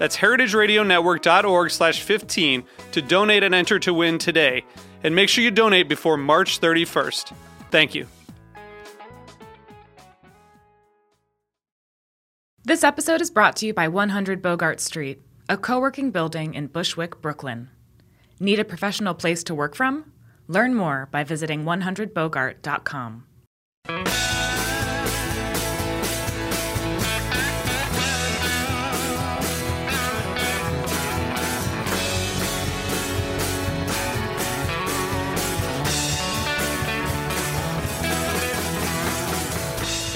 That's 0.00 0.16
heritageradionetwork.org 0.16 1.70
slash 1.70 2.00
15 2.02 2.64
to 2.92 3.02
donate 3.02 3.42
and 3.42 3.54
enter 3.54 3.78
to 3.80 3.92
win 3.92 4.16
today. 4.16 4.64
And 5.04 5.14
make 5.14 5.28
sure 5.28 5.44
you 5.44 5.50
donate 5.50 5.90
before 5.90 6.16
March 6.16 6.58
31st. 6.58 7.34
Thank 7.70 7.94
you. 7.94 8.06
This 12.64 12.82
episode 12.82 13.20
is 13.20 13.30
brought 13.30 13.56
to 13.56 13.66
you 13.66 13.74
by 13.74 13.88
100 13.88 14.40
Bogart 14.40 14.80
Street, 14.80 15.20
a 15.50 15.58
co 15.58 15.78
working 15.78 16.10
building 16.10 16.54
in 16.54 16.68
Bushwick, 16.68 17.20
Brooklyn. 17.20 17.68
Need 18.38 18.58
a 18.58 18.64
professional 18.64 19.12
place 19.12 19.44
to 19.44 19.54
work 19.54 19.74
from? 19.74 20.12
Learn 20.48 20.74
more 20.74 21.10
by 21.12 21.24
visiting 21.24 21.64
100bogart.com. 21.64 23.26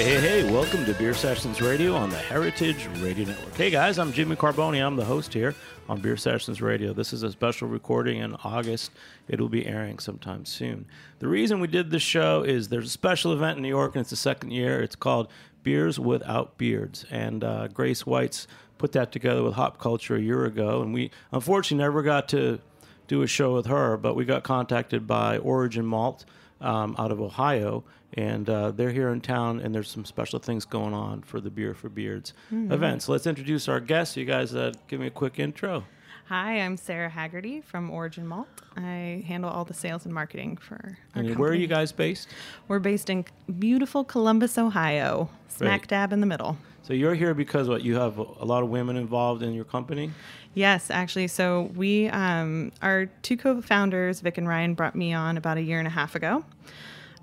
Hey, 0.04 0.20
hey, 0.20 0.52
welcome 0.52 0.84
to 0.84 0.92
Beer 0.92 1.14
Sessions 1.14 1.62
Radio 1.62 1.94
on 1.94 2.10
the 2.10 2.18
Heritage 2.18 2.88
Radio 2.98 3.24
Network. 3.24 3.54
Hey 3.54 3.70
guys, 3.70 3.98
I'm 3.98 4.12
Jimmy 4.12 4.36
Carbone. 4.36 4.86
I'm 4.86 4.96
the 4.96 5.04
host 5.06 5.32
here 5.32 5.54
on 5.88 6.02
Beer 6.02 6.18
Sessions 6.18 6.60
Radio. 6.60 6.92
This 6.92 7.14
is 7.14 7.22
a 7.22 7.32
special 7.32 7.68
recording 7.68 8.18
in 8.18 8.34
August. 8.44 8.90
It'll 9.28 9.48
be 9.48 9.64
airing 9.64 9.98
sometime 9.98 10.44
soon. 10.44 10.84
The 11.20 11.26
reason 11.26 11.58
we 11.58 11.68
did 11.68 11.90
this 11.90 12.02
show 12.02 12.42
is 12.42 12.68
there's 12.68 12.88
a 12.88 12.90
special 12.90 13.32
event 13.32 13.56
in 13.56 13.62
New 13.62 13.70
York 13.70 13.94
and 13.94 14.02
it's 14.02 14.10
the 14.10 14.16
second 14.16 14.50
year. 14.50 14.82
It's 14.82 14.94
called 14.94 15.28
Beers 15.62 15.98
Without 15.98 16.58
Beards. 16.58 17.06
And 17.10 17.42
uh, 17.42 17.68
Grace 17.68 18.02
Weitz 18.02 18.46
put 18.76 18.92
that 18.92 19.10
together 19.10 19.42
with 19.42 19.54
Hop 19.54 19.78
Culture 19.78 20.16
a 20.16 20.20
year 20.20 20.44
ago. 20.44 20.82
And 20.82 20.92
we 20.92 21.12
unfortunately 21.32 21.82
never 21.82 22.02
got 22.02 22.28
to 22.28 22.60
do 23.08 23.22
a 23.22 23.26
show 23.26 23.54
with 23.54 23.64
her, 23.64 23.96
but 23.96 24.16
we 24.16 24.26
got 24.26 24.44
contacted 24.44 25.06
by 25.06 25.38
Origin 25.38 25.86
Malt 25.86 26.26
um, 26.60 26.94
out 26.98 27.10
of 27.10 27.22
Ohio, 27.22 27.84
and 28.14 28.48
uh, 28.48 28.70
they're 28.70 28.92
here 28.92 29.10
in 29.10 29.20
town, 29.20 29.60
and 29.60 29.74
there's 29.74 29.90
some 29.90 30.04
special 30.04 30.38
things 30.38 30.64
going 30.64 30.94
on 30.94 31.22
for 31.22 31.40
the 31.40 31.50
Beer 31.50 31.74
for 31.74 31.88
Beards 31.88 32.32
Mm-hmm. 32.52 32.72
event. 32.72 33.02
So 33.02 33.12
let's 33.12 33.26
introduce 33.26 33.68
our 33.68 33.80
guests. 33.80 34.16
You 34.16 34.24
guys 34.24 34.54
uh, 34.54 34.72
give 34.88 35.00
me 35.00 35.06
a 35.08 35.10
quick 35.10 35.38
intro. 35.38 35.84
Hi, 36.28 36.58
I'm 36.60 36.76
Sara 36.78 37.10
Hagerty 37.10 37.62
from 37.62 37.90
Origin 37.90 38.26
Malt. 38.26 38.48
I 38.76 39.22
handle 39.26 39.50
all 39.50 39.64
the 39.66 39.74
sales 39.74 40.06
and 40.06 40.14
marketing 40.14 40.56
for 40.56 40.96
And 41.14 41.36
where 41.36 41.50
are 41.50 41.54
you 41.54 41.66
guys 41.66 41.92
based? 41.92 42.28
We're 42.66 42.78
based 42.78 43.10
in 43.10 43.26
beautiful 43.58 44.04
Columbus, 44.04 44.56
Ohio, 44.56 45.28
smack 45.48 45.86
dab 45.88 46.12
in 46.14 46.20
the 46.20 46.26
middle. 46.26 46.56
So 46.82 46.94
you're 46.94 47.14
here 47.14 47.34
because 47.34 47.68
what 47.68 47.82
you 47.82 47.96
have 47.96 48.18
a 48.18 48.22
a 48.40 48.44
lot 48.46 48.62
of 48.62 48.70
women 48.70 48.96
involved 48.96 49.42
in 49.42 49.52
your 49.52 49.64
company. 49.64 50.12
Yes, 50.54 50.90
actually. 50.90 51.26
So 51.28 51.70
we, 51.74 52.08
um, 52.08 52.72
our 52.80 53.06
two 53.22 53.36
co-founders, 53.36 54.20
Vic 54.20 54.38
and 54.38 54.46
Ryan, 54.48 54.74
brought 54.74 54.94
me 54.94 55.12
on 55.12 55.36
about 55.36 55.56
a 55.58 55.62
year 55.62 55.78
and 55.78 55.86
a 55.88 55.90
half 55.90 56.14
ago. 56.14 56.44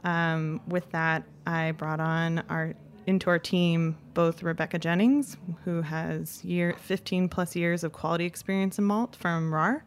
Um, 0.03 0.61
with 0.67 0.89
that, 0.91 1.23
I 1.45 1.71
brought 1.71 1.99
on 1.99 2.43
our 2.49 2.73
into 3.07 3.29
our 3.29 3.39
team 3.39 3.97
both 4.13 4.43
Rebecca 4.43 4.77
Jennings, 4.77 5.35
who 5.65 5.81
has 5.81 6.43
year 6.45 6.75
15 6.79 7.29
plus 7.29 7.55
years 7.55 7.83
of 7.83 7.91
quality 7.93 8.25
experience 8.25 8.77
in 8.77 8.85
malt 8.85 9.15
from 9.15 9.51
Rahr, 9.51 9.81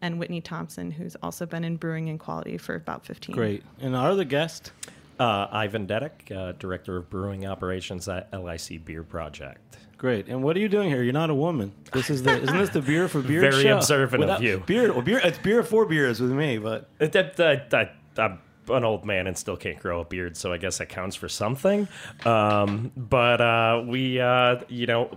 and 0.00 0.18
Whitney 0.20 0.40
Thompson, 0.40 0.90
who's 0.92 1.16
also 1.22 1.46
been 1.46 1.64
in 1.64 1.76
brewing 1.76 2.08
and 2.08 2.18
quality 2.18 2.56
for 2.56 2.74
about 2.76 3.04
15. 3.04 3.34
Great. 3.34 3.62
And 3.80 3.96
our 3.96 4.10
other 4.10 4.24
guest. 4.24 4.72
Uh, 5.18 5.46
Ivan 5.52 5.86
Dedek, 5.86 6.32
uh, 6.36 6.52
Director 6.58 6.96
of 6.96 7.08
Brewing 7.08 7.46
Operations 7.46 8.08
at 8.08 8.32
LIC 8.32 8.84
Beer 8.84 9.04
Project. 9.04 9.76
Great. 9.96 10.26
And 10.26 10.42
what 10.42 10.56
are 10.56 10.58
you 10.60 10.68
doing 10.68 10.90
here? 10.90 11.04
You're 11.04 11.12
not 11.12 11.30
a 11.30 11.34
woman. 11.34 11.72
This 11.92 12.10
is 12.10 12.24
the 12.24 12.32
isn't 12.42 12.56
this 12.58 12.70
the 12.70 12.82
beer 12.82 13.06
for 13.06 13.20
beer 13.22 13.40
Very 13.40 13.62
show? 13.62 13.76
observant 13.76 14.24
of 14.24 14.42
you. 14.42 14.62
Beer, 14.66 14.92
well, 14.92 15.02
beer. 15.02 15.20
It's 15.22 15.38
beer 15.38 15.62
for 15.62 15.86
beers 15.86 16.20
with 16.20 16.32
me, 16.32 16.58
but 16.58 16.88
Uh, 17.00 17.06
that- 17.06 17.36
that- 17.36 17.70
that- 17.70 17.94
I'm 18.18 18.40
an 18.68 18.84
old 18.84 19.04
man 19.04 19.26
and 19.26 19.36
still 19.36 19.56
can't 19.56 19.78
grow 19.78 20.00
a 20.00 20.04
beard, 20.04 20.36
so 20.36 20.52
I 20.52 20.56
guess 20.58 20.78
that 20.78 20.88
counts 20.88 21.16
for 21.16 21.28
something. 21.28 21.88
Um, 22.24 22.92
but 22.96 23.40
uh, 23.40 23.82
we, 23.86 24.20
uh, 24.20 24.60
you 24.68 24.86
know, 24.86 25.10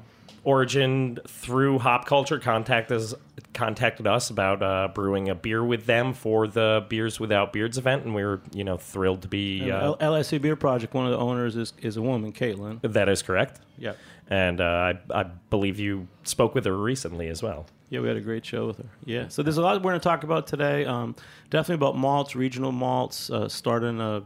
Origin 0.44 1.18
through 1.28 1.80
Hop 1.80 2.06
Culture 2.06 2.40
contacted 2.40 2.98
us, 2.98 3.14
contacted 3.54 4.08
us 4.08 4.30
about 4.30 4.64
uh, 4.64 4.88
brewing 4.94 5.28
a 5.28 5.36
beer 5.36 5.62
with 5.64 5.86
them 5.86 6.14
for 6.14 6.48
the 6.48 6.86
Beers 6.88 7.20
Without 7.20 7.52
Beards 7.52 7.78
event, 7.78 8.06
and 8.06 8.16
we 8.16 8.24
were, 8.24 8.40
you 8.54 8.64
know, 8.64 8.78
thrilled 8.78 9.24
to 9.24 9.28
be. 9.28 9.70
Uh, 9.70 9.96
L- 10.00 10.12
LIC 10.14 10.42
Beer 10.42 10.56
Project. 10.56 10.94
One 10.94 11.06
of 11.06 11.12
the 11.12 11.18
owners 11.18 11.58
is 11.58 11.74
is 11.82 11.98
a 11.98 12.02
woman, 12.02 12.32
Caitlin. 12.32 12.80
that 12.94 13.10
is 13.10 13.22
correct. 13.22 13.60
Yeah. 13.78 13.94
And 14.30 14.62
uh, 14.62 14.94
I, 15.14 15.20
I 15.20 15.24
believe 15.50 15.80
you 15.80 16.08
spoke 16.24 16.56
with 16.56 16.66
her 16.66 16.78
recently 16.78 17.28
as 17.28 17.44
well. 17.44 17.66
Yeah, 17.90 18.02
we 18.02 18.08
had 18.08 18.18
a 18.18 18.22
great 18.22 18.46
show 18.46 18.68
with 18.68 18.78
her. 18.78 18.90
Yeah, 19.06 19.30
so 19.30 19.44
there's 19.44 19.58
a 19.58 19.62
lot 19.62 19.76
we're 19.78 19.92
going 19.92 20.00
to 20.00 20.04
talk 20.04 20.24
about 20.24 20.46
today. 20.46 20.86
Um, 20.86 21.16
definitely 21.50 21.76
about 21.76 21.98
malts, 21.98 22.36
regional 22.36 22.72
malts, 22.72 23.30
uh, 23.30 23.48
starting 23.48 24.02
a 24.02 24.24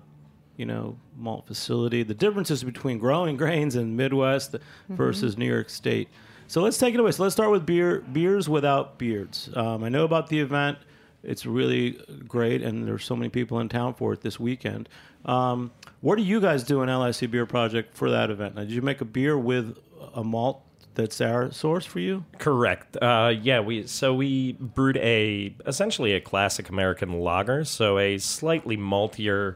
you 0.57 0.65
know 0.65 0.97
malt 1.17 1.45
facility, 1.47 2.03
the 2.03 2.13
differences 2.13 2.63
between 2.63 2.97
growing 2.97 3.37
grains 3.43 3.75
in 3.75 3.95
Midwest 3.95 4.55
versus 4.89 5.37
New 5.37 5.45
York 5.45 5.69
State. 5.69 6.09
So 6.47 6.61
let's 6.61 6.77
take 6.77 6.93
it 6.93 6.99
away. 6.99 7.11
So 7.11 7.23
let's 7.23 7.33
start 7.33 7.51
with 7.51 7.65
beer, 7.65 8.01
beers 8.01 8.49
without 8.49 8.97
beards. 8.97 9.49
Um, 9.55 9.83
I 9.83 9.89
know 9.89 10.03
about 10.03 10.27
the 10.27 10.39
event. 10.39 10.79
It's 11.23 11.45
really 11.45 11.99
great, 12.27 12.63
and 12.63 12.87
there's 12.87 13.05
so 13.05 13.15
many 13.15 13.29
people 13.29 13.59
in 13.59 13.69
town 13.69 13.93
for 13.93 14.11
it 14.11 14.21
this 14.21 14.39
weekend. 14.39 14.89
Um, 15.23 15.71
what 16.01 16.17
do 16.17 16.23
you 16.23 16.41
guys 16.41 16.63
do 16.63 16.81
in 16.81 16.89
LIC 16.89 17.29
Beer 17.29 17.45
Project 17.45 17.95
for 17.95 18.09
that 18.09 18.31
event? 18.31 18.55
Now, 18.55 18.61
did 18.61 18.71
you 18.71 18.81
make 18.81 19.01
a 19.01 19.05
beer 19.05 19.37
with 19.37 19.77
a 20.15 20.23
malt 20.23 20.63
that's 20.93 21.21
our 21.21 21.51
source 21.51 21.85
for 21.85 21.99
you? 21.99 22.25
Correct. 22.37 22.97
Uh, 23.01 23.33
yeah, 23.41 23.59
we 23.59 23.87
so 23.87 24.13
we 24.13 24.53
brewed 24.53 24.97
a 24.97 25.55
essentially 25.65 26.13
a 26.13 26.21
classic 26.21 26.69
American 26.69 27.19
lager, 27.19 27.63
so 27.63 27.97
a 27.97 28.17
slightly 28.17 28.77
maltier 28.77 29.55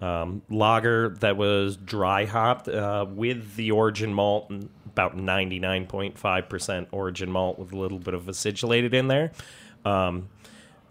um, 0.00 0.42
lager 0.50 1.10
that 1.20 1.36
was 1.36 1.76
dry 1.76 2.24
hopped 2.24 2.68
uh, 2.68 3.06
with 3.08 3.56
the 3.56 3.70
origin 3.70 4.12
malt, 4.12 4.52
about 4.86 5.16
ninety 5.16 5.58
nine 5.58 5.86
point 5.86 6.18
five 6.18 6.48
percent 6.48 6.88
origin 6.92 7.30
malt 7.30 7.58
with 7.58 7.72
a 7.72 7.76
little 7.76 7.98
bit 7.98 8.14
of 8.14 8.28
acidulated 8.28 8.94
in 8.94 9.08
there, 9.08 9.32
um, 9.84 10.28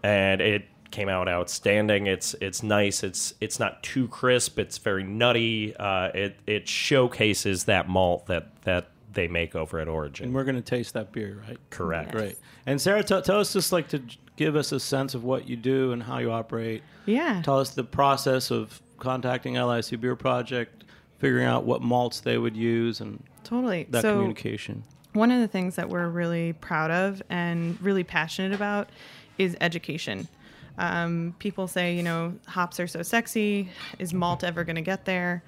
and 0.02 0.40
it 0.40 0.66
came 0.90 1.08
out 1.08 1.28
outstanding. 1.28 2.06
It's 2.06 2.34
it's 2.40 2.62
nice. 2.62 3.02
It's 3.02 3.34
it's 3.40 3.58
not 3.58 3.82
too 3.82 4.08
crisp. 4.08 4.58
It's 4.58 4.78
very 4.78 5.04
nutty. 5.04 5.76
Uh, 5.76 6.10
it 6.14 6.38
it 6.46 6.68
showcases 6.68 7.64
that 7.64 7.88
malt 7.88 8.26
that 8.26 8.62
that 8.62 8.88
they 9.16 9.26
make 9.26 9.56
over 9.56 9.80
at 9.80 9.88
Origin. 9.88 10.26
And 10.26 10.34
we're 10.34 10.44
going 10.44 10.54
to 10.56 10.62
taste 10.62 10.94
that 10.94 11.10
beer, 11.10 11.42
right? 11.48 11.58
Correct. 11.70 12.12
Great. 12.12 12.38
And 12.66 12.80
Sara, 12.80 13.02
t- 13.02 13.20
tell 13.22 13.40
us 13.40 13.52
just 13.52 13.72
like 13.72 13.88
to 13.88 14.00
give 14.36 14.54
us 14.54 14.70
a 14.70 14.78
sense 14.78 15.14
of 15.14 15.24
what 15.24 15.48
you 15.48 15.56
do 15.56 15.90
and 15.90 16.00
how 16.02 16.18
you 16.18 16.30
operate. 16.30 16.82
Yeah. 17.06 17.42
Tell 17.42 17.58
us 17.58 17.70
the 17.70 17.82
process 17.82 18.50
of 18.52 18.80
contacting 18.98 19.54
LIC 19.54 20.00
Beer 20.00 20.14
Project, 20.14 20.84
figuring 21.18 21.46
out 21.46 21.64
what 21.64 21.82
malts 21.82 22.20
they 22.20 22.38
would 22.38 22.56
use, 22.56 23.00
and 23.00 23.20
Totally. 23.42 23.86
that 23.90 24.02
so 24.02 24.14
communication. 24.14 24.84
one 25.14 25.30
of 25.32 25.40
the 25.40 25.48
things 25.48 25.74
that 25.76 25.88
we're 25.88 26.08
really 26.08 26.52
proud 26.52 26.90
of 26.90 27.22
and 27.30 27.80
really 27.82 28.04
passionate 28.04 28.52
about 28.52 28.90
is 29.38 29.56
education. 29.60 30.28
Um, 30.78 31.34
people 31.38 31.66
say, 31.68 31.94
you 31.96 32.02
know, 32.02 32.34
hops 32.46 32.78
are 32.80 32.86
so 32.86 33.02
sexy. 33.02 33.70
Is 33.98 34.12
malt 34.12 34.44
ever 34.44 34.62
going 34.64 34.76
to 34.76 34.82
get 34.82 35.06
there? 35.06 35.42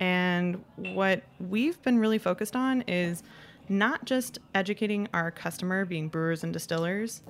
And 0.00 0.64
what 0.76 1.22
we've 1.38 1.80
been 1.82 1.98
really 1.98 2.18
focused 2.18 2.56
on 2.56 2.82
is 2.88 3.22
not 3.68 4.04
just 4.06 4.38
educating 4.54 5.08
our 5.14 5.30
customer, 5.30 5.84
being 5.84 6.08
brewers 6.08 6.42
and 6.42 6.52
distillers, 6.52 7.22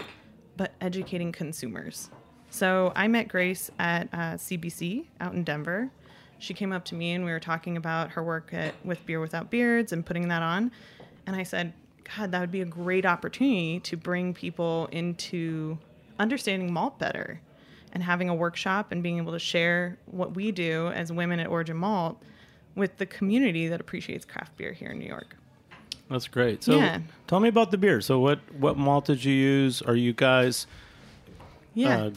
but 0.56 0.72
educating 0.80 1.32
consumers. 1.32 2.10
So 2.48 2.92
I 2.96 3.08
met 3.08 3.28
Grace 3.28 3.70
at 3.78 4.08
uh, 4.12 4.34
CBC 4.34 5.06
out 5.20 5.34
in 5.34 5.44
Denver. 5.44 5.90
She 6.38 6.54
came 6.54 6.72
up 6.72 6.84
to 6.86 6.94
me 6.94 7.12
and 7.12 7.24
we 7.24 7.32
were 7.32 7.40
talking 7.40 7.76
about 7.76 8.10
her 8.12 8.22
work 8.22 8.54
at, 8.54 8.74
with 8.84 9.04
Beer 9.04 9.20
Without 9.20 9.50
Beards 9.50 9.92
and 9.92 10.06
putting 10.06 10.28
that 10.28 10.42
on. 10.42 10.70
And 11.26 11.36
I 11.36 11.42
said, 11.42 11.74
God, 12.16 12.32
that 12.32 12.40
would 12.40 12.50
be 12.50 12.62
a 12.62 12.66
great 12.66 13.04
opportunity 13.04 13.80
to 13.80 13.96
bring 13.96 14.32
people 14.32 14.88
into 14.90 15.76
understanding 16.18 16.72
malt 16.72 16.98
better 16.98 17.40
and 17.92 18.02
having 18.02 18.28
a 18.28 18.34
workshop 18.34 18.92
and 18.92 19.02
being 19.02 19.18
able 19.18 19.32
to 19.32 19.38
share 19.38 19.98
what 20.06 20.34
we 20.34 20.52
do 20.52 20.88
as 20.88 21.12
women 21.12 21.40
at 21.40 21.48
Origin 21.48 21.76
Malt 21.76 22.20
with 22.74 22.96
the 22.98 23.06
community 23.06 23.68
that 23.68 23.80
appreciates 23.80 24.24
craft 24.24 24.56
beer 24.56 24.72
here 24.72 24.90
in 24.90 24.98
New 24.98 25.06
York. 25.08 25.36
That's 26.08 26.26
great. 26.28 26.64
So 26.64 26.76
Yeah. 26.78 27.00
tell 27.26 27.40
me 27.40 27.48
about 27.48 27.70
the 27.70 27.78
beer. 27.78 28.00
So 28.00 28.18
what 28.18 28.40
what 28.58 28.76
malt 28.76 29.06
did 29.06 29.24
you 29.24 29.32
use? 29.32 29.80
Are 29.82 29.94
you 29.96 30.12
guys 30.12 30.66
Yeah. 31.74 32.04
uh, 32.04 32.10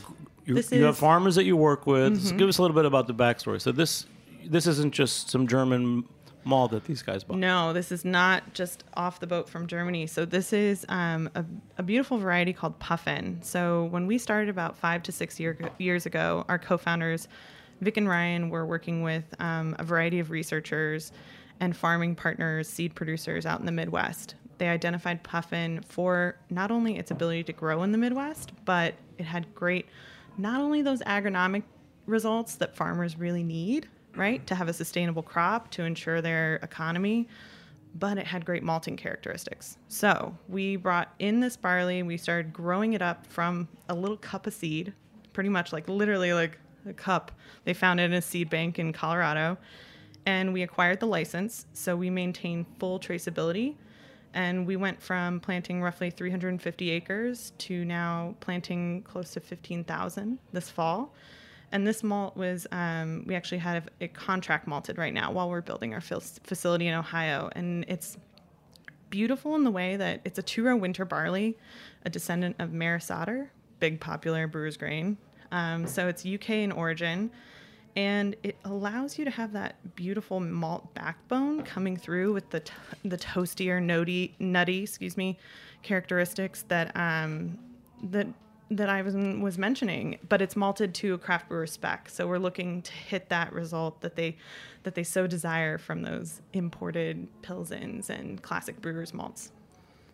you, 0.46 0.62
you 0.72 0.84
have 0.84 0.98
farmers 0.98 1.36
that 1.36 1.46
you 1.46 1.56
work 1.56 1.88
with. 1.88 2.22
Mm-hmm. 2.22 2.38
Give 2.38 2.50
us 2.50 2.58
a 2.58 2.62
little 2.62 2.76
bit 2.76 2.86
about 2.86 3.08
the 3.08 3.14
backstory. 3.14 3.62
So 3.62 3.72
this 3.72 4.06
this 4.46 4.68
isn't 4.68 4.94
just 4.94 5.30
some 5.30 5.48
German 5.48 6.04
malt 6.44 6.72
that 6.72 6.84
these 6.84 7.02
guys 7.02 7.24
bought. 7.24 7.38
No, 7.38 7.72
this 7.72 7.92
is 7.92 8.04
not 8.04 8.54
just 8.54 8.84
off 8.96 9.22
the 9.22 9.28
boat 9.28 9.48
from 9.48 9.68
Germany. 9.68 10.08
So 10.08 10.26
this 10.26 10.52
is 10.52 10.86
um, 10.90 11.30
a, 11.36 11.46
a 11.78 11.84
beautiful 11.84 12.18
variety 12.18 12.52
called 12.52 12.78
Puffin. 12.80 13.40
So 13.42 13.86
when 13.86 14.06
we 14.08 14.18
started 14.18 14.50
about 14.50 14.76
five 14.76 15.04
to 15.04 15.12
six 15.14 15.40
year, 15.40 15.58
years 15.78 16.06
ago, 16.06 16.44
our 16.50 16.60
co-founders, 16.60 17.30
Vic 17.82 17.98
and 17.98 18.08
Ryan, 18.08 18.50
were 18.50 18.66
working 18.66 19.04
with 19.04 19.24
um, 19.40 19.76
a 19.80 19.84
variety 19.84 20.20
of 20.20 20.32
researchers 20.32 21.12
and 21.60 21.76
farming 21.76 22.16
partners, 22.16 22.68
seed 22.68 22.96
producers 22.96 23.46
out 23.46 23.60
in 23.60 23.66
the 23.66 23.72
Midwest. 23.72 24.36
They 24.58 24.68
identified 24.68 25.24
Puffin 25.24 25.82
for 25.88 26.36
not 26.50 26.72
only 26.72 26.98
its 26.98 27.12
ability 27.12 27.44
to 27.46 27.54
grow 27.54 27.84
in 27.84 27.92
the 27.92 27.98
Midwest, 27.98 28.52
but 28.66 28.96
it 29.18 29.26
had 29.26 29.54
great, 29.56 29.88
not 30.38 30.62
only 30.62 30.82
those 30.82 31.02
agronomic 31.02 31.64
results 32.06 32.56
that 32.56 32.76
farmers 32.76 33.18
really 33.18 33.44
need, 33.44 33.88
right, 34.16 34.46
to 34.48 34.56
have 34.56 34.70
a 34.70 34.74
sustainable 34.74 35.24
crop 35.24 35.72
to 35.72 35.84
ensure 35.84 36.22
their 36.22 36.56
economy, 36.58 37.28
but 37.96 38.18
it 38.18 38.26
had 38.26 38.46
great 38.46 38.64
malting 38.64 38.98
characteristics. 38.98 39.78
So 39.88 40.36
we 40.48 40.76
brought 40.76 41.14
in 41.20 41.40
this 41.40 41.56
barley, 41.56 42.04
we 42.04 42.18
started 42.18 42.52
growing 42.52 42.94
it 42.94 43.02
up 43.02 43.26
from 43.28 43.68
a 43.90 43.94
little 43.94 44.18
cup 44.18 44.48
of 44.48 44.54
seed, 44.54 44.94
pretty 45.34 45.50
much 45.50 45.74
like 45.74 45.88
literally 45.88 46.34
like 46.34 46.58
a 46.88 46.94
cup. 46.94 47.32
They 47.66 47.74
found 47.74 48.00
it 48.00 48.04
in 48.04 48.14
a 48.14 48.22
seed 48.22 48.50
bank 48.50 48.80
in 48.80 48.94
Colorado, 48.94 49.58
and 50.26 50.54
we 50.54 50.64
acquired 50.64 51.00
the 51.00 51.08
license. 51.08 51.66
So 51.74 51.96
we 51.96 52.10
maintain 52.10 52.66
full 52.80 53.00
traceability. 53.00 53.76
And 54.36 54.66
we 54.66 54.76
went 54.76 55.02
from 55.02 55.40
planting 55.40 55.82
roughly 55.82 56.10
350 56.10 56.90
acres 56.90 57.54
to 57.60 57.86
now 57.86 58.36
planting 58.40 59.04
close 59.04 59.32
to 59.34 59.40
15,000 59.40 60.40
this 60.52 60.70
fall. 60.70 61.14
And 61.72 61.86
this 61.86 62.04
malt 62.04 62.36
was, 62.36 62.68
um, 62.72 63.24
we 63.28 63.36
actually 63.36 63.60
have 63.60 63.90
it 64.00 64.14
contract 64.14 64.68
malted 64.68 64.98
right 64.98 65.14
now 65.14 65.32
while 65.32 65.50
we're 65.50 65.62
building 65.62 65.94
our 65.94 66.02
facility 66.02 66.88
in 66.88 66.94
Ohio. 66.94 67.50
And 67.56 67.86
it's 67.88 68.18
beautiful 69.10 69.56
in 69.56 69.64
the 69.64 69.72
way 69.72 69.96
that 69.96 70.22
it's 70.24 70.40
a 70.40 70.44
two 70.44 70.64
row 70.64 70.76
winter 70.76 71.06
barley, 71.06 71.58
a 72.06 72.10
descendant 72.10 72.56
of 72.60 72.74
Maris 72.74 73.10
Otter, 73.12 73.52
big 73.80 74.00
popular 74.00 74.48
brewer's 74.48 74.78
grain. 74.78 75.18
Um, 75.54 75.86
so 75.88 76.08
it's 76.08 76.26
UK 76.26 76.50
in 76.50 76.72
origin. 76.72 77.32
And 77.96 78.36
it 78.42 78.58
allows 78.66 79.20
you 79.20 79.26
to 79.26 79.32
have 79.32 79.54
that 79.54 79.96
beautiful 79.96 80.40
malt 80.40 80.92
backbone 80.96 81.62
coming 81.62 81.96
through 81.96 82.34
with 82.34 82.50
the 82.50 82.62
t- 82.62 82.74
the 83.06 83.18
toasty 83.18 83.70
or 83.70 83.80
nutty, 83.80 84.34
nutty, 84.40 84.82
excuse 84.82 85.16
me, 85.16 85.38
characteristics 85.84 86.64
that 86.70 86.92
um, 86.98 87.60
that 88.02 88.28
that 88.72 88.90
I 88.90 89.04
was 89.04 89.14
was 89.16 89.60
mentioning, 89.60 90.18
but 90.28 90.42
it's 90.42 90.56
malted 90.56 90.96
to 90.96 91.14
a 91.14 91.18
craft 91.20 91.50
brewer 91.50 91.68
spec. 91.68 92.10
So 92.10 92.26
we're 92.28 92.40
looking 92.40 92.82
to 92.82 92.92
hit 92.92 93.30
that 93.30 93.54
result 93.54 94.02
that 94.02 94.16
they 94.16 94.38
that 94.82 94.96
they 94.96 95.04
so 95.04 95.28
desire 95.28 95.78
from 95.78 96.02
those 96.02 96.42
imported 96.54 97.28
pilsens 97.44 98.10
and 98.10 98.42
classic 98.42 98.82
brewers 98.82 99.14
malts. 99.14 99.52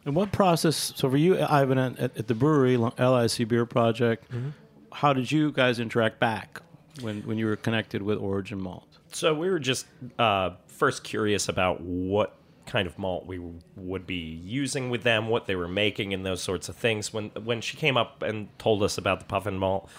And 0.03 0.15
what 0.15 0.33
process? 0.33 0.91
So 0.97 1.09
for 1.09 1.17
you, 1.17 1.39
Ivan, 1.39 1.77
at, 1.77 1.99
at 2.17 2.27
the 2.27 2.35
brewery, 2.35 2.75
LIC 2.75 3.47
Beer 3.47 3.65
Project, 3.65 4.29
Mm-hmm. 4.31 4.49
How 4.93 5.13
did 5.13 5.31
you 5.31 5.51
guys 5.51 5.79
interact 5.79 6.19
back 6.19 6.61
when 7.01 7.21
when 7.21 7.37
you 7.37 7.45
were 7.45 7.55
connected 7.55 8.01
with 8.01 8.17
Origin 8.17 8.61
Malt? 8.61 8.87
So 9.11 9.33
we 9.33 9.49
were 9.49 9.59
just 9.59 9.85
uh, 10.17 10.51
first 10.67 11.03
curious 11.03 11.49
about 11.49 11.81
what 11.81 12.35
kind 12.65 12.87
of 12.87 12.99
malt 12.99 13.25
we 13.25 13.41
would 13.75 14.05
be 14.05 14.39
using 14.43 14.91
with 14.91 15.01
them, 15.01 15.27
what 15.27 15.47
they 15.47 15.55
were 15.55 15.67
making, 15.67 16.13
and 16.13 16.25
those 16.25 16.41
sorts 16.41 16.69
of 16.69 16.75
things. 16.75 17.11
When 17.11 17.29
when 17.43 17.61
she 17.61 17.77
came 17.77 17.97
up 17.97 18.21
and 18.21 18.47
told 18.59 18.83
us 18.83 18.97
about 18.97 19.19
the 19.19 19.25
puffin 19.25 19.57
malt, 19.57 19.89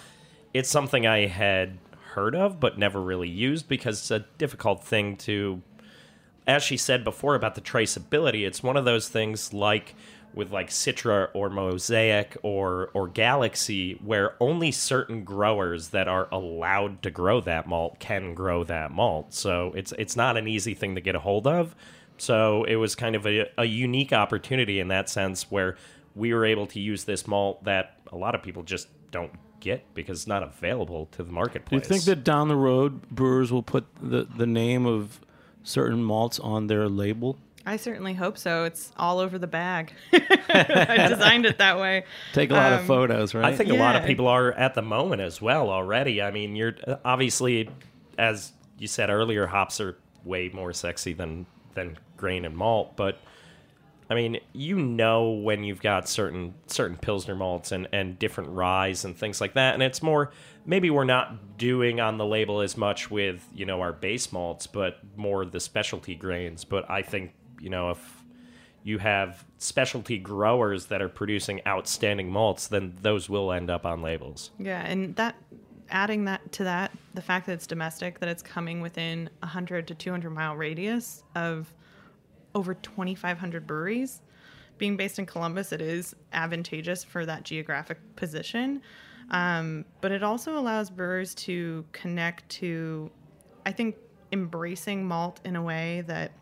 it's 0.55 0.69
something 0.69 1.07
I 1.07 1.27
had 1.27 1.79
heard 2.15 2.35
of 2.35 2.59
but 2.59 2.79
never 2.79 3.01
really 3.01 3.29
used 3.29 3.69
because 3.69 3.99
it's 3.99 4.11
a 4.11 4.27
difficult 4.39 4.85
thing 4.85 5.17
to. 5.19 5.63
As 6.47 6.63
she 6.65 6.77
said 6.77 7.05
before 7.05 7.35
about 7.35 7.55
the 7.55 7.61
traceability, 7.61 8.45
it's 8.47 8.63
one 8.63 8.77
of 8.77 8.85
those 8.85 9.09
things 9.09 9.53
like 9.53 9.95
with 10.35 10.53
like 10.53 10.69
Citra 10.69 11.29
or 11.35 11.51
Mosaic 11.51 12.37
or 12.43 12.91
or 12.95 13.09
Galaxy, 13.09 13.95
where 14.05 14.35
only 14.41 14.71
certain 14.71 15.25
growers 15.25 15.89
that 15.89 16.09
are 16.09 16.29
allowed 16.31 17.03
to 17.03 17.11
grow 17.11 17.41
that 17.41 17.67
malt 17.67 17.99
can 17.99 18.35
grow 18.35 18.65
that 18.65 18.91
malt. 18.91 19.35
So 19.35 19.73
it's 19.75 19.93
it's 19.99 20.17
not 20.17 20.37
an 20.37 20.47
easy 20.49 20.75
thing 20.75 20.95
to 20.95 21.01
get 21.01 21.15
a 21.15 21.21
hold 21.21 21.47
of. 21.47 21.75
So 22.19 22.65
it 22.65 22.77
was 22.77 22.95
kind 22.95 23.17
of 23.17 23.27
a, 23.27 23.51
a 23.57 23.65
unique 23.65 24.13
opportunity 24.13 24.79
in 24.79 24.89
that 24.89 25.09
sense 25.09 25.51
where 25.51 25.77
we 26.15 26.35
were 26.35 26.45
able 26.45 26.67
to 26.69 26.81
use 26.81 27.05
this 27.05 27.27
malt 27.27 27.65
that 27.65 27.97
a 28.13 28.17
lot 28.17 28.35
of 28.35 28.43
people 28.43 28.63
just 28.63 28.89
don't 29.11 29.33
get 29.61 29.95
because 29.95 30.21
it's 30.21 30.27
not 30.27 30.43
available 30.43 31.07
to 31.13 31.23
the 31.23 31.33
marketplace. 31.33 31.83
Do 31.83 31.95
you 31.95 32.01
think 32.01 32.05
that 32.05 32.25
down 32.25 32.49
the 32.49 32.57
road 32.57 33.09
brewers 33.11 33.53
will 33.53 33.63
put 33.63 33.87
the, 34.01 34.25
the 34.25 34.47
name 34.47 34.87
of 34.87 35.21
certain 35.63 36.03
malts 36.03 36.39
on 36.39 36.67
their 36.67 36.89
label? 36.89 37.39
I 37.67 37.77
certainly 37.77 38.15
hope 38.15 38.39
so. 38.39 38.65
It's 38.65 38.91
all 38.97 39.19
over 39.19 39.39
the 39.39 39.47
bag. 39.47 39.93
I 40.13 41.07
designed 41.09 41.45
it 41.47 41.59
that 41.59 41.79
way. 41.79 42.05
Take 42.33 42.51
a 42.51 42.55
lot 42.55 42.73
of 42.73 42.81
Um, 42.81 42.87
photos, 42.87 43.35
right? 43.35 43.45
I 43.45 43.57
think 43.57 43.71
a 43.71 43.75
lot 43.75 43.97
of 43.97 44.05
people 44.05 44.29
are 44.29 44.53
at 44.53 44.75
the 44.75 44.83
moment 44.83 45.21
as 45.23 45.43
well 45.43 45.69
already. 45.69 46.23
I 46.23 46.31
mean, 46.31 46.57
you're 46.57 46.75
uh, 46.87 46.97
obviously, 47.05 47.69
as 48.19 48.53
you 48.79 48.87
said 48.89 49.11
earlier, 49.11 49.47
hops 49.47 49.81
are 49.81 49.97
way 50.25 50.49
more 50.53 50.73
sexy 50.73 51.13
than 51.13 51.47
than 51.75 51.99
grain 52.17 52.45
and 52.45 52.57
malt. 52.57 52.97
But 52.97 53.19
I 54.09 54.15
mean, 54.15 54.39
you 54.53 54.77
know 54.77 55.31
when 55.31 55.63
you've 55.63 55.83
got 55.83 56.09
certain 56.09 56.55
certain 56.67 56.97
pilsner 56.97 57.35
malts 57.37 57.73
and 57.73 57.87
and 57.93 58.19
different 58.19 58.51
ryes 58.51 59.05
and 59.05 59.17
things 59.17 59.39
like 59.41 59.53
that, 59.55 59.75
and 59.75 59.83
it's 59.83 60.03
more 60.03 60.33
maybe 60.65 60.89
we're 60.91 61.05
not 61.05 61.59
doing 61.59 62.01
on 62.01 62.17
the 62.17 62.27
label 62.27 62.61
as 62.63 62.77
much 62.77 63.11
with 63.11 63.47
you 63.55 63.67
know 63.67 63.83
our 63.83 63.93
base 63.93 64.33
malts, 64.33 64.67
but 64.67 64.99
more 65.15 65.45
the 65.45 65.61
specialty 65.61 66.15
grains. 66.15 66.65
But 66.65 66.91
I 66.91 67.03
think 67.03 67.33
you 67.61 67.71
know 67.71 67.91
if 67.91 68.25
you 68.83 68.99
have 68.99 69.45
specialty 69.59 70.19
growers 70.19 70.87
that 70.87 71.03
are 71.03 71.09
producing 71.09 71.61
outstanding 71.67 72.31
malts, 72.31 72.69
then 72.69 72.97
those 73.03 73.29
will 73.29 73.53
end 73.53 73.71
up 73.71 73.85
on 73.85 74.01
labels. 74.01 74.51
Yeah, 74.59 74.81
and 74.81 75.15
that 75.17 75.37
adding 75.91 76.25
that 76.25 76.53
to 76.53 76.65
that, 76.65 76.93
the 77.15 77.23
fact 77.23 77.47
that 77.47 77.53
it's 77.53 77.67
domestic, 77.67 78.21
that 78.21 78.29
it's 78.29 78.43
coming 78.43 78.81
within 78.81 79.29
a 79.43 79.47
100 79.47 79.87
to 79.89 79.95
200 79.95 80.31
mile 80.31 80.57
radius 80.57 81.23
of 81.35 81.73
over 82.55 82.75
2,500 82.75 83.67
breweries. 83.67 84.23
Being 84.79 84.97
based 84.97 85.19
in 85.19 85.27
Columbus, 85.27 85.73
it 85.73 85.83
is 85.83 86.17
advantageous 86.33 87.05
for 87.05 87.27
that 87.27 87.43
geographic 87.43 87.99
position. 88.17 88.81
Um, 89.31 89.85
but 90.01 90.11
it 90.11 90.23
also 90.23 90.59
allows 90.59 90.91
brewers 90.91 91.35
to 91.37 91.85
connect 91.93 92.49
to, 92.51 93.11
I 93.67 93.73
think, 93.73 93.97
embracing 94.33 95.07
malt 95.07 95.41
in 95.45 95.57
a 95.57 95.63
way 95.63 96.03
that 96.07 96.33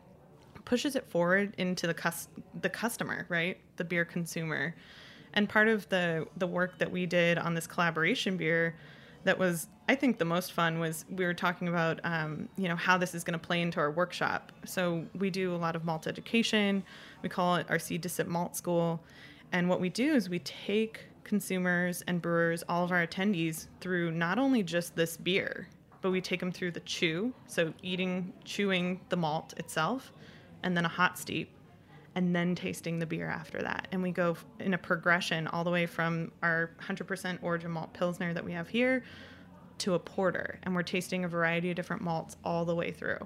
pushes 0.69 0.95
it 0.95 1.09
forward 1.09 1.55
into 1.57 1.87
the 1.87 1.95
cus- 1.95 2.29
the 2.61 2.69
customer, 2.69 3.25
right? 3.31 3.57
The 3.77 3.85
beer 3.85 4.05
consumer. 4.05 4.75
And 5.33 5.49
part 5.49 5.67
of 5.67 5.89
the 5.89 6.27
the 6.37 6.47
work 6.47 6.79
that 6.79 6.91
we 6.91 7.07
did 7.07 7.39
on 7.39 7.55
this 7.55 7.67
collaboration 7.67 8.37
beer 8.37 8.77
that 9.25 9.39
was 9.39 9.67
I 9.89 9.95
think 9.95 10.19
the 10.19 10.27
most 10.27 10.53
fun 10.53 10.79
was 10.79 11.07
we 11.11 11.25
were 11.25 11.33
talking 11.33 11.69
about 11.69 12.01
um, 12.05 12.51
you 12.57 12.69
know 12.69 12.77
how 12.77 12.99
this 12.99 13.15
is 13.15 13.25
going 13.25 13.39
to 13.39 13.45
play 13.45 13.63
into 13.63 13.81
our 13.81 13.91
workshop. 13.91 14.53
So 14.67 15.07
we 15.15 15.31
do 15.31 15.55
a 15.55 15.57
lot 15.57 15.75
of 15.75 15.87
malt 15.87 16.07
education. 16.07 16.85
We 17.23 17.31
call 17.31 17.57
it 17.57 17.67
our 17.71 17.79
seed 17.79 18.03
to 18.03 18.11
sip 18.11 18.27
malt 18.27 18.55
school. 18.55 19.01
And 19.53 19.71
what 19.71 19.81
we 19.81 19.89
do 19.89 20.15
is 20.15 20.29
we 20.29 20.41
take 20.41 21.07
consumers 21.25 22.03
and 22.07 22.21
brewers, 22.21 22.63
all 22.69 22.85
of 22.85 22.93
our 22.93 23.07
attendees, 23.07 23.69
through 23.81 24.11
not 24.11 24.39
only 24.39 24.63
just 24.63 24.95
this 24.95 25.17
beer, 25.17 25.69
but 26.03 26.11
we 26.11 26.21
take 26.21 26.41
them 26.41 26.53
through 26.53 26.73
the 26.73 26.81
chew, 26.81 27.33
so 27.47 27.73
eating, 27.83 28.33
chewing 28.45 29.01
the 29.09 29.17
malt 29.17 29.55
itself, 29.57 30.13
and 30.69 30.77
then 30.77 30.85
a 30.85 30.89
hot 30.89 31.19
steep, 31.19 31.49
and 32.15 32.37
then 32.37 32.55
tasting 32.55 32.99
the 32.99 33.07
beer 33.07 33.27
after 33.27 33.63
that. 33.63 33.89
And 33.91 34.03
we 34.03 34.11
go 34.11 34.37
in 34.61 34.75
a 34.75 34.79
progression 34.79 35.47
all 35.47 35.65
the 35.65 35.71
way 35.71 35.87
from 35.87 36.31
our 36.43 36.73
100% 36.83 37.39
origin 37.43 37.71
malt 37.71 37.95
pilsner 37.95 38.35
that 38.35 38.45
we 38.45 38.53
have 38.53 38.69
here 38.69 39.03
to 39.79 39.95
a 39.95 39.99
porter, 39.99 40.59
and 40.65 40.75
we're 40.75 40.83
tasting 40.83 41.25
a 41.25 41.29
variety 41.29 41.71
of 41.71 41.77
different 41.77 42.03
malts 42.03 42.37
all 42.45 42.67
the 42.67 42.75
way 42.75 42.93
through. 42.93 43.17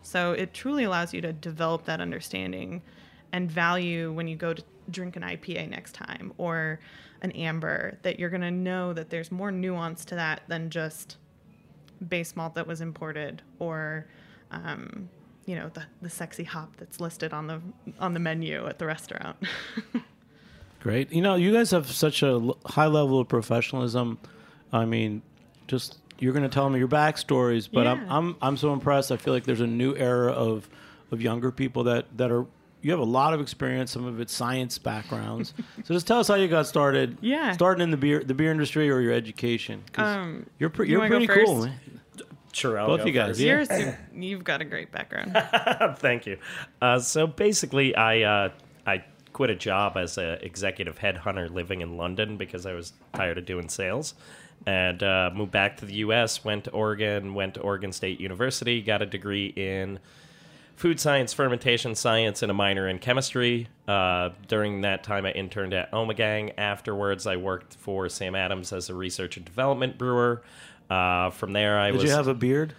So 0.00 0.32
it 0.32 0.54
truly 0.54 0.84
allows 0.84 1.12
you 1.12 1.20
to 1.20 1.34
develop 1.34 1.84
that 1.84 2.00
understanding 2.00 2.80
and 3.30 3.50
value 3.50 4.10
when 4.10 4.26
you 4.26 4.36
go 4.36 4.54
to 4.54 4.62
drink 4.90 5.16
an 5.16 5.22
IPA 5.22 5.68
next 5.68 5.92
time 5.92 6.32
or 6.38 6.80
an 7.20 7.32
amber 7.32 7.98
that 8.04 8.18
you're 8.18 8.30
going 8.30 8.40
to 8.40 8.50
know 8.50 8.94
that 8.94 9.10
there's 9.10 9.30
more 9.30 9.52
nuance 9.52 10.06
to 10.06 10.14
that 10.14 10.40
than 10.48 10.70
just 10.70 11.18
base 12.08 12.34
malt 12.36 12.54
that 12.54 12.66
was 12.66 12.80
imported 12.80 13.42
or 13.58 14.06
um, 14.50 15.10
you 15.46 15.56
know 15.56 15.70
the, 15.70 15.84
the 16.02 16.10
sexy 16.10 16.44
hop 16.44 16.76
that's 16.76 17.00
listed 17.00 17.32
on 17.32 17.46
the 17.46 17.60
on 17.98 18.12
the 18.14 18.20
menu 18.20 18.66
at 18.66 18.78
the 18.78 18.86
restaurant 18.86 19.36
Great. 20.86 21.10
You 21.12 21.20
know, 21.20 21.34
you 21.34 21.52
guys 21.52 21.72
have 21.72 21.90
such 21.90 22.22
a 22.22 22.40
high 22.64 22.86
level 22.86 23.18
of 23.18 23.26
professionalism. 23.26 24.18
I 24.72 24.84
mean, 24.84 25.20
just 25.66 25.98
you're 26.20 26.32
going 26.32 26.44
to 26.44 26.48
tell 26.48 26.70
me 26.70 26.78
your 26.78 26.86
backstories, 26.86 27.68
but 27.70 27.88
I'm, 27.88 28.08
I'm 28.08 28.36
I'm 28.40 28.56
so 28.56 28.72
impressed. 28.72 29.10
I 29.10 29.16
feel 29.16 29.34
like 29.34 29.42
there's 29.42 29.60
a 29.60 29.66
new 29.66 29.96
era 29.96 30.30
of 30.30 30.68
of 31.10 31.20
younger 31.20 31.50
people 31.50 31.82
that 31.84 32.06
that 32.16 32.30
are. 32.30 32.46
You 32.82 32.92
have 32.92 33.00
a 33.00 33.04
lot 33.04 33.34
of 33.34 33.40
experience. 33.40 33.90
Some 33.90 34.04
of 34.04 34.20
it's 34.20 34.32
science 34.32 34.78
backgrounds. 34.78 35.54
so 35.84 35.92
just 35.92 36.06
tell 36.06 36.20
us 36.20 36.28
how 36.28 36.36
you 36.36 36.46
got 36.46 36.68
started. 36.68 37.18
Yeah. 37.20 37.50
Starting 37.50 37.82
in 37.82 37.90
the 37.90 37.96
beer 37.96 38.22
the 38.22 38.34
beer 38.34 38.52
industry 38.52 38.88
or 38.88 39.00
your 39.00 39.12
education 39.12 39.82
Um, 39.96 40.46
you're 40.60 40.70
pre- 40.70 40.88
you 40.88 41.00
you're 41.00 41.08
pretty 41.08 41.26
cool, 41.26 41.64
man. 41.64 41.80
Sure, 42.56 42.76
Both 42.86 43.00
go 43.00 43.06
you 43.06 43.12
guys, 43.12 43.38
first. 43.38 43.70
yeah. 43.70 43.76
You're, 43.78 43.96
you've 44.22 44.44
got 44.44 44.62
a 44.62 44.64
great 44.64 44.90
background 44.90 45.32
Thank 45.98 46.24
you. 46.24 46.38
Uh, 46.80 46.98
so 46.98 47.26
basically, 47.26 47.94
I 47.94 48.22
uh, 48.22 48.50
I 48.86 49.04
quit 49.34 49.50
a 49.50 49.54
job 49.54 49.98
as 49.98 50.16
an 50.16 50.38
executive 50.40 50.98
headhunter 50.98 51.50
living 51.52 51.82
in 51.82 51.98
London 51.98 52.38
because 52.38 52.64
I 52.64 52.72
was 52.72 52.94
tired 53.12 53.36
of 53.36 53.44
doing 53.44 53.68
sales, 53.68 54.14
and 54.64 55.02
uh, 55.02 55.30
moved 55.34 55.52
back 55.52 55.76
to 55.78 55.84
the 55.84 55.96
U.S. 55.96 56.46
Went 56.46 56.64
to 56.64 56.70
Oregon, 56.70 57.34
went 57.34 57.54
to 57.54 57.60
Oregon 57.60 57.92
State 57.92 58.20
University, 58.20 58.80
got 58.80 59.02
a 59.02 59.06
degree 59.06 59.48
in 59.48 59.98
food 60.76 60.98
science, 60.98 61.34
fermentation 61.34 61.94
science, 61.94 62.40
and 62.40 62.50
a 62.50 62.54
minor 62.54 62.88
in 62.88 62.98
chemistry. 62.98 63.68
Uh, 63.86 64.30
during 64.48 64.80
that 64.80 65.02
time, 65.04 65.26
I 65.26 65.32
interned 65.32 65.74
at 65.74 65.92
Omegang. 65.92 66.54
Afterwards, 66.56 67.26
I 67.26 67.36
worked 67.36 67.74
for 67.74 68.08
Sam 68.08 68.34
Adams 68.34 68.72
as 68.72 68.88
a 68.88 68.94
research 68.94 69.36
and 69.36 69.44
development 69.44 69.98
brewer. 69.98 70.42
Uh, 70.88 71.30
from 71.30 71.52
there, 71.52 71.78
I 71.78 71.90
Did 71.90 71.94
was. 72.00 72.04
you 72.04 72.10
have 72.10 72.28
a 72.28 72.34
beard? 72.34 72.74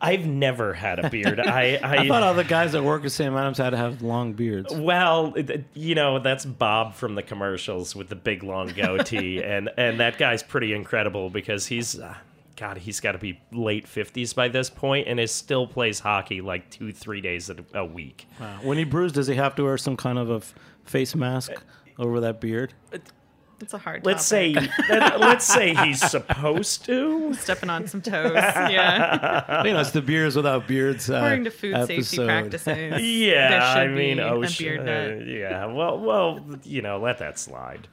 I've 0.00 0.26
never 0.26 0.74
had 0.74 0.98
a 0.98 1.08
beard. 1.08 1.40
I, 1.40 1.78
I, 1.82 1.96
I 1.98 2.08
thought 2.08 2.22
all 2.22 2.34
the 2.34 2.44
guys 2.44 2.72
that 2.72 2.82
work 2.82 3.04
at 3.04 3.12
Sam 3.12 3.36
Adams 3.36 3.56
had 3.58 3.70
to 3.70 3.76
have 3.78 4.02
long 4.02 4.34
beards. 4.34 4.74
Well, 4.74 5.34
you 5.72 5.94
know, 5.94 6.18
that's 6.18 6.44
Bob 6.44 6.94
from 6.94 7.14
the 7.14 7.22
commercials 7.22 7.96
with 7.96 8.08
the 8.08 8.16
big 8.16 8.42
long 8.42 8.68
goatee, 8.68 9.42
and 9.42 9.70
and 9.78 10.00
that 10.00 10.18
guy's 10.18 10.42
pretty 10.42 10.72
incredible 10.72 11.30
because 11.30 11.66
he's. 11.66 11.98
Uh, 11.98 12.14
God, 12.56 12.78
he's 12.78 13.00
got 13.00 13.12
to 13.12 13.18
be 13.18 13.40
late 13.50 13.88
fifties 13.88 14.32
by 14.32 14.46
this 14.46 14.70
point, 14.70 15.08
and 15.08 15.18
is 15.18 15.32
still 15.32 15.66
plays 15.66 15.98
hockey 15.98 16.40
like 16.40 16.70
two, 16.70 16.92
three 16.92 17.20
days 17.20 17.50
a, 17.50 17.56
a 17.74 17.84
week. 17.84 18.28
Wow. 18.38 18.60
When 18.62 18.78
he 18.78 18.84
brews, 18.84 19.10
does 19.10 19.26
he 19.26 19.34
have 19.34 19.56
to 19.56 19.64
wear 19.64 19.76
some 19.76 19.96
kind 19.96 20.20
of 20.20 20.30
a 20.30 20.36
f- 20.36 20.54
face 20.84 21.16
mask 21.16 21.50
over 21.98 22.20
that 22.20 22.40
beard? 22.40 22.72
It's 23.64 23.74
a 23.74 23.78
hard 23.78 24.04
Let's 24.06 24.28
topic. 24.28 24.56
say, 24.62 24.70
let- 24.90 25.18
let's 25.20 25.44
say 25.46 25.74
he's 25.74 26.00
supposed 26.00 26.84
to. 26.86 27.34
stepping 27.40 27.70
on 27.70 27.86
some 27.88 28.00
toes 28.02 28.32
yeah 28.34 29.62
you 29.64 29.72
know, 29.72 29.80
it's 29.80 29.90
the 29.90 30.02
beers 30.02 30.36
without 30.36 30.68
beards. 30.68 31.10
Uh, 31.10 31.14
according 31.16 31.44
to 31.44 31.50
food 31.50 31.86
safety 31.86 32.24
practices 32.24 33.02
Yeah, 33.02 33.50
there 33.50 33.60
should 33.72 33.90
I 33.92 33.94
mean, 33.94 34.16
be 34.18 34.22
oh, 34.22 34.42
a 34.42 34.48
sh- 34.48 34.58
beard 34.58 34.80
uh, 34.80 34.84
nut. 34.84 35.26
yeah. 35.26 35.66
Well, 35.66 35.98
well, 35.98 36.40
you 36.62 36.82
know, 36.82 36.98
let 36.98 37.18
that 37.18 37.38
slide. 37.38 37.88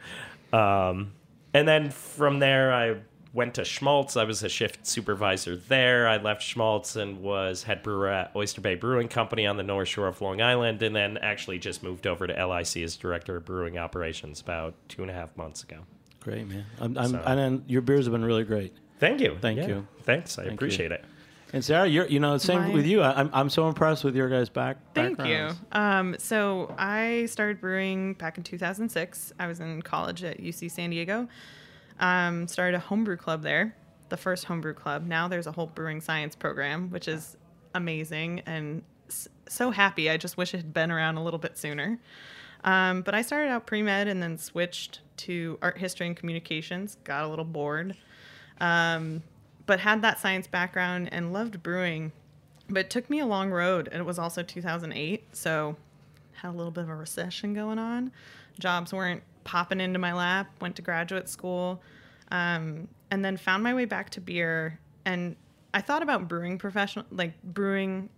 Um, 0.54 1.14
and 1.54 1.68
then 1.68 1.90
from 1.90 2.40
there, 2.40 2.74
I 2.74 2.96
went 3.34 3.54
to 3.56 3.64
Schmaltz. 3.64 4.18
I 4.18 4.24
was 4.26 4.44
a 4.44 4.50
shift 4.50 4.86
supervisor 4.86 5.56
there. 5.56 6.08
I 6.08 6.18
left 6.18 6.42
Schmaltz 6.44 6.96
and 6.96 7.22
was 7.22 7.64
head 7.64 7.82
brewer 7.84 8.10
at 8.10 8.32
Oyster 8.36 8.60
Bay 8.62 8.76
Brewing 8.76 9.08
Company 9.08 9.46
on 9.48 9.58
the 9.58 9.64
North 9.64 9.88
Shore 9.88 10.08
of 10.08 10.20
Long 10.22 10.42
Island, 10.42 10.82
and 10.82 10.96
then 10.96 11.18
actually 11.18 11.60
just 11.60 11.82
moved 11.84 12.08
over 12.08 12.28
to 12.28 12.46
LIC 12.46 12.78
as 12.78 12.98
director 12.98 13.38
of 13.38 13.46
brewing 13.46 13.78
operations 13.78 14.42
about 14.42 14.74
two 14.90 15.02
and 15.02 15.10
a 15.12 15.14
half 15.14 15.36
months 15.38 15.64
ago. 15.64 15.78
Great, 16.20 16.48
man. 16.48 16.66
I'm, 16.80 16.98
I'm, 16.98 17.10
So- 17.12 17.24
and 17.26 17.40
then 17.40 17.64
your 17.68 17.82
beers 17.82 18.06
have 18.06 18.12
been 18.12 18.26
really 18.26 18.44
great. 18.44 18.74
Thank 19.00 19.22
you. 19.22 19.38
Thank 19.42 19.60
Yeah. 19.60 19.68
you. 19.68 19.88
Thanks. 20.04 20.38
I 20.38 20.44
you. 20.44 20.52
appreciate 20.52 20.92
it. 20.92 21.04
And 21.54 21.66
Sara, 21.66 21.88
you're, 21.88 22.06
you 22.08 22.20
know, 22.20 22.38
same 22.38 22.60
My- 22.62 22.70
with 22.70 22.86
you. 22.86 23.02
I, 23.02 23.20
I'm, 23.20 23.30
I'm 23.34 23.50
so 23.50 23.68
impressed 23.68 24.04
with 24.04 24.16
your 24.16 24.30
guys' 24.30 24.48
back. 24.48 24.78
Thank 24.94 25.20
you. 25.26 25.50
Um, 25.72 26.16
so 26.20 26.74
I 26.78 27.26
started 27.30 27.60
brewing 27.60 28.14
back 28.14 28.38
in 28.38 28.44
2006. 28.44 29.34
I 29.40 29.48
was 29.48 29.60
in 29.60 29.82
college 29.82 30.24
at 30.24 30.40
UC 30.40 30.70
San 30.72 30.92
Diego. 30.92 31.28
Um, 32.02 32.48
started 32.48 32.76
a 32.76 32.80
homebrew 32.80 33.16
club 33.16 33.44
there, 33.44 33.76
the 34.10 34.18
first 34.18 34.46
homebrew 34.46 34.74
club. 34.74 35.06
Now 35.06 35.28
there's 35.28 35.48
a 35.48 35.52
whole 35.52 35.68
brewing 35.68 36.02
science 36.02 36.36
program, 36.36 36.90
which 36.90 37.08
is 37.08 37.38
amazing 37.74 38.42
and 38.46 38.84
so 39.48 39.72
happy. 39.72 40.10
I 40.10 40.18
just 40.18 40.38
wish 40.38 40.54
it 40.54 40.58
had 40.58 40.74
been 40.74 40.92
around 40.92 41.18
a 41.18 41.24
little 41.24 41.40
bit 41.40 41.58
sooner. 41.58 42.00
Um, 42.64 43.02
but 43.02 43.16
I 43.16 43.22
started 43.22 43.50
out 43.50 43.66
pre 43.66 43.82
med 43.82 44.08
and 44.08 44.22
then 44.22 44.38
switched 44.38 45.02
to 45.18 45.58
art 45.62 45.78
history 45.78 46.08
and 46.08 46.16
communications. 46.16 46.98
Got 47.04 47.24
a 47.24 47.28
little 47.28 47.46
bored, 47.46 47.96
um, 48.60 49.24
but 49.66 49.80
had 49.80 50.02
that 50.04 50.20
science 50.20 50.48
background 50.48 51.10
and 51.12 51.34
loved 51.34 51.62
brewing. 51.64 52.12
But 52.70 52.86
it 52.86 52.90
took 52.90 53.10
me 53.10 53.20
a 53.20 53.26
long 53.26 53.52
road, 53.52 53.90
and 53.92 54.00
it 54.00 54.06
was 54.06 54.18
also 54.18 54.44
2008, 54.44 55.36
so 55.36 55.76
had 56.34 56.50
a 56.50 56.56
little 56.58 56.72
bit 56.72 56.84
of 56.84 56.90
a 56.90 56.96
recession 56.96 57.54
going 57.54 57.80
on. 57.80 58.12
Jobs 58.60 58.94
weren't 58.94 59.24
popping 59.44 59.82
into 59.82 60.00
my 60.00 60.14
lap. 60.14 60.52
Went 60.62 60.76
to 60.78 60.82
graduate 60.82 61.30
school, 61.30 61.82
um, 62.32 62.88
and 63.10 63.24
then 63.24 63.38
found 63.38 63.64
my 63.64 63.74
way 63.74 63.86
back 63.86 64.10
to 64.12 64.22
beer. 64.22 64.80
And 65.06 65.36
I 65.74 65.82
thought 65.82 66.04
about 66.04 66.28
brewing 66.28 66.58
professional, 66.58 67.06
like 67.12 67.42
brewing 67.44 68.10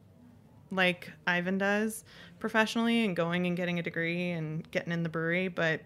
like 0.72 1.12
Ivan 1.28 1.58
does 1.58 2.04
professionally 2.40 3.06
and 3.06 3.16
going 3.16 3.46
and 3.46 3.56
getting 3.56 3.80
a 3.80 3.84
degree 3.84 4.32
and 4.32 4.70
getting 4.72 4.92
in 4.92 5.04
the 5.04 5.10
brewery. 5.10 5.48
But 5.48 5.82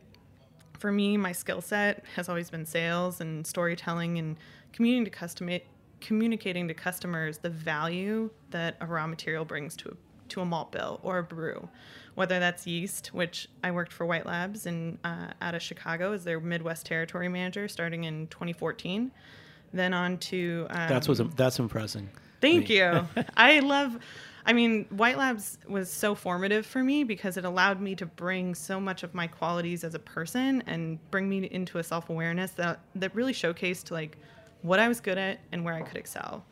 for 0.79 0.91
me, 0.91 1.17
my 1.17 1.31
skill 1.31 1.61
set 1.61 2.03
has 2.15 2.29
always 2.29 2.49
been 2.49 2.65
sales 2.65 3.21
and 3.21 3.45
storytelling 3.45 4.17
and 4.17 4.37
communicating 4.73 5.05
to 5.05 5.11
custom 5.11 5.59
communicating 5.99 6.67
to 6.67 6.73
customers 6.75 7.39
the 7.39 7.49
value 7.49 8.29
that 8.51 8.77
a 8.81 8.85
raw 8.85 9.07
material 9.07 9.43
brings 9.43 9.75
to 9.75 9.89
a, 9.89 9.97
to 10.29 10.41
a 10.41 10.45
malt 10.45 10.71
bill 10.71 10.99
or 11.03 11.19
a 11.19 11.23
brew, 11.23 11.67
whether 12.15 12.39
that's 12.39 12.65
yeast, 12.67 13.07
which 13.07 13.47
I 13.63 13.71
worked 13.71 13.93
for 13.93 14.05
White 14.05 14.25
Labs 14.25 14.65
and 14.65 14.97
uh, 15.03 15.27
out 15.41 15.55
of 15.55 15.61
Chicago 15.61 16.13
as 16.13 16.23
their 16.23 16.39
Midwest 16.39 16.85
territory 16.85 17.29
manager 17.29 17.67
starting 17.67 18.05
in 18.05 18.27
2014. 18.27 19.11
Then 19.73 19.93
on 19.93 20.17
to 20.17 20.67
um, 20.69 20.89
That's 20.89 21.07
what's 21.07 21.21
that's 21.35 21.59
impressing. 21.59 22.09
Thank 22.39 22.69
you. 22.69 23.07
I 23.37 23.59
love 23.59 23.97
I 24.47 24.53
mean, 24.53 24.85
White 24.91 25.17
Labs 25.17 25.57
was 25.67 25.91
so 25.91 26.15
formative 26.15 26.65
for 26.65 26.81
me 26.81 27.03
because 27.03 27.35
it 27.35 27.43
allowed 27.43 27.81
me 27.81 27.95
to 27.95 28.05
bring 28.05 28.55
so 28.55 28.79
much 28.79 29.03
of 29.03 29.13
my 29.13 29.27
qualities 29.27 29.83
as 29.83 29.93
a 29.93 29.99
person 29.99 30.63
and 30.67 30.99
bring 31.11 31.27
me 31.27 31.49
into 31.51 31.79
a 31.79 31.83
self-awareness 31.83 32.51
that 32.51 32.79
that 32.95 33.13
really 33.13 33.33
showcased 33.33 33.91
like 33.91 34.17
what 34.61 34.79
I 34.79 34.87
was 34.87 35.01
good 35.01 35.17
at 35.17 35.41
and 35.51 35.65
where 35.65 35.73
I 35.73 35.81
could 35.81 35.97
excel. 35.97 36.45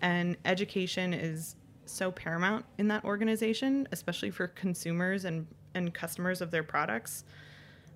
And 0.00 0.36
education 0.44 1.12
is 1.12 1.56
so 1.86 2.10
paramount 2.10 2.64
in 2.78 2.88
that 2.88 3.04
organization, 3.04 3.88
especially 3.92 4.30
for 4.30 4.48
consumers 4.48 5.24
and 5.24 5.46
and 5.74 5.92
customers 5.92 6.40
of 6.40 6.50
their 6.50 6.62
products. 6.62 7.24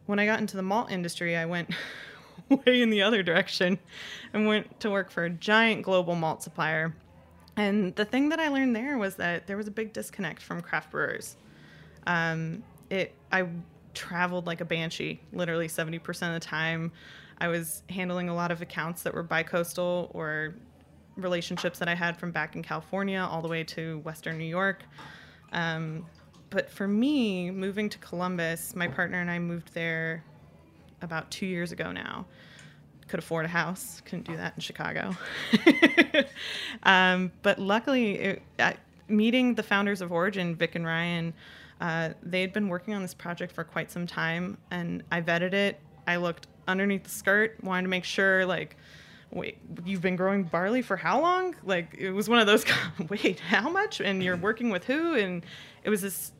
When 0.06 0.18
I 0.18 0.26
got 0.26 0.40
into 0.40 0.56
the 0.56 0.62
malt 0.62 0.90
industry, 0.90 1.36
I 1.36 1.44
went 1.44 1.70
way 2.48 2.80
in 2.80 2.90
the 2.90 3.02
other 3.02 3.22
direction 3.22 3.78
and 4.32 4.46
went 4.46 4.80
to 4.80 4.90
work 4.90 5.10
for 5.10 5.24
a 5.24 5.30
giant 5.30 5.82
global 5.82 6.14
malt 6.14 6.42
supplier. 6.42 6.94
And 7.56 7.94
the 7.96 8.04
thing 8.04 8.28
that 8.30 8.40
I 8.40 8.48
learned 8.48 8.76
there 8.76 8.98
was 8.98 9.16
that 9.16 9.46
there 9.46 9.56
was 9.56 9.66
a 9.66 9.70
big 9.70 9.92
disconnect 9.92 10.42
from 10.42 10.60
craft 10.60 10.90
brewers. 10.90 11.36
Um, 12.06 12.62
it 12.90 13.14
I 13.32 13.48
traveled 13.94 14.46
like 14.46 14.60
a 14.60 14.64
banshee, 14.64 15.20
literally 15.32 15.68
70% 15.68 16.06
of 16.28 16.34
the 16.34 16.40
time. 16.40 16.92
I 17.38 17.48
was 17.48 17.82
handling 17.90 18.28
a 18.28 18.34
lot 18.34 18.50
of 18.50 18.62
accounts 18.62 19.02
that 19.02 19.14
were 19.14 19.22
bi-coastal 19.22 20.10
or 20.14 20.54
relationships 21.16 21.78
that 21.78 21.88
I 21.88 21.94
had 21.94 22.16
from 22.16 22.30
back 22.30 22.56
in 22.56 22.62
California 22.62 23.26
all 23.28 23.42
the 23.42 23.48
way 23.48 23.64
to 23.64 23.98
Western 23.98 24.38
New 24.38 24.44
York. 24.44 24.82
Um, 25.52 26.06
but 26.50 26.70
for 26.70 26.86
me, 26.86 27.50
moving 27.50 27.88
to 27.88 27.98
Columbus, 27.98 28.76
my 28.76 28.86
partner 28.86 29.20
and 29.20 29.30
I 29.30 29.38
moved 29.38 29.72
there 29.74 30.22
about 31.02 31.30
two 31.30 31.46
years 31.46 31.72
ago 31.72 31.92
now. 31.92 32.26
Could 33.08 33.18
afford 33.18 33.44
a 33.44 33.48
house, 33.48 34.02
couldn't 34.04 34.26
do 34.26 34.36
that 34.36 34.54
in 34.56 34.60
Chicago. 34.60 35.16
um, 36.82 37.30
but 37.42 37.58
luckily, 37.58 38.14
it, 38.18 38.42
meeting 39.08 39.54
the 39.54 39.62
founders 39.62 40.00
of 40.00 40.10
Origin, 40.12 40.56
Vic 40.56 40.74
and 40.74 40.84
Ryan, 40.84 41.32
uh, 41.80 42.10
they 42.22 42.40
had 42.40 42.52
been 42.52 42.68
working 42.68 42.94
on 42.94 43.02
this 43.02 43.14
project 43.14 43.52
for 43.52 43.62
quite 43.64 43.90
some 43.90 44.06
time, 44.06 44.56
and 44.70 45.02
I 45.12 45.20
vetted 45.20 45.52
it. 45.52 45.78
I 46.06 46.16
looked 46.16 46.48
underneath 46.66 47.04
the 47.04 47.10
skirt, 47.10 47.62
wanted 47.62 47.82
to 47.82 47.88
make 47.88 48.04
sure, 48.04 48.44
like, 48.46 48.76
wait, 49.30 49.58
you've 49.84 50.00
been 50.00 50.16
growing 50.16 50.44
barley 50.44 50.82
for 50.82 50.96
how 50.96 51.20
long? 51.20 51.54
Like, 51.64 51.94
it 51.98 52.10
was 52.10 52.28
one 52.28 52.38
of 52.38 52.46
those, 52.46 52.64
wait, 53.08 53.40
how 53.40 53.68
much? 53.68 54.00
And 54.00 54.22
you're 54.22 54.36
working 54.36 54.70
with 54.70 54.84
who? 54.84 55.14
And 55.14 55.44
it 55.84 55.90
was 55.90 56.02
this 56.02 56.32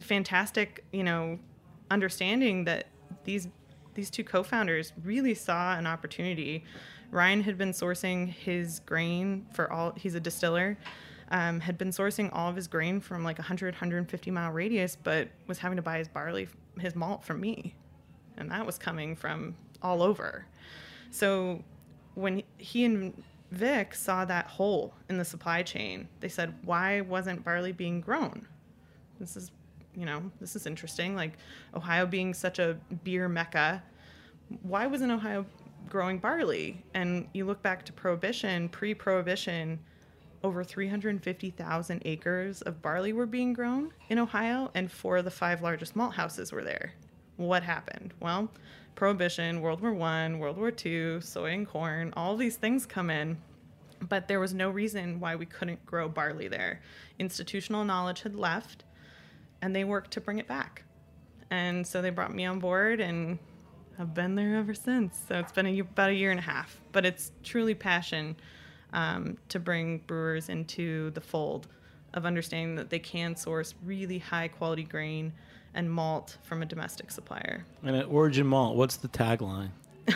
fantastic, 0.00 0.84
you 0.92 1.04
know, 1.04 1.38
understanding 1.90 2.64
that 2.64 2.86
these 3.24 3.48
these 3.94 4.08
two 4.08 4.24
co-founders 4.24 4.94
really 5.04 5.34
saw 5.34 5.76
an 5.76 5.86
opportunity. 5.86 6.64
Ryan 7.10 7.42
had 7.42 7.58
been 7.58 7.72
sourcing 7.72 8.26
his 8.26 8.80
grain 8.80 9.46
for 9.52 9.70
all. 9.70 9.92
He's 9.96 10.14
a 10.14 10.20
distiller, 10.20 10.78
um, 11.30 11.60
had 11.60 11.76
been 11.76 11.90
sourcing 11.90 12.30
all 12.32 12.48
of 12.48 12.56
his 12.56 12.68
grain 12.68 13.00
from 13.00 13.22
like 13.22 13.38
a 13.38 13.42
100, 13.42 13.74
150 13.74 14.30
mile 14.30 14.50
radius, 14.50 14.96
but 14.96 15.28
was 15.46 15.58
having 15.58 15.76
to 15.76 15.82
buy 15.82 15.98
his 15.98 16.08
barley, 16.08 16.48
his 16.78 16.96
malt 16.96 17.22
from 17.22 17.40
me. 17.40 17.74
And 18.38 18.50
that 18.50 18.64
was 18.64 18.78
coming 18.78 19.14
from 19.14 19.54
all 19.82 20.02
over. 20.02 20.46
So 21.10 21.62
when 22.14 22.42
he 22.58 22.84
and 22.84 23.22
Vic 23.50 23.94
saw 23.94 24.24
that 24.24 24.46
hole 24.46 24.94
in 25.08 25.18
the 25.18 25.24
supply 25.24 25.62
chain, 25.62 26.08
they 26.20 26.28
said, 26.28 26.54
why 26.64 27.02
wasn't 27.02 27.44
barley 27.44 27.72
being 27.72 28.00
grown? 28.00 28.46
This 29.20 29.36
is, 29.36 29.50
you 29.94 30.06
know, 30.06 30.22
this 30.40 30.56
is 30.56 30.66
interesting. 30.66 31.14
Like 31.14 31.32
Ohio 31.74 32.06
being 32.06 32.34
such 32.34 32.58
a 32.58 32.78
beer 33.04 33.28
mecca, 33.28 33.82
why 34.62 34.86
wasn't 34.86 35.12
Ohio 35.12 35.44
growing 35.88 36.18
barley? 36.18 36.82
And 36.94 37.28
you 37.34 37.44
look 37.44 37.62
back 37.62 37.84
to 37.86 37.92
Prohibition, 37.92 38.68
pre 38.68 38.94
Prohibition, 38.94 39.78
over 40.42 40.64
350,000 40.64 42.02
acres 42.04 42.62
of 42.62 42.82
barley 42.82 43.12
were 43.12 43.26
being 43.26 43.52
grown 43.52 43.92
in 44.08 44.18
Ohio, 44.18 44.70
and 44.74 44.90
four 44.90 45.18
of 45.18 45.24
the 45.24 45.30
five 45.30 45.62
largest 45.62 45.94
malt 45.94 46.14
houses 46.14 46.52
were 46.52 46.64
there. 46.64 46.94
What 47.42 47.64
happened? 47.64 48.14
Well, 48.20 48.48
Prohibition, 48.94 49.60
World 49.62 49.80
War 49.80 49.92
One, 49.92 50.38
World 50.38 50.56
War 50.56 50.70
Two, 50.70 51.20
soy 51.20 51.50
and 51.50 51.66
corn, 51.66 52.12
all 52.16 52.36
these 52.36 52.56
things 52.56 52.86
come 52.86 53.10
in, 53.10 53.36
but 54.08 54.28
there 54.28 54.38
was 54.38 54.54
no 54.54 54.70
reason 54.70 55.18
why 55.18 55.34
we 55.34 55.44
couldn't 55.44 55.84
grow 55.84 56.08
barley 56.08 56.46
there. 56.46 56.80
Institutional 57.18 57.84
knowledge 57.84 58.22
had 58.22 58.36
left, 58.36 58.84
and 59.60 59.74
they 59.74 59.82
worked 59.82 60.12
to 60.12 60.20
bring 60.20 60.38
it 60.38 60.46
back. 60.46 60.84
And 61.50 61.84
so 61.84 62.00
they 62.00 62.10
brought 62.10 62.32
me 62.32 62.44
on 62.44 62.60
board, 62.60 63.00
and 63.00 63.40
I've 63.98 64.14
been 64.14 64.36
there 64.36 64.56
ever 64.56 64.72
since. 64.72 65.20
So 65.26 65.40
it's 65.40 65.52
been 65.52 65.66
a, 65.66 65.78
about 65.80 66.10
a 66.10 66.14
year 66.14 66.30
and 66.30 66.38
a 66.38 66.44
half, 66.44 66.80
but 66.92 67.04
it's 67.04 67.32
truly 67.42 67.74
passion 67.74 68.36
um, 68.92 69.36
to 69.48 69.58
bring 69.58 69.98
brewers 70.06 70.48
into 70.48 71.10
the 71.10 71.20
fold 71.20 71.66
of 72.14 72.24
understanding 72.24 72.76
that 72.76 72.90
they 72.90 73.00
can 73.00 73.34
source 73.34 73.74
really 73.84 74.18
high 74.18 74.46
quality 74.46 74.84
grain 74.84 75.32
and 75.74 75.90
malt 75.90 76.36
from 76.42 76.62
a 76.62 76.66
domestic 76.66 77.10
supplier. 77.10 77.64
And 77.82 77.96
at 77.96 78.06
Origin 78.06 78.46
Malt, 78.46 78.76
what's 78.76 78.96
the 78.96 79.08
tagline? 79.08 79.70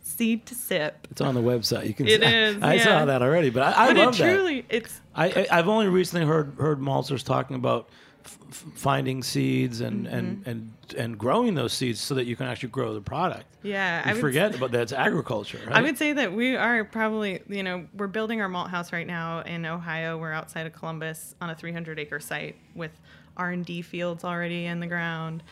Seed 0.00 0.46
to 0.46 0.54
sip. 0.54 1.06
It's 1.10 1.20
on 1.20 1.34
the 1.34 1.42
website. 1.42 1.86
You 1.86 1.94
can. 1.94 2.08
It 2.08 2.24
I, 2.24 2.34
is, 2.44 2.62
I 2.62 2.78
saw 2.78 2.98
yeah. 3.00 3.04
that 3.04 3.22
already, 3.22 3.50
but 3.50 3.62
I, 3.62 3.84
I 3.84 3.86
but 3.88 3.96
love 3.96 4.14
it 4.14 4.18
that. 4.18 4.32
truly, 4.34 4.64
it's 4.68 5.00
I, 5.14 5.26
I 5.26 5.46
I've 5.58 5.68
only 5.68 5.86
recently 5.88 6.26
heard 6.26 6.54
heard 6.58 6.80
maltsters 6.80 7.22
talking 7.22 7.54
about 7.54 7.88
f- 8.24 8.38
finding 8.74 9.22
seeds 9.22 9.80
and, 9.80 10.06
Mm-hmm. 10.06 10.16
and 10.16 10.46
and 10.46 10.72
and 10.96 11.18
growing 11.18 11.54
those 11.54 11.72
seeds 11.72 12.00
so 12.00 12.14
that 12.14 12.24
you 12.26 12.34
can 12.34 12.46
actually 12.46 12.70
grow 12.70 12.94
the 12.94 13.00
product. 13.00 13.44
yeah. 13.62 14.08
You 14.10 14.16
I 14.16 14.20
forget 14.20 14.54
about 14.56 14.72
that. 14.72 14.80
It's 14.82 14.92
agriculture, 14.92 15.60
right? 15.66 15.76
I 15.76 15.82
would 15.82 15.98
say 15.98 16.14
that 16.14 16.32
we 16.32 16.56
are 16.56 16.82
probably, 16.84 17.40
you 17.48 17.62
know, 17.62 17.86
we're 17.94 18.06
building 18.06 18.40
our 18.40 18.48
malt 18.48 18.70
house 18.70 18.92
right 18.92 19.06
now 19.06 19.40
in 19.42 19.66
Ohio. 19.66 20.16
We're 20.18 20.32
outside 20.32 20.66
of 20.66 20.72
Columbus 20.72 21.34
on 21.42 21.50
a 21.50 21.54
300 21.54 21.98
acre 22.00 22.18
site 22.18 22.56
with 22.74 22.92
R&D 23.38 23.82
fields 23.82 24.24
already 24.24 24.66
in 24.66 24.80
the 24.80 24.86
ground 24.86 25.42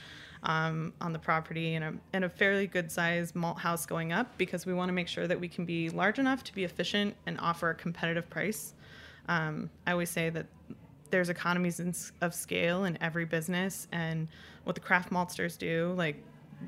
um, 0.43 0.93
on 1.00 1.12
the 1.12 1.19
property 1.19 1.75
and 1.75 1.85
a, 1.85 1.95
and 2.12 2.25
a 2.25 2.28
fairly 2.28 2.66
good 2.66 2.90
sized 2.90 3.35
malt 3.35 3.59
house 3.59 3.87
going 3.87 4.12
up 4.12 4.37
because 4.38 4.66
we 4.66 4.75
want 4.75 4.88
to 4.88 4.93
make 4.93 5.09
sure 5.09 5.26
that 5.26 5.38
we 5.38 5.49
can 5.49 5.64
be 5.64 5.90
large 5.90 6.19
enough 6.19 6.45
to 6.45 6.55
be 6.55 6.64
efficient 6.64 7.14
and 7.26 7.38
offer 7.40 7.71
a 7.71 7.75
competitive 7.75 8.28
price. 8.31 8.75
Um, 9.28 9.71
I 9.87 9.93
always 9.93 10.11
say 10.11 10.31
that 10.31 10.47
there's 11.11 11.28
economies 11.28 11.81
in, 11.81 11.95
of 12.21 12.35
scale 12.35 12.85
in 12.85 12.99
every 13.00 13.25
business, 13.25 13.88
and 13.93 14.28
what 14.64 14.75
the 14.75 14.81
craft 14.81 15.11
maltsters 15.11 15.57
do, 15.57 15.95
like 15.97 16.16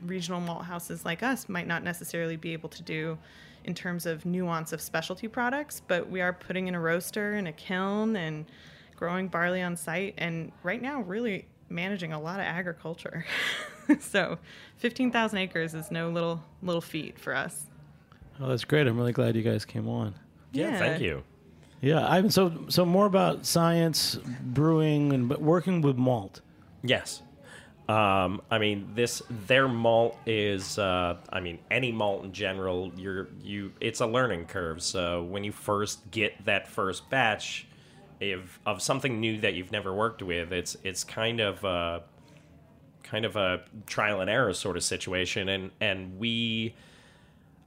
regional 0.07 0.41
malt 0.41 0.65
houses 0.65 1.05
like 1.05 1.23
us, 1.23 1.49
might 1.49 1.67
not 1.67 1.83
necessarily 1.83 2.37
be 2.37 2.53
able 2.53 2.69
to 2.69 2.83
do 2.83 3.19
in 3.65 3.75
terms 3.75 4.07
of 4.07 4.25
nuance 4.25 4.73
of 4.73 4.81
specialty 4.81 5.29
products. 5.29 5.83
But 5.87 6.09
we 6.09 6.21
are 6.21 6.33
putting 6.33 6.69
in 6.69 6.75
a 6.75 6.81
roaster 6.81 7.35
and 7.35 7.49
a 7.49 7.53
kiln 7.53 8.17
and 8.17 8.47
growing 8.99 9.29
barley 9.29 9.63
on 9.63 9.77
site, 9.77 10.15
and 10.19 10.51
right 10.63 10.83
now, 10.83 11.01
really 11.03 11.47
managing 11.71 12.13
a 12.13 12.21
lot 12.21 12.41
of 12.41 12.47
agriculture. 12.47 13.25
so, 14.01 14.39
15,000 14.79 15.39
acres 15.39 15.75
is 15.75 15.91
no 15.91 16.11
little 16.11 16.43
little 16.63 16.81
feat 16.81 17.19
for 17.19 17.35
us. 17.35 17.65
oh, 18.41 18.49
that's 18.49 18.65
great. 18.65 18.87
I'm 18.87 18.97
really 18.99 19.13
glad 19.13 19.37
you 19.37 19.43
guys 19.43 19.65
came 19.65 19.89
on. 19.89 20.15
Yeah, 20.53 20.71
Yeah. 20.71 20.79
thank 20.79 21.01
you. 21.03 21.23
Yeah, 21.81 22.07
Ivan. 22.09 22.31
So 22.31 22.65
so 22.69 22.85
more 22.85 23.07
about 23.07 23.47
science, 23.47 24.17
brewing, 24.43 25.13
and 25.13 25.29
but 25.29 25.41
working 25.41 25.81
with 25.81 25.97
malt. 25.97 26.41
Yes. 26.83 27.23
Um, 27.89 28.43
I 28.51 28.59
mean, 28.59 28.91
this 28.95 29.23
their 29.47 29.69
malt 29.69 30.17
is. 30.27 30.77
Uh, 30.79 31.19
I 31.33 31.39
mean, 31.41 31.59
any 31.71 31.93
malt 31.93 32.25
in 32.25 32.33
general, 32.33 32.91
you're 32.97 33.29
you. 33.43 33.73
It's 33.81 34.01
a 34.01 34.07
learning 34.07 34.47
curve. 34.47 34.83
So 34.83 35.23
when 35.23 35.45
you 35.45 35.53
first 35.53 36.11
get 36.11 36.45
that 36.47 36.67
first 36.67 37.09
batch, 37.11 37.69
if 38.21 38.59
of 38.67 38.83
something 38.83 39.21
new 39.21 39.41
that 39.41 39.55
you've 39.55 39.73
never 39.73 39.95
worked 39.95 40.23
with, 40.23 40.53
it's 40.53 40.77
it's 40.83 41.05
kind 41.05 41.41
of 41.41 41.65
uh, 41.65 42.01
kind 43.03 43.25
of 43.25 43.37
a 43.37 43.63
trial 43.87 44.21
and 44.21 44.31
error 44.31 44.53
sort 44.53 44.77
of 44.77 44.85
situation. 44.85 45.49
And 45.49 45.71
and 45.81 46.19
we, 46.19 46.75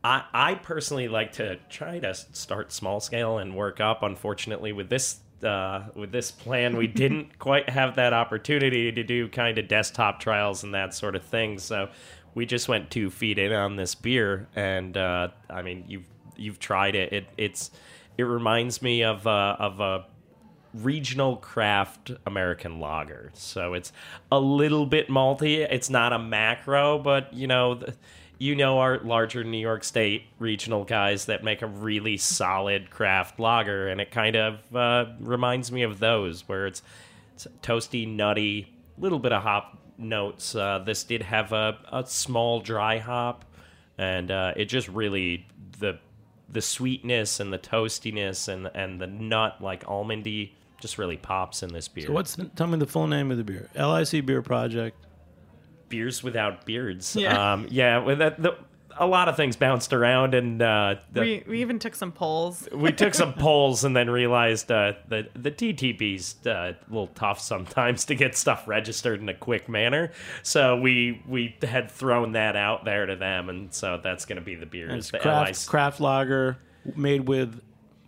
I 0.04 0.24
I 0.34 0.56
personally 0.56 1.08
like 1.08 1.34
to 1.34 1.58
try 1.70 2.00
to 2.00 2.14
start 2.14 2.72
small 2.72 3.00
scale 3.00 3.38
and 3.38 3.56
work 3.56 3.80
up. 3.80 4.04
Unfortunately, 4.04 4.72
with 4.72 4.90
this 4.90 5.20
uh, 5.44 5.84
with 5.96 6.12
this 6.12 6.32
plan, 6.32 6.76
we 6.78 6.88
didn't 7.04 7.40
quite 7.40 7.70
have 7.70 7.96
that 7.96 8.14
opportunity 8.14 8.92
to 8.92 9.04
do 9.04 9.28
kind 9.30 9.58
of 9.58 9.68
desktop 9.68 10.20
trials 10.20 10.64
and 10.64 10.74
that 10.74 10.94
sort 10.94 11.16
of 11.16 11.24
thing. 11.24 11.60
So 11.60 11.90
we 12.36 12.46
just 12.46 12.68
went 12.68 12.92
two 12.92 13.10
feet 13.10 13.38
in 13.38 13.52
on 13.52 13.76
this 13.76 13.96
beer, 13.96 14.48
and 14.56 14.96
uh, 14.96 15.30
I 15.50 15.62
mean, 15.62 15.86
you've 15.88 16.08
you've 16.36 16.60
tried 16.60 16.96
it. 16.96 17.14
It 17.14 17.28
it's 17.38 17.72
it 18.18 18.24
reminds 18.24 18.82
me 18.82 19.04
of 19.04 19.26
uh, 19.26 19.56
of 19.60 19.80
a 19.80 20.06
regional 20.74 21.38
craft 21.38 22.12
American 22.26 22.80
lager. 22.80 23.32
So 23.34 23.74
it's 23.74 23.92
a 24.32 24.40
little 24.40 24.86
bit 24.86 25.10
malty. 25.10 25.58
It's 25.58 25.90
not 25.90 26.14
a 26.14 26.20
macro, 26.20 27.00
but 27.00 27.34
you 27.34 27.48
know, 27.48 27.76
the, 27.76 27.94
you 28.38 28.56
know 28.56 28.80
our 28.80 29.00
larger 29.00 29.44
New 29.44 29.60
York 29.60 29.84
State 29.84 30.24
regional 30.40 30.84
guys 30.84 31.26
that 31.26 31.44
make 31.44 31.62
a 31.62 31.68
really 31.68 32.18
solid 32.18 32.90
craft 32.90 33.40
lager, 33.40 33.88
and 33.88 34.02
it 34.02 34.10
kind 34.12 34.36
of 34.36 34.76
uh, 34.76 35.06
reminds 35.20 35.72
me 35.72 35.84
of 35.84 36.00
those 36.00 36.48
where 36.48 36.66
it's, 36.66 36.82
it's 37.36 37.48
toasty, 37.62 38.08
nutty, 38.08 38.74
little 38.98 39.20
bit 39.20 39.32
of 39.32 39.44
hop 39.44 39.78
notes. 39.98 40.56
Uh, 40.56 40.80
this 40.80 41.04
did 41.04 41.22
have 41.22 41.52
a, 41.52 41.78
a 41.92 42.06
small 42.08 42.60
dry 42.62 42.98
hop, 42.98 43.46
and 43.98 44.32
uh, 44.32 44.54
it 44.56 44.66
just 44.66 44.88
really 44.88 45.46
the 45.80 46.00
the 46.50 46.62
sweetness 46.62 47.40
and 47.40 47.54
the 47.54 47.60
toastiness 47.60 48.48
and 48.48 48.70
and 48.74 49.00
the 49.00 49.08
nut 49.08 49.58
like 49.62 49.86
almondy 49.86 50.52
just 50.82 50.98
really 50.98 51.18
pops 51.18 51.64
in 51.64 51.72
this 51.72 51.88
beer. 51.88 52.08
So 52.08 52.14
what's 52.14 52.36
the, 52.36 52.46
tell 52.46 52.68
me 52.68 52.78
the 52.78 52.88
full 52.88 53.08
name 53.08 53.32
of 53.32 53.38
the 53.38 53.44
beer? 53.44 53.70
LIC 53.76 54.26
Beer 54.26 54.42
Project. 54.42 54.98
beers 55.90 56.24
without 56.24 56.66
beards? 56.66 57.16
Yeah. 57.16 57.54
um, 57.54 57.68
yeah. 57.70 58.00
With 58.00 58.20
that, 58.20 58.42
the, 58.42 58.58
a 58.98 59.06
lot 59.06 59.30
of 59.30 59.36
things 59.38 59.56
bounced 59.56 59.94
around, 59.94 60.34
and 60.34 60.62
uh, 60.62 60.96
the, 61.12 61.22
We, 61.22 61.44
we 61.48 61.62
even 61.62 61.80
took 61.80 61.96
some 61.96 62.12
polls. 62.12 62.68
we 62.74 62.92
took 62.92 63.14
some 63.14 63.34
polls 63.36 63.84
and 63.84 63.96
then 63.96 64.10
realized 64.10 64.72
uh, 64.72 64.94
that 65.08 65.30
the 65.34 65.52
TTB's 65.52 66.36
uh, 66.46 66.74
a 66.74 66.76
little 66.90 67.08
tough 67.08 67.40
sometimes 67.40 68.06
to 68.06 68.16
get 68.16 68.36
stuff 68.36 68.68
registered 68.68 69.22
in 69.22 69.30
a 69.30 69.34
quick 69.34 69.70
manner. 69.70 70.12
So 70.44 70.78
we 70.78 71.22
we 71.28 71.56
had 71.62 71.90
thrown 71.90 72.34
that 72.34 72.56
out 72.56 72.86
there 72.86 73.06
to 73.06 73.16
them, 73.16 73.50
and 73.50 73.74
so 73.74 74.00
that's 74.04 74.26
going 74.26 74.38
to 74.38 74.46
be 74.46 74.56
the 74.56 74.66
beer. 74.66 74.90
Is 74.90 75.06
It's 75.06 75.12
the 75.12 75.20
craft 75.20 75.48
LIC 75.50 75.68
craft 75.70 76.00
lager 76.00 76.58
made 76.96 77.28
with 77.28 77.62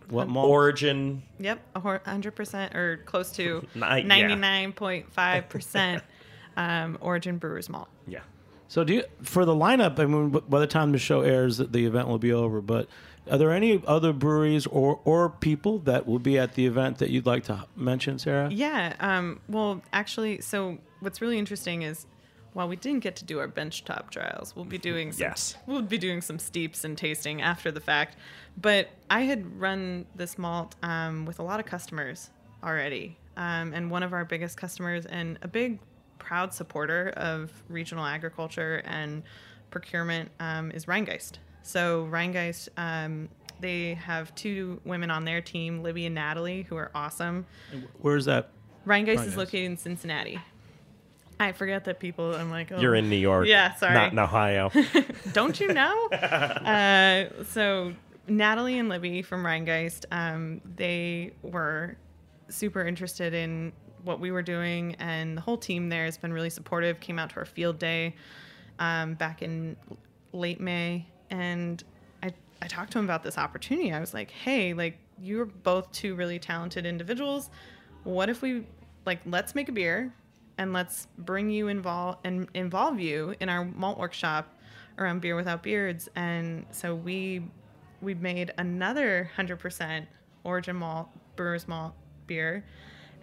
what 0.08 0.28
malt? 0.28 0.48
Origin. 0.48 1.22
Yep, 1.38 1.60
a 1.74 1.80
100% 1.80 2.74
or 2.74 2.98
close 3.04 3.32
to 3.32 3.66
99.5% 3.74 6.02
um, 6.56 6.98
Origin 7.00 7.38
Brewers 7.38 7.68
Malt. 7.68 7.88
Yeah. 8.06 8.20
So 8.68 8.82
do 8.82 8.94
you 8.94 9.04
for 9.22 9.44
the 9.44 9.54
lineup? 9.54 9.98
I 9.98 10.06
mean, 10.06 10.30
by 10.30 10.58
the 10.58 10.66
time 10.66 10.92
the 10.92 10.98
show 10.98 11.20
airs, 11.20 11.58
the 11.58 11.66
the 11.66 11.86
event 11.86 12.08
will 12.08 12.18
be 12.18 12.32
over. 12.32 12.60
But 12.60 12.88
are 13.30 13.38
there 13.38 13.52
any 13.52 13.82
other 13.86 14.12
breweries 14.12 14.66
or 14.66 15.00
or 15.04 15.30
people 15.30 15.78
that 15.80 16.06
will 16.06 16.18
be 16.18 16.38
at 16.38 16.54
the 16.54 16.66
event 16.66 16.98
that 16.98 17.10
you'd 17.10 17.26
like 17.26 17.44
to 17.44 17.66
mention, 17.76 18.18
Sara? 18.18 18.50
Yeah, 18.50 18.94
um, 19.00 19.40
well, 19.48 19.82
actually, 19.92 20.40
so 20.40 20.78
what's 21.00 21.20
really 21.20 21.38
interesting 21.38 21.82
is 21.82 22.06
while 22.54 22.68
we 22.68 22.76
didn't 22.76 23.00
get 23.00 23.16
to 23.16 23.24
do 23.24 23.38
our 23.40 23.48
benchtop 23.48 24.10
trials, 24.10 24.54
we'll 24.56 24.64
be 24.64 24.78
doing 24.78 25.12
some, 25.12 25.20
Yes. 25.20 25.56
we'll 25.66 25.82
be 25.82 25.98
doing 25.98 26.20
some 26.22 26.38
steeps 26.38 26.84
and 26.84 26.96
tasting 26.96 27.42
after 27.42 27.70
the 27.70 27.80
fact. 27.80 28.16
But 28.56 28.88
I 29.10 29.20
had 29.22 29.60
run 29.60 30.06
this 30.14 30.38
malt 30.38 30.74
um, 30.82 31.26
with 31.26 31.38
a 31.40 31.42
lot 31.42 31.60
of 31.60 31.66
customers 31.66 32.30
already, 32.62 33.18
um, 33.36 33.74
and 33.74 33.90
one 33.90 34.02
of 34.02 34.12
our 34.12 34.24
biggest 34.24 34.56
customers 34.56 35.04
and 35.06 35.38
a 35.42 35.48
big 35.48 35.78
proud 36.18 36.54
supporter 36.54 37.12
of 37.16 37.50
regional 37.68 38.04
agriculture 38.06 38.80
and 38.86 39.22
procurement 39.70 40.30
um, 40.40 40.70
is 40.70 40.86
Rheingeist. 40.86 41.34
So 41.62 42.06
Rheingeist, 42.10 42.68
um, 42.76 43.28
they 43.60 43.94
have 43.94 44.34
two 44.34 44.80
women 44.84 45.10
on 45.10 45.24
their 45.24 45.40
team, 45.40 45.82
Libby 45.82 46.06
and 46.06 46.14
Natalie, 46.14 46.62
who 46.62 46.76
are 46.76 46.90
awesome. 46.94 47.46
Where's 48.00 48.24
that? 48.26 48.50
Rheingeist 48.86 49.26
is 49.26 49.36
located 49.36 49.64
in 49.64 49.76
Cincinnati. 49.76 50.38
I 51.44 51.52
forget 51.52 51.84
that 51.84 52.00
people. 52.00 52.34
I'm 52.34 52.50
like, 52.50 52.72
oh, 52.72 52.80
You're 52.80 52.94
in 52.94 53.10
New 53.10 53.16
York. 53.16 53.46
Yeah, 53.46 53.74
sorry. 53.74 53.94
Not 53.94 54.12
in 54.12 54.18
Ohio. 54.18 54.70
Don't 55.32 55.60
you 55.60 55.72
know? 55.72 56.08
uh, 56.12 57.44
so 57.44 57.92
Natalie 58.26 58.78
and 58.78 58.88
Libby 58.88 59.20
from 59.20 59.44
Rheingeist, 59.44 60.06
um, 60.10 60.62
they 60.76 61.32
were 61.42 61.96
super 62.48 62.86
interested 62.86 63.34
in 63.34 63.72
what 64.04 64.20
we 64.20 64.30
were 64.30 64.42
doing, 64.42 64.94
and 64.98 65.36
the 65.36 65.40
whole 65.42 65.58
team 65.58 65.88
there 65.88 66.06
has 66.06 66.16
been 66.16 66.32
really 66.32 66.50
supportive. 66.50 67.00
Came 67.00 67.18
out 67.18 67.30
to 67.30 67.36
our 67.36 67.44
field 67.44 67.78
day 67.78 68.14
um, 68.78 69.14
back 69.14 69.42
in 69.42 69.76
late 70.32 70.60
May, 70.60 71.06
and 71.30 71.82
I 72.22 72.32
I 72.62 72.68
talked 72.68 72.92
to 72.92 72.98
him 72.98 73.04
about 73.04 73.22
this 73.22 73.36
opportunity. 73.36 73.92
I 73.92 74.00
was 74.00 74.14
like, 74.14 74.30
hey, 74.30 74.72
like 74.72 74.98
you're 75.20 75.46
both 75.46 75.92
two 75.92 76.14
really 76.14 76.38
talented 76.38 76.86
individuals. 76.86 77.50
What 78.04 78.30
if 78.30 78.40
we 78.40 78.66
like 79.04 79.20
let's 79.26 79.54
make 79.54 79.68
a 79.68 79.72
beer 79.72 80.12
and 80.58 80.72
let's 80.72 81.08
bring 81.18 81.50
you 81.50 81.68
involve 81.68 82.18
and 82.24 82.48
involve 82.54 83.00
you 83.00 83.34
in 83.40 83.48
our 83.48 83.64
malt 83.64 83.98
workshop 83.98 84.54
around 84.98 85.20
beer 85.20 85.36
without 85.36 85.62
beards. 85.62 86.08
And 86.16 86.66
so 86.70 86.94
we 86.94 87.42
we 88.00 88.14
made 88.14 88.52
another 88.58 89.30
100% 89.36 90.06
origin 90.44 90.76
malt 90.76 91.08
brewer's 91.36 91.66
malt 91.66 91.94
beer. 92.26 92.64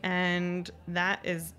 And 0.04 0.70
that 0.88 1.20
is 1.24 1.54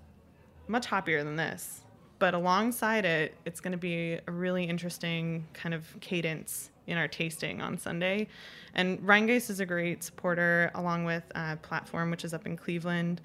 much 0.67 0.87
hoppier 0.87 1.23
than 1.23 1.35
this. 1.35 1.81
But 2.19 2.33
alongside 2.33 3.05
it 3.05 3.35
it's 3.45 3.59
going 3.59 3.71
to 3.71 3.77
be 3.77 4.19
a 4.27 4.31
really 4.31 4.65
interesting 4.65 5.47
kind 5.53 5.73
of 5.73 5.87
cadence 5.99 6.69
in 6.85 6.97
our 6.97 7.07
tasting 7.07 7.61
on 7.61 7.77
sunday. 7.77 8.27
And 8.75 8.99
rheingeist 8.99 9.49
is 9.49 9.59
a 9.61 9.65
great 9.65 10.03
supporter 10.03 10.69
along 10.75 11.05
with 11.05 11.23
uh, 11.33 11.55
platform 11.57 12.11
which 12.11 12.25
is 12.25 12.33
up 12.33 12.45
in 12.45 12.57
cleveland. 12.57 13.21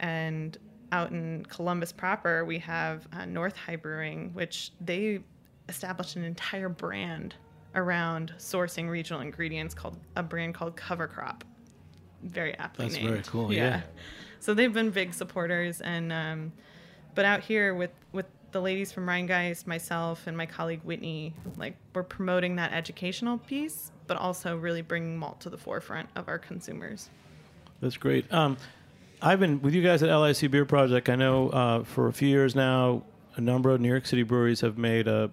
And 0.00 0.58
out 0.92 1.10
in 1.10 1.44
Columbus 1.48 1.92
proper, 1.92 2.44
we 2.44 2.58
have 2.60 3.06
uh, 3.12 3.24
North 3.24 3.56
High 3.56 3.76
Brewing, 3.76 4.30
which 4.34 4.72
they 4.80 5.20
established 5.68 6.16
an 6.16 6.24
entire 6.24 6.68
brand 6.68 7.34
around 7.74 8.32
sourcing 8.38 8.88
regional 8.88 9.20
ingredients 9.20 9.74
called 9.74 9.98
a 10.16 10.22
brand 10.22 10.54
called 10.54 10.76
Cover 10.76 11.06
Crop. 11.06 11.44
Very 12.22 12.56
aptly 12.58 12.86
That's 12.86 12.96
named. 12.96 13.08
very 13.10 13.22
cool, 13.22 13.52
yeah. 13.52 13.82
So 14.40 14.54
they've 14.54 14.72
been 14.72 14.90
big 14.90 15.12
supporters, 15.12 15.80
and 15.80 16.12
um, 16.12 16.52
but 17.14 17.24
out 17.24 17.40
here 17.40 17.74
with 17.74 17.90
with 18.12 18.26
the 18.52 18.60
ladies 18.60 18.92
from 18.92 19.06
Rheingeist, 19.06 19.66
myself, 19.66 20.26
and 20.26 20.36
my 20.36 20.46
colleague 20.46 20.80
Whitney, 20.82 21.34
like 21.56 21.76
we're 21.94 22.02
promoting 22.02 22.56
that 22.56 22.72
educational 22.72 23.38
piece, 23.38 23.92
but 24.06 24.16
also 24.16 24.56
really 24.56 24.82
bringing 24.82 25.18
malt 25.18 25.40
to 25.40 25.50
the 25.50 25.58
forefront 25.58 26.08
of 26.16 26.28
our 26.28 26.38
consumers. 26.38 27.10
That's 27.80 27.96
great. 27.96 28.32
Um, 28.32 28.56
I've 29.22 29.40
been 29.40 29.62
with 29.62 29.74
you 29.74 29.82
guys 29.82 30.02
at 30.02 30.14
LIC 30.14 30.50
Beer 30.50 30.64
Project. 30.64 31.08
I 31.08 31.16
know 31.16 31.48
uh, 31.50 31.84
for 31.84 32.08
a 32.08 32.12
few 32.12 32.28
years 32.28 32.54
now, 32.54 33.02
a 33.36 33.40
number 33.40 33.70
of 33.70 33.80
New 33.80 33.88
York 33.88 34.06
City 34.06 34.22
breweries 34.22 34.60
have 34.60 34.78
made 34.78 35.08
a, 35.08 35.30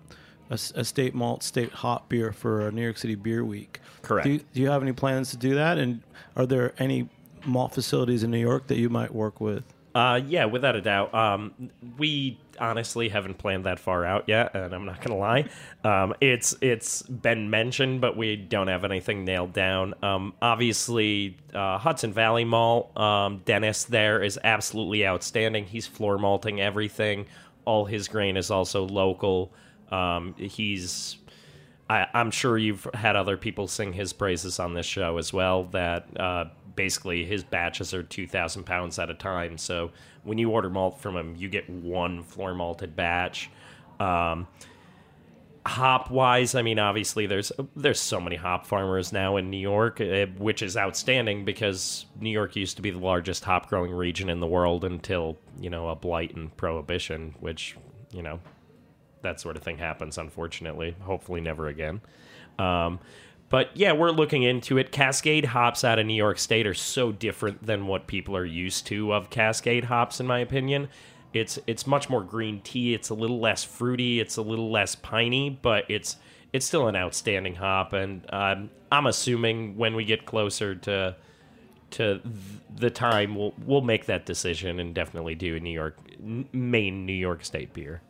a, 0.49 0.53
a 0.53 0.83
state 0.83 1.13
malt, 1.13 1.43
state 1.43 1.71
hop 1.71 2.09
beer 2.09 2.31
for 2.31 2.71
New 2.71 2.81
York 2.81 2.97
City 2.97 3.15
Beer 3.15 3.43
Week. 3.43 3.79
Correct. 4.01 4.25
Do 4.25 4.33
you, 4.33 4.39
do 4.53 4.61
you 4.61 4.69
have 4.69 4.81
any 4.81 4.93
plans 4.93 5.31
to 5.31 5.37
do 5.37 5.55
that? 5.55 5.77
And 5.77 6.01
are 6.35 6.45
there 6.45 6.73
any 6.77 7.09
malt 7.45 7.73
facilities 7.73 8.23
in 8.23 8.31
New 8.31 8.39
York 8.39 8.67
that 8.67 8.77
you 8.77 8.89
might 8.89 9.13
work 9.13 9.41
with? 9.41 9.63
Uh, 9.95 10.19
yeah, 10.25 10.45
without 10.45 10.75
a 10.75 10.81
doubt. 10.81 11.13
Um, 11.13 11.53
we 11.97 12.39
honestly 12.59 13.09
haven't 13.09 13.37
planned 13.37 13.65
that 13.65 13.79
far 13.79 14.05
out 14.05 14.25
yet, 14.27 14.55
and 14.55 14.73
I'm 14.73 14.85
not 14.85 15.01
gonna 15.01 15.17
lie. 15.19 15.49
Um, 15.83 16.13
it's 16.21 16.55
it's 16.61 17.01
been 17.03 17.49
mentioned, 17.49 18.01
but 18.01 18.15
we 18.17 18.35
don't 18.35 18.67
have 18.67 18.83
anything 18.83 19.25
nailed 19.25 19.53
down. 19.53 19.93
Um, 20.01 20.33
obviously, 20.41 21.37
uh, 21.53 21.77
Hudson 21.77 22.13
Valley 22.13 22.45
Malt, 22.45 22.95
um, 22.97 23.41
Dennis 23.45 23.85
there 23.85 24.21
is 24.21 24.39
absolutely 24.43 25.05
outstanding. 25.05 25.65
He's 25.65 25.87
floor 25.87 26.17
malting 26.17 26.61
everything. 26.61 27.25
All 27.65 27.85
his 27.85 28.07
grain 28.07 28.37
is 28.37 28.51
also 28.51 28.85
local. 28.85 29.53
Um, 29.91 30.35
he's 30.37 31.17
I, 31.89 32.07
I'm 32.13 32.31
sure 32.31 32.57
you've 32.57 32.87
had 32.93 33.15
other 33.15 33.37
people 33.37 33.67
sing 33.67 33.93
his 33.93 34.13
praises 34.13 34.59
on 34.59 34.73
this 34.73 34.85
show 34.85 35.17
as 35.17 35.33
well. 35.33 35.65
That 35.65 36.07
uh, 36.19 36.45
basically 36.75 37.25
his 37.25 37.43
batches 37.43 37.93
are 37.93 38.03
2,000 38.03 38.63
pounds 38.63 38.99
at 38.99 39.09
a 39.09 39.13
time. 39.13 39.57
So 39.57 39.91
when 40.23 40.37
you 40.37 40.51
order 40.51 40.69
malt 40.69 40.99
from 40.99 41.15
him, 41.15 41.35
you 41.35 41.49
get 41.49 41.69
one 41.69 42.23
floor 42.23 42.53
malted 42.53 42.95
batch. 42.95 43.49
Um, 43.99 44.47
hop 45.65 46.11
wise, 46.11 46.55
I 46.55 46.61
mean, 46.61 46.79
obviously 46.79 47.25
there's 47.25 47.51
there's 47.75 47.99
so 47.99 48.19
many 48.19 48.35
hop 48.35 48.65
farmers 48.65 49.13
now 49.13 49.37
in 49.37 49.49
New 49.49 49.57
York, 49.57 50.01
eh, 50.01 50.25
which 50.37 50.61
is 50.61 50.75
outstanding 50.75 51.45
because 51.45 52.05
New 52.19 52.29
York 52.29 52.55
used 52.55 52.75
to 52.77 52.81
be 52.81 52.91
the 52.91 52.99
largest 52.99 53.43
hop 53.43 53.69
growing 53.69 53.91
region 53.91 54.29
in 54.29 54.39
the 54.39 54.47
world 54.47 54.83
until 54.83 55.37
you 55.59 55.69
know 55.69 55.89
a 55.89 55.95
blight 55.95 56.35
and 56.35 56.55
prohibition, 56.57 57.35
which 57.39 57.77
you 58.11 58.21
know 58.21 58.39
that 59.21 59.39
sort 59.39 59.55
of 59.55 59.63
thing 59.63 59.77
happens, 59.77 60.17
unfortunately. 60.17 60.95
Hopefully, 61.01 61.41
never 61.41 61.67
again. 61.67 62.01
Um, 62.59 62.99
but 63.53 63.69
yeah, 63.75 63.91
we're 63.91 64.09
looking 64.09 64.41
into 64.41 64.79
it. 64.79 64.91
Cascade 64.91 65.45
hops 65.45 65.83
out 65.83 65.99
of 65.99 66.07
New 66.07 66.15
York 66.15 66.39
State 66.39 66.65
are 66.65 66.73
so 66.73 67.11
different 67.11 67.63
than 67.63 67.85
what 67.85 68.07
people 68.07 68.35
are 68.35 68.43
used 68.43 68.87
to 68.87 69.13
of 69.13 69.29
Cascade 69.29 69.83
hops, 69.83 70.19
in 70.19 70.25
my 70.25 70.39
opinion. 70.39 70.89
It's 71.33 71.59
it's 71.67 71.85
much 71.85 72.09
more 72.09 72.23
green 72.23 72.61
tea. 72.61 72.95
It's 72.95 73.09
a 73.09 73.13
little 73.13 73.39
less 73.39 73.63
fruity. 73.63 74.19
It's 74.19 74.37
a 74.37 74.41
little 74.41 74.71
less 74.71 74.95
piney, 74.95 75.59
but 75.61 75.85
it's 75.87 76.17
it's 76.51 76.65
still 76.65 76.87
an 76.87 76.95
outstanding 76.95 77.53
hop. 77.53 77.93
And 77.93 78.25
um, 78.33 78.71
I'm 78.91 79.05
assuming 79.05 79.77
when 79.77 79.95
we 79.95 80.03
get 80.03 80.25
closer 80.25 80.73
to 80.73 81.15
to 81.91 82.21
the 82.75 82.89
time, 82.89 83.35
we'll 83.35 83.53
we'll 83.63 83.81
make 83.81 84.07
that 84.07 84.25
decision 84.25 84.79
and 84.79 84.95
definitely 84.95 85.35
do 85.35 85.57
a 85.57 85.59
New 85.59 85.69
York, 85.69 85.99
main 86.19 87.05
New 87.05 87.13
York 87.13 87.45
State 87.45 87.71
beer. 87.71 88.01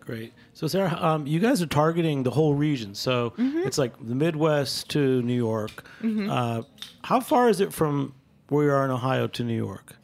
Great. 0.00 0.32
So, 0.54 0.66
Sara, 0.66 0.92
um, 1.00 1.26
you 1.26 1.38
guys 1.38 1.62
are 1.62 1.66
targeting 1.66 2.22
the 2.24 2.30
whole 2.30 2.54
region. 2.54 2.94
So 2.94 3.32
it's 3.38 3.78
like 3.78 3.92
the 4.04 4.14
Midwest 4.14 4.90
to 4.90 5.22
New 5.22 5.34
York. 5.36 5.84
Uh, 6.04 6.62
how 7.02 7.20
far 7.20 7.48
is 7.48 7.60
it 7.60 7.72
from 7.72 8.14
where 8.48 8.64
you 8.66 8.70
are 8.72 8.84
in 8.84 8.90
Ohio 8.90 9.26
to 9.28 9.44
New 9.44 9.56
York? 9.56 9.94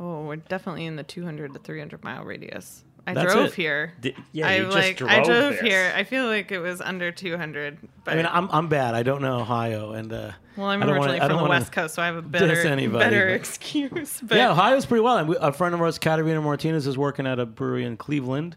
Oh, 0.00 0.24
we're 0.24 0.36
definitely 0.36 0.86
in 0.86 0.96
the 0.96 1.02
200 1.02 1.52
to 1.54 1.58
300 1.58 2.02
mile 2.04 2.24
radius. 2.24 2.84
I 3.06 3.14
That's 3.14 3.32
drove 3.32 3.46
it. 3.48 3.54
here. 3.54 3.94
Di- 4.00 4.14
yeah, 4.32 4.48
I 4.48 4.56
you 4.56 4.64
just 4.64 4.76
like 4.76 5.02
I 5.02 5.16
drove 5.22 5.26
drove 5.26 5.52
this. 5.54 5.60
here. 5.62 5.92
I 5.96 6.04
feel 6.04 6.26
like 6.26 6.52
it 6.52 6.58
was 6.58 6.80
under 6.82 7.10
200. 7.10 7.78
But 8.04 8.12
I 8.12 8.16
mean, 8.16 8.26
I'm, 8.26 8.48
I'm 8.50 8.68
bad. 8.68 8.94
I 8.94 9.02
don't 9.02 9.22
know 9.22 9.40
Ohio, 9.40 9.92
and 9.92 10.12
uh, 10.12 10.32
well, 10.56 10.66
I'm 10.68 10.82
I 10.82 10.86
don't 10.86 10.98
wanna- 10.98 11.12
originally 11.12 11.28
from 11.30 11.42
the 11.42 11.48
West 11.48 11.72
Coast, 11.72 11.94
so 11.94 12.02
I 12.02 12.06
have 12.06 12.16
a 12.16 12.22
better 12.22 12.48
diss 12.48 12.66
anybody, 12.66 13.02
better 13.04 13.26
but- 13.26 13.32
excuse. 13.34 14.20
But 14.22 14.36
yeah, 14.36 14.50
Ohio's 14.50 14.84
pretty 14.86 15.00
well. 15.02 15.32
A 15.40 15.52
friend 15.52 15.74
of 15.74 15.80
ours, 15.80 15.98
Katerina 15.98 16.40
Martinez, 16.42 16.86
is 16.86 16.98
working 16.98 17.26
at 17.26 17.38
a 17.38 17.46
brewery 17.46 17.84
in 17.86 17.96
Cleveland. 17.96 18.56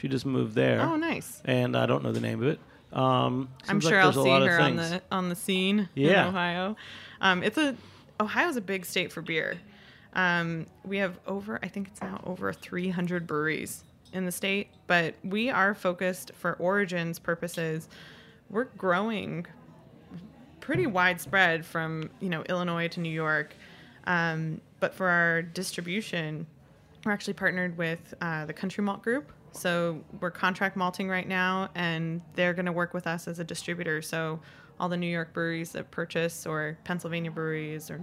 She 0.00 0.08
just 0.08 0.24
moved 0.24 0.54
there. 0.54 0.80
oh, 0.80 0.96
nice. 0.96 1.42
And 1.44 1.76
I 1.76 1.86
don't 1.86 2.02
know 2.02 2.12
the 2.12 2.20
name 2.20 2.42
of 2.42 2.48
it. 2.48 2.60
Um, 2.92 3.48
I'm 3.68 3.80
seems 3.80 3.84
like 3.84 3.92
sure 3.92 4.00
I'll 4.00 4.12
see 4.12 4.28
her 4.46 4.60
on 4.60 4.76
the 4.76 5.02
on 5.12 5.28
the 5.28 5.36
scene 5.36 5.88
Yeah. 5.94 6.22
in 6.22 6.28
Ohio. 6.28 6.76
Um, 7.20 7.42
it's 7.42 7.58
a 7.58 7.76
Ohio's 8.18 8.56
a 8.56 8.60
big 8.60 8.84
state 8.86 9.12
for 9.12 9.22
beer. 9.22 9.58
Um, 10.14 10.66
we 10.84 10.96
have 10.98 11.18
over 11.26 11.60
I 11.62 11.68
think 11.68 11.88
it's 11.88 12.00
now 12.00 12.20
over 12.26 12.52
300 12.52 13.26
breweries 13.26 13.84
in 14.12 14.24
the 14.26 14.32
state, 14.32 14.68
but 14.88 15.14
we 15.22 15.50
are 15.50 15.72
focused 15.74 16.32
for 16.34 16.54
origins 16.54 17.18
purposes. 17.20 17.88
We're 18.48 18.64
growing 18.64 19.46
pretty 20.60 20.86
widespread 20.86 21.64
from 21.64 22.10
you 22.20 22.28
know 22.28 22.42
Illinois 22.48 22.88
to 22.88 23.00
New 23.00 23.12
York, 23.12 23.54
um, 24.06 24.60
but 24.80 24.94
for 24.94 25.06
our 25.08 25.42
distribution, 25.42 26.46
we're 27.04 27.12
actually 27.12 27.34
partnered 27.34 27.76
with 27.78 28.14
uh, 28.20 28.46
the 28.46 28.52
Country 28.52 28.82
Malt 28.82 29.02
Group. 29.02 29.30
So 29.52 30.00
we're 30.20 30.30
contract 30.30 30.76
malting 30.76 31.08
right 31.08 31.26
now, 31.28 31.70
and 31.74 32.20
they're 32.34 32.54
going 32.54 32.66
to 32.66 32.72
work 32.72 32.94
with 32.94 33.06
us 33.06 33.28
as 33.28 33.38
a 33.38 33.44
distributor. 33.44 34.02
So 34.02 34.40
all 34.78 34.88
the 34.88 34.96
New 34.96 35.06
York 35.06 35.32
breweries 35.32 35.72
that 35.72 35.90
purchase, 35.90 36.46
or 36.46 36.78
Pennsylvania 36.84 37.30
breweries, 37.30 37.90
or 37.90 38.00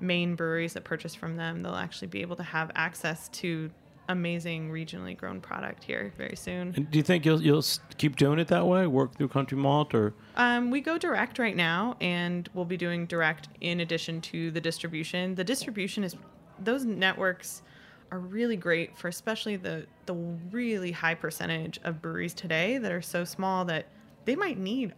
Maine 0.00 0.34
breweries 0.34 0.74
that 0.74 0.84
purchase 0.84 1.14
from 1.14 1.36
them, 1.36 1.62
they'll 1.62 1.74
actually 1.74 2.08
be 2.08 2.20
able 2.20 2.36
to 2.36 2.42
have 2.42 2.70
access 2.74 3.28
to 3.30 3.70
amazing 4.08 4.70
regionally 4.70 5.16
grown 5.16 5.40
product 5.40 5.82
here 5.82 6.12
very 6.16 6.36
soon. 6.36 6.72
And 6.76 6.90
do 6.90 6.98
you 6.98 7.02
think 7.02 7.24
you'll 7.24 7.42
you'll 7.42 7.64
keep 7.98 8.16
doing 8.16 8.38
it 8.38 8.48
that 8.48 8.66
way? 8.66 8.86
Work 8.86 9.16
through 9.16 9.28
Country 9.28 9.58
Malt, 9.58 9.94
or 9.94 10.14
Um, 10.36 10.70
we 10.70 10.80
go 10.80 10.98
direct 10.98 11.38
right 11.38 11.56
now, 11.56 11.96
and 12.00 12.48
we'll 12.54 12.64
be 12.64 12.76
doing 12.76 13.06
direct 13.06 13.48
in 13.60 13.80
addition 13.80 14.20
to 14.22 14.50
the 14.50 14.60
distribution. 14.60 15.34
The 15.34 15.44
distribution 15.44 16.04
is 16.04 16.14
those 16.58 16.84
networks 16.84 17.62
are 18.10 18.18
really 18.18 18.56
great 18.56 18.96
for 18.96 19.08
especially 19.08 19.56
the 19.56 19.86
the 20.06 20.14
really 20.14 20.92
high 20.92 21.14
percentage 21.14 21.78
of 21.84 22.00
breweries 22.00 22.34
today 22.34 22.78
that 22.78 22.92
are 22.92 23.02
so 23.02 23.24
small 23.24 23.64
that 23.64 23.86
they 24.24 24.36
might 24.36 24.58
need 24.58 24.92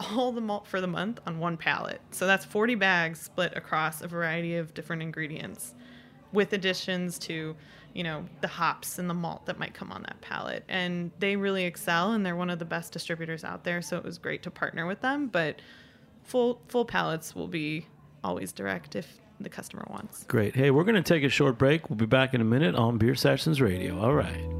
all 0.00 0.32
the 0.32 0.40
malt 0.40 0.66
for 0.66 0.80
the 0.80 0.86
month 0.86 1.20
on 1.26 1.38
one 1.38 1.56
pallet. 1.56 2.00
So 2.10 2.26
that's 2.26 2.44
40 2.44 2.74
bags 2.74 3.20
split 3.20 3.52
across 3.56 4.02
a 4.02 4.08
variety 4.08 4.56
of 4.56 4.74
different 4.74 5.02
ingredients 5.02 5.74
with 6.32 6.52
additions 6.52 7.18
to, 7.20 7.54
you 7.94 8.02
know, 8.02 8.24
the 8.40 8.48
hops 8.48 8.98
and 8.98 9.08
the 9.08 9.14
malt 9.14 9.46
that 9.46 9.58
might 9.58 9.74
come 9.74 9.92
on 9.92 10.02
that 10.02 10.20
pallet. 10.20 10.64
And 10.68 11.10
they 11.18 11.36
really 11.36 11.64
excel 11.64 12.12
and 12.12 12.24
they're 12.24 12.36
one 12.36 12.50
of 12.50 12.58
the 12.58 12.64
best 12.64 12.92
distributors 12.92 13.44
out 13.44 13.64
there, 13.64 13.82
so 13.82 13.96
it 13.96 14.04
was 14.04 14.18
great 14.18 14.42
to 14.44 14.50
partner 14.50 14.86
with 14.86 15.00
them, 15.00 15.28
but 15.28 15.60
full 16.24 16.60
full 16.68 16.84
pallets 16.84 17.34
will 17.34 17.48
be 17.48 17.86
always 18.24 18.52
direct 18.52 18.96
if 18.96 19.20
the 19.42 19.50
customer 19.50 19.84
wants. 19.90 20.24
Great. 20.24 20.54
Hey, 20.54 20.70
we're 20.70 20.84
going 20.84 20.94
to 20.94 21.02
take 21.02 21.24
a 21.24 21.28
short 21.28 21.58
break. 21.58 21.88
We'll 21.88 21.96
be 21.96 22.06
back 22.06 22.34
in 22.34 22.40
a 22.40 22.44
minute 22.44 22.74
on 22.74 22.98
Beer 22.98 23.14
Sessions 23.14 23.60
Radio. 23.60 24.00
All 24.00 24.14
right. 24.14 24.52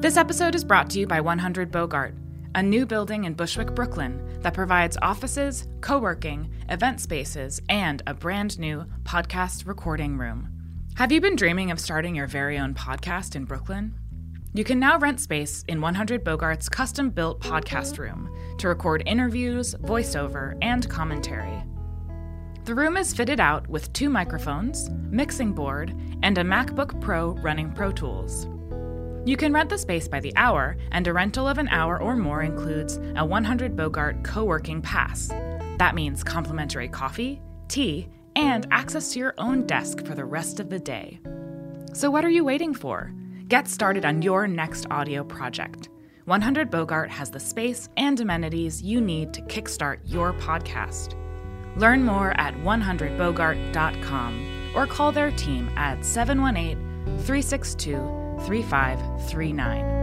This 0.00 0.16
episode 0.16 0.54
is 0.54 0.64
brought 0.64 0.90
to 0.90 0.98
you 0.98 1.06
by 1.06 1.20
100 1.20 1.70
Bogart 1.70 2.14
a 2.54 2.62
new 2.62 2.84
building 2.84 3.24
in 3.24 3.34
Bushwick, 3.34 3.74
Brooklyn 3.74 4.38
that 4.40 4.54
provides 4.54 4.96
offices, 5.02 5.68
co 5.80 5.98
working, 5.98 6.52
event 6.68 7.00
spaces, 7.00 7.60
and 7.68 8.02
a 8.06 8.14
brand 8.14 8.58
new 8.58 8.84
podcast 9.04 9.66
recording 9.66 10.16
room. 10.16 10.48
Have 10.96 11.12
you 11.12 11.20
been 11.20 11.36
dreaming 11.36 11.70
of 11.70 11.78
starting 11.78 12.14
your 12.14 12.26
very 12.26 12.58
own 12.58 12.74
podcast 12.74 13.36
in 13.36 13.44
Brooklyn? 13.44 13.94
You 14.52 14.64
can 14.64 14.80
now 14.80 14.98
rent 14.98 15.20
space 15.20 15.64
in 15.68 15.80
100 15.80 16.24
Bogart's 16.24 16.68
custom 16.68 17.10
built 17.10 17.40
podcast 17.40 17.98
room 17.98 18.34
to 18.58 18.68
record 18.68 19.04
interviews, 19.06 19.76
voiceover, 19.82 20.58
and 20.60 20.88
commentary. 20.88 21.62
The 22.64 22.74
room 22.74 22.96
is 22.96 23.14
fitted 23.14 23.38
out 23.38 23.68
with 23.68 23.92
two 23.92 24.10
microphones, 24.10 24.90
mixing 24.90 25.52
board, 25.52 25.94
and 26.22 26.36
a 26.36 26.42
MacBook 26.42 27.00
Pro 27.00 27.30
running 27.34 27.72
Pro 27.72 27.92
Tools. 27.92 28.48
You 29.26 29.36
can 29.36 29.52
rent 29.52 29.68
the 29.68 29.76
space 29.76 30.08
by 30.08 30.20
the 30.20 30.32
hour, 30.34 30.78
and 30.92 31.06
a 31.06 31.12
rental 31.12 31.46
of 31.46 31.58
an 31.58 31.68
hour 31.68 32.00
or 32.00 32.16
more 32.16 32.40
includes 32.40 32.96
a 33.16 33.24
100 33.24 33.76
Bogart 33.76 34.24
co 34.24 34.44
working 34.44 34.80
pass. 34.80 35.28
That 35.78 35.94
means 35.94 36.24
complimentary 36.24 36.88
coffee, 36.88 37.42
tea, 37.68 38.08
and 38.34 38.66
access 38.70 39.12
to 39.12 39.18
your 39.18 39.34
own 39.36 39.66
desk 39.66 40.06
for 40.06 40.14
the 40.14 40.24
rest 40.24 40.58
of 40.58 40.70
the 40.70 40.78
day. 40.78 41.20
So, 41.92 42.10
what 42.10 42.24
are 42.24 42.30
you 42.30 42.44
waiting 42.44 42.72
for? 42.72 43.12
Get 43.48 43.68
started 43.68 44.06
on 44.06 44.22
your 44.22 44.48
next 44.48 44.86
audio 44.90 45.22
project. 45.22 45.90
100 46.24 46.70
Bogart 46.70 47.10
has 47.10 47.30
the 47.30 47.40
space 47.40 47.90
and 47.98 48.18
amenities 48.20 48.80
you 48.80 49.02
need 49.02 49.34
to 49.34 49.42
kickstart 49.42 49.98
your 50.06 50.32
podcast. 50.34 51.14
Learn 51.76 52.04
more 52.04 52.30
at 52.40 52.54
100bogart.com 52.54 54.72
or 54.74 54.86
call 54.86 55.12
their 55.12 55.30
team 55.32 55.68
at 55.76 56.06
718 56.06 56.78
362 57.18 58.19
3539. 58.46 60.00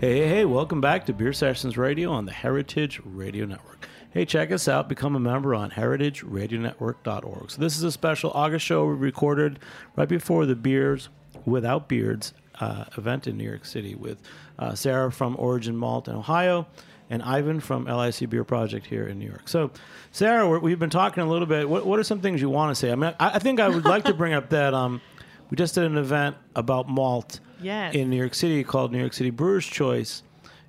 Hey, 0.00 0.18
hey, 0.18 0.28
hey, 0.28 0.44
welcome 0.44 0.80
back 0.80 1.06
to 1.06 1.12
Beer 1.12 1.32
Sessions 1.32 1.76
Radio 1.78 2.10
on 2.10 2.26
the 2.26 2.32
Heritage 2.32 3.00
Radio 3.04 3.46
Network. 3.46 3.86
Hey, 4.10 4.24
check 4.24 4.50
us 4.50 4.66
out. 4.66 4.88
Become 4.88 5.14
a 5.14 5.20
member 5.20 5.54
on 5.54 5.70
heritageradionetwork.org. 5.70 7.50
So, 7.50 7.60
this 7.60 7.76
is 7.76 7.82
a 7.82 7.92
special 7.92 8.30
August 8.32 8.66
show 8.66 8.84
we 8.86 8.94
recorded 8.94 9.58
right 9.96 10.08
before 10.08 10.44
the 10.46 10.56
Beers 10.56 11.08
Without 11.46 11.88
Beards 11.88 12.34
uh, 12.60 12.86
event 12.96 13.26
in 13.26 13.38
New 13.38 13.44
York 13.44 13.64
City 13.64 13.94
with 13.94 14.18
uh, 14.58 14.74
Sara 14.74 15.10
from 15.12 15.36
Origin 15.38 15.76
Malt 15.76 16.08
in 16.08 16.14
Ohio 16.14 16.66
and 17.12 17.22
Ivan 17.22 17.60
from 17.60 17.84
LIC 17.84 18.30
Beer 18.30 18.42
Project 18.42 18.86
here 18.86 19.06
in 19.06 19.18
New 19.18 19.26
York. 19.28 19.46
So, 19.48 19.70
Sara, 20.12 20.48
we're, 20.48 20.58
we've 20.58 20.78
been 20.78 20.88
talking 20.90 21.22
a 21.22 21.28
little 21.28 21.46
bit. 21.46 21.68
What, 21.68 21.84
what 21.84 21.98
are 22.00 22.02
some 22.04 22.20
things 22.20 22.40
you 22.40 22.48
want 22.48 22.70
to 22.70 22.74
say? 22.74 22.90
I 22.90 22.94
mean, 22.94 23.14
I, 23.20 23.32
I 23.34 23.38
think 23.38 23.60
I 23.60 23.68
would 23.68 23.84
like 23.84 24.04
to 24.06 24.14
bring 24.14 24.32
up 24.32 24.48
that 24.48 24.72
um, 24.72 25.00
we 25.50 25.56
just 25.56 25.74
did 25.74 25.84
an 25.84 25.98
event 25.98 26.36
about 26.56 26.88
malt 26.88 27.38
Yes. 27.60 27.94
in 27.94 28.08
New 28.10 28.16
York 28.16 28.34
City 28.34 28.64
called 28.64 28.90
New 28.92 28.98
York 28.98 29.12
City 29.12 29.28
Brewers 29.30 29.66
Choice, 29.66 30.22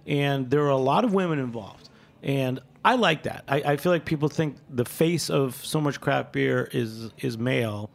and 0.06 0.49
there 0.51 0.60
were 0.60 0.69
a 0.69 0.75
lot 0.77 1.06
of 1.06 1.13
women 1.13 1.39
involved, 1.39 1.89
and 2.21 2.60
I 2.86 2.95
like 2.95 3.23
that. 3.23 3.45
I, 3.47 3.56
I 3.62 3.77
feel 3.77 3.91
like 3.93 4.03
people 4.06 4.27
think 4.27 4.58
the 4.69 4.84
face 4.86 5.29
of 5.29 5.56
so 5.65 5.79
much 5.79 6.01
craft 6.01 6.34
beer 6.34 6.69
is 6.73 7.10
is 7.19 7.38
male, 7.38 7.89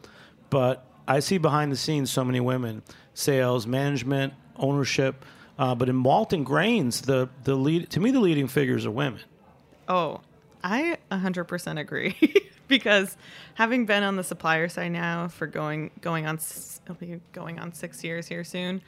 but 0.51 0.85
I 1.07 1.21
see 1.21 1.37
behind 1.39 1.71
the 1.71 1.77
scenes 1.77 2.11
so 2.11 2.25
many 2.25 2.41
women, 2.41 2.83
sales, 3.15 3.67
management, 3.67 4.33
ownership. 4.57 5.25
Uh, 5.59 5.75
but 5.75 5.89
in 5.89 5.97
malt 5.97 6.33
and 6.33 6.47
grains, 6.47 7.01
the 7.03 7.29
the 7.45 7.55
lead 7.55 7.91
to 7.91 8.01
me 8.01 8.11
the 8.11 8.21
leading 8.21 8.47
figures 8.47 8.87
are 8.87 8.91
women. 8.91 9.21
Oh, 9.89 10.21
I 10.63 10.99
100% 11.11 11.81
agree 11.81 12.17
because 12.69 13.17
having 13.55 13.87
been 13.87 14.03
on 14.03 14.17
the 14.17 14.25
supplier 14.25 14.69
side 14.69 14.93
now 14.93 15.29
for 15.29 15.47
going 15.47 15.91
going 16.01 16.27
on 16.27 16.39
it'll 16.85 16.95
be 16.97 17.21
going 17.33 17.59
on 17.59 17.73
6 17.73 18.05
years 18.05 18.29
here 18.29 18.45
soon. 18.45 18.83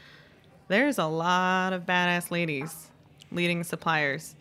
There's 0.68 0.98
a 0.98 1.06
lot 1.06 1.72
of 1.72 1.86
badass 1.86 2.30
ladies 2.30 2.90
leading 3.32 3.64
suppliers. 3.64 4.36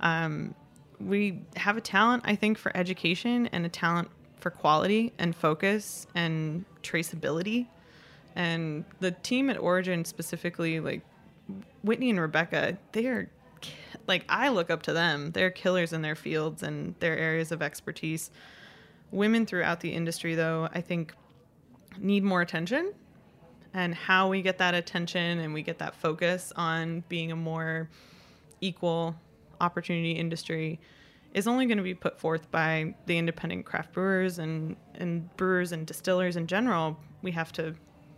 Um, 0.00 0.54
we 1.00 1.40
have 1.56 1.76
a 1.76 1.80
talent 1.80 2.22
I 2.26 2.36
think 2.36 2.58
for 2.58 2.76
education 2.76 3.48
and 3.48 3.66
a 3.66 3.68
talent 3.68 4.08
for 4.38 4.50
quality 4.50 5.12
and 5.18 5.34
focus 5.34 6.06
and 6.14 6.64
traceability. 6.82 7.66
And 8.34 8.84
the 9.00 9.10
team 9.10 9.50
at 9.50 9.58
Origin 9.58 10.04
specifically 10.04 10.80
like 10.80 11.02
Whitney 11.82 12.10
and 12.10 12.20
Rebecca, 12.20 12.78
they 12.92 13.06
are 13.06 13.28
like 14.06 14.24
I 14.28 14.48
look 14.48 14.70
up 14.70 14.82
to 14.84 14.92
them. 14.92 15.32
They're 15.32 15.50
killers 15.50 15.92
in 15.92 16.02
their 16.02 16.14
fields 16.14 16.62
and 16.62 16.94
their 17.00 17.16
areas 17.16 17.52
of 17.52 17.62
expertise. 17.62 18.30
Women 19.10 19.46
throughout 19.46 19.80
the 19.80 19.92
industry, 19.92 20.34
though, 20.34 20.68
I 20.72 20.80
think 20.80 21.14
need 21.98 22.24
more 22.24 22.40
attention. 22.40 22.92
And 23.74 23.94
how 23.94 24.28
we 24.28 24.42
get 24.42 24.58
that 24.58 24.74
attention 24.74 25.38
and 25.38 25.54
we 25.54 25.62
get 25.62 25.78
that 25.78 25.94
focus 25.94 26.52
on 26.56 27.04
being 27.08 27.32
a 27.32 27.36
more 27.36 27.88
equal 28.60 29.16
opportunity 29.60 30.12
industry 30.12 30.78
is 31.32 31.46
only 31.46 31.64
going 31.64 31.78
to 31.78 31.84
be 31.84 31.94
put 31.94 32.18
forth 32.18 32.50
by 32.50 32.94
the 33.06 33.16
independent 33.16 33.64
craft 33.64 33.92
brewers 33.92 34.38
and, 34.38 34.76
and 34.94 35.34
brewers 35.36 35.72
and 35.72 35.86
distillers 35.86 36.36
in 36.36 36.46
general. 36.46 36.98
We 37.22 37.32
have 37.32 37.52
to, 37.52 37.74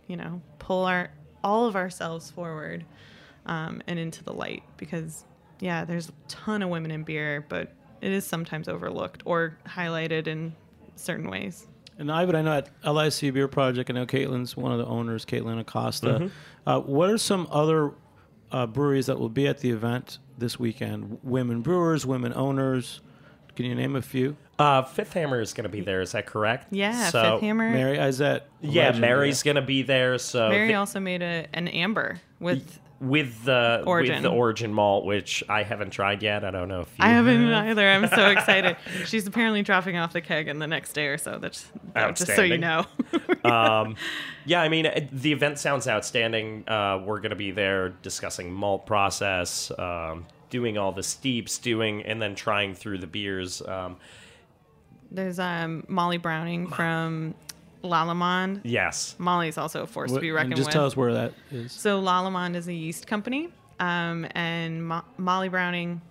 you 0.07 0.17
know, 0.17 0.41
pull 0.59 0.85
our 0.85 1.11
all 1.43 1.67
of 1.67 1.75
ourselves 1.75 2.31
forward 2.31 2.83
um, 3.45 3.81
and 3.87 3.99
into 3.99 4.23
the 4.23 4.33
light 4.33 4.63
because, 4.77 5.25
yeah, 5.59 5.85
there's 5.85 6.09
a 6.09 6.13
ton 6.27 6.61
of 6.61 6.69
women 6.69 6.91
in 6.91 7.03
beer, 7.03 7.45
but 7.47 7.73
it 8.01 8.11
is 8.11 8.25
sometimes 8.25 8.67
overlooked 8.67 9.23
or 9.25 9.57
highlighted 9.67 10.27
in 10.27 10.53
certain 10.95 11.29
ways. 11.29 11.67
And 11.97 12.11
Ivan, 12.11 12.35
I 12.35 12.41
know 12.41 12.53
at 12.57 12.69
LIC 12.85 13.33
Beer 13.33 13.47
Project, 13.47 13.89
I 13.89 13.93
know 13.93 14.05
Caitlin's 14.05 14.57
one 14.57 14.71
of 14.71 14.77
the 14.79 14.85
owners, 14.85 15.25
Caitlin 15.25 15.59
Acosta. 15.59 16.29
Uh, 16.67 16.79
what 16.81 17.09
are 17.09 17.17
some 17.17 17.47
other 17.49 17.91
uh, 18.51 18.67
breweries 18.67 19.05
that 19.05 19.17
will 19.19 19.29
be 19.29 19.47
at 19.47 19.59
the 19.59 19.71
event 19.71 20.19
this 20.37 20.59
weekend? 20.59 21.19
Women 21.23 21.61
brewers, 21.61 22.05
women 22.05 22.33
owners. 22.33 22.99
Can 23.55 23.65
you 23.65 23.75
name 23.75 23.95
a 23.95 24.01
few? 24.01 24.35
Uh, 24.59 24.81
Fifth 24.83 25.13
Hammer 25.13 25.39
is 25.39 25.53
going 25.53 25.63
to 25.63 25.69
be 25.69 25.79
there. 25.79 26.01
Is 26.01 26.11
that 26.11 26.25
correct? 26.25 26.67
Yeah, 26.73 27.09
So- 27.09 27.35
Fifth 27.35 27.41
Hammer. 27.43 27.69
Mary 27.69 27.97
Izett. 27.97 28.41
Yeah, 28.59 28.91
Mary's 28.91 29.43
going 29.43 29.55
to 29.55 29.61
be 29.61 29.81
there. 29.81 30.17
So 30.17 30.49
Mary 30.49 30.67
the- 30.69 30.73
also 30.73 30.99
made 30.99 31.21
a, 31.21 31.47
an 31.53 31.69
amber 31.69 32.19
with. 32.41 32.79
With 33.01 33.43
the 33.43 33.83
Origin. 33.85 34.15
with 34.15 34.23
the 34.23 34.29
Origin 34.29 34.73
malt, 34.73 35.05
which 35.05 35.43
I 35.49 35.63
haven't 35.63 35.91
tried 35.91 36.23
yet. 36.23 36.45
I 36.45 36.51
don't 36.51 36.69
know 36.69 36.81
if 36.81 36.87
you 36.89 36.95
I 37.05 37.09
haven't 37.09 37.47
have. 37.51 37.67
either. 37.67 37.87
I'm 37.87 38.07
so 38.07 38.27
excited. 38.31 38.77
She's 39.05 39.27
apparently 39.27 39.61
dropping 39.63 39.97
off 39.97 40.13
the 40.13 40.21
keg 40.21 40.47
in 40.47 40.59
the 40.59 40.67
next 40.67 40.93
day 40.93 41.07
or 41.07 41.17
so. 41.17 41.37
That's 41.37 41.67
that- 41.93 42.15
just 42.15 42.35
so 42.35 42.41
you 42.43 42.57
know. 42.57 42.85
Um, 43.45 43.95
yeah, 44.45 44.61
I 44.63 44.69
mean, 44.69 45.07
the 45.11 45.31
event 45.31 45.59
sounds 45.59 45.87
outstanding. 45.87 46.67
Uh, 46.67 46.99
we're 47.05 47.19
going 47.19 47.29
to 47.29 47.35
be 47.35 47.51
there 47.51 47.89
discussing 47.89 48.51
malt 48.51 48.87
process, 48.87 49.71
um, 49.77 50.25
doing 50.49 50.79
all 50.79 50.91
the 50.91 51.03
steeps, 51.03 51.59
doing, 51.59 52.01
and 52.03 52.19
then 52.19 52.33
trying 52.33 52.73
through 52.73 52.97
the 52.97 53.05
beers. 53.07 53.61
Um, 53.61 53.97
There's 55.11 55.37
um, 55.37 55.83
Molly 55.87 56.17
Browning 56.17 56.65
from 56.67 57.35
Lallemand. 57.85 58.61
yes. 58.63 59.15
Molly's 59.17 59.57
also 59.57 59.83
a 59.83 59.87
force 59.87 60.11
What- 60.11 60.17
to 60.17 60.21
be 60.21 60.29
and 60.29 60.35
reckoned 60.35 60.55
just 60.57 60.67
with. 60.67 60.73
tell 60.73 60.85
us 60.85 60.95
where 60.97 61.13
that 61.13 61.33
is. 61.51 61.71
So 61.71 62.01
Lallemand 62.01 62.55
is 62.55 62.67
a 62.67 62.73
yeast 62.73 63.07
company, 63.07 63.49
um, 63.79 64.27
and 64.31 64.85
Mo- 64.87 65.05
Molly 65.17 65.49
Browning, 65.49 66.01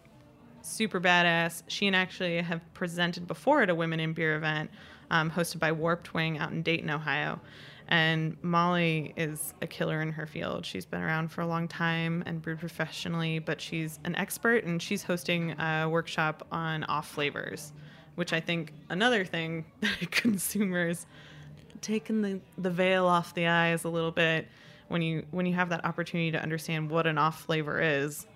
super 0.63 1.01
badass. 1.01 1.63
She 1.69 1.87
and 1.87 1.95
actually 1.95 2.41
have 2.41 2.61
presented 2.75 3.27
before 3.27 3.63
at 3.63 3.71
a 3.71 3.75
Women 3.75 4.01
in 4.01 4.13
Beer 4.15 4.37
event 4.37 4.71
um, 5.11 5.31
hosted 5.31 5.59
by 5.59 5.73
Warped 5.73 6.15
Wing 6.15 6.39
out 6.39 6.53
in 6.53 6.63
Dayton, 6.63 6.91
Ohio. 6.91 7.41
And 7.87 8.39
Molly 8.43 9.13
is 9.15 9.53
a 9.61 9.67
killer 9.67 10.01
in 10.01 10.11
her 10.13 10.27
field. 10.27 10.65
She's 10.65 10.87
been 10.87 11.03
around 11.03 11.29
for 11.29 11.43
a 11.43 11.47
long 11.47 11.69
time 11.69 12.23
and 12.25 12.41
brewed 12.41 12.59
professionally, 12.59 13.39
but 13.41 13.61
she's 13.61 14.01
an 14.05 14.17
expert 14.17 14.65
and 14.65 14.81
she's 14.81 15.03
hosting 15.03 15.51
a 15.61 15.87
workshop 15.87 16.47
on 16.51 16.85
off 16.85 17.11
flavors, 17.11 17.75
which 18.15 18.33
I 18.33 18.41
think 18.41 18.73
another 18.89 19.27
thing 19.27 19.67
that 19.83 20.11
consumers 20.11 21.05
taking 21.85 22.23
the, 22.23 22.41
the 22.59 22.71
veil 22.71 23.07
off 23.07 23.35
the 23.35 23.47
eyes 23.47 23.85
a 23.85 23.89
little 23.89 24.11
bit 24.11 24.49
when 24.89 25.03
you 25.03 25.25
when 25.31 25.47
you 25.47 25.55
have 25.55 25.69
that 25.69 25.85
opportunity 25.85 26.31
to 26.33 26.43
understand 26.43 26.91
what 26.91 27.07
an 27.07 27.19
off 27.19 27.43
flavor 27.43 27.81
is 27.81 28.27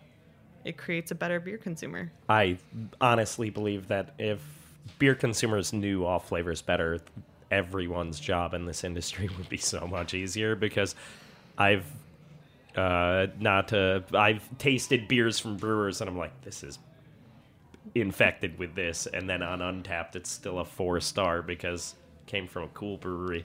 it 0.65 0.77
creates 0.77 1.11
a 1.11 1.15
better 1.15 1.41
beer 1.41 1.57
consumer. 1.57 2.13
I 2.29 2.59
honestly 3.01 3.49
believe 3.49 3.89
that 3.89 4.15
if 4.19 4.41
beer 4.99 5.15
consumers 5.15 5.73
knew 5.73 6.05
off 6.05 6.29
flavors 6.29 6.63
better, 6.63 7.01
everyone's 7.51 8.21
job 8.21 8.55
in 8.55 8.67
this 8.67 8.85
industry 8.85 9.31
would 9.39 9.49
be 9.49 9.57
so 9.57 9.87
much 9.87 10.15
easier 10.15 10.57
because 10.57 10.95
I've 11.57 11.87
uh, 12.77 13.29
not 13.41 13.73
uh, 13.73 14.01
I've 14.15 14.47
tasted 14.59 15.09
beers 15.09 15.39
from 15.39 15.57
brewers 15.57 16.01
and 16.01 16.11
I'm 16.11 16.19
like, 16.19 16.39
this 16.43 16.63
is 16.63 16.79
infected 17.95 18.59
with 18.59 18.75
this, 18.75 19.07
and 19.07 19.29
then 19.29 19.43
on 19.43 19.61
Untappd, 19.61 20.17
it's 20.17 20.31
still 20.31 20.59
a 20.59 20.65
four 20.65 21.01
star 21.01 21.41
because 21.43 21.95
came 22.29 22.47
from 22.47 22.65
a 22.65 22.69
cool 22.69 22.97
brewery. 22.97 23.45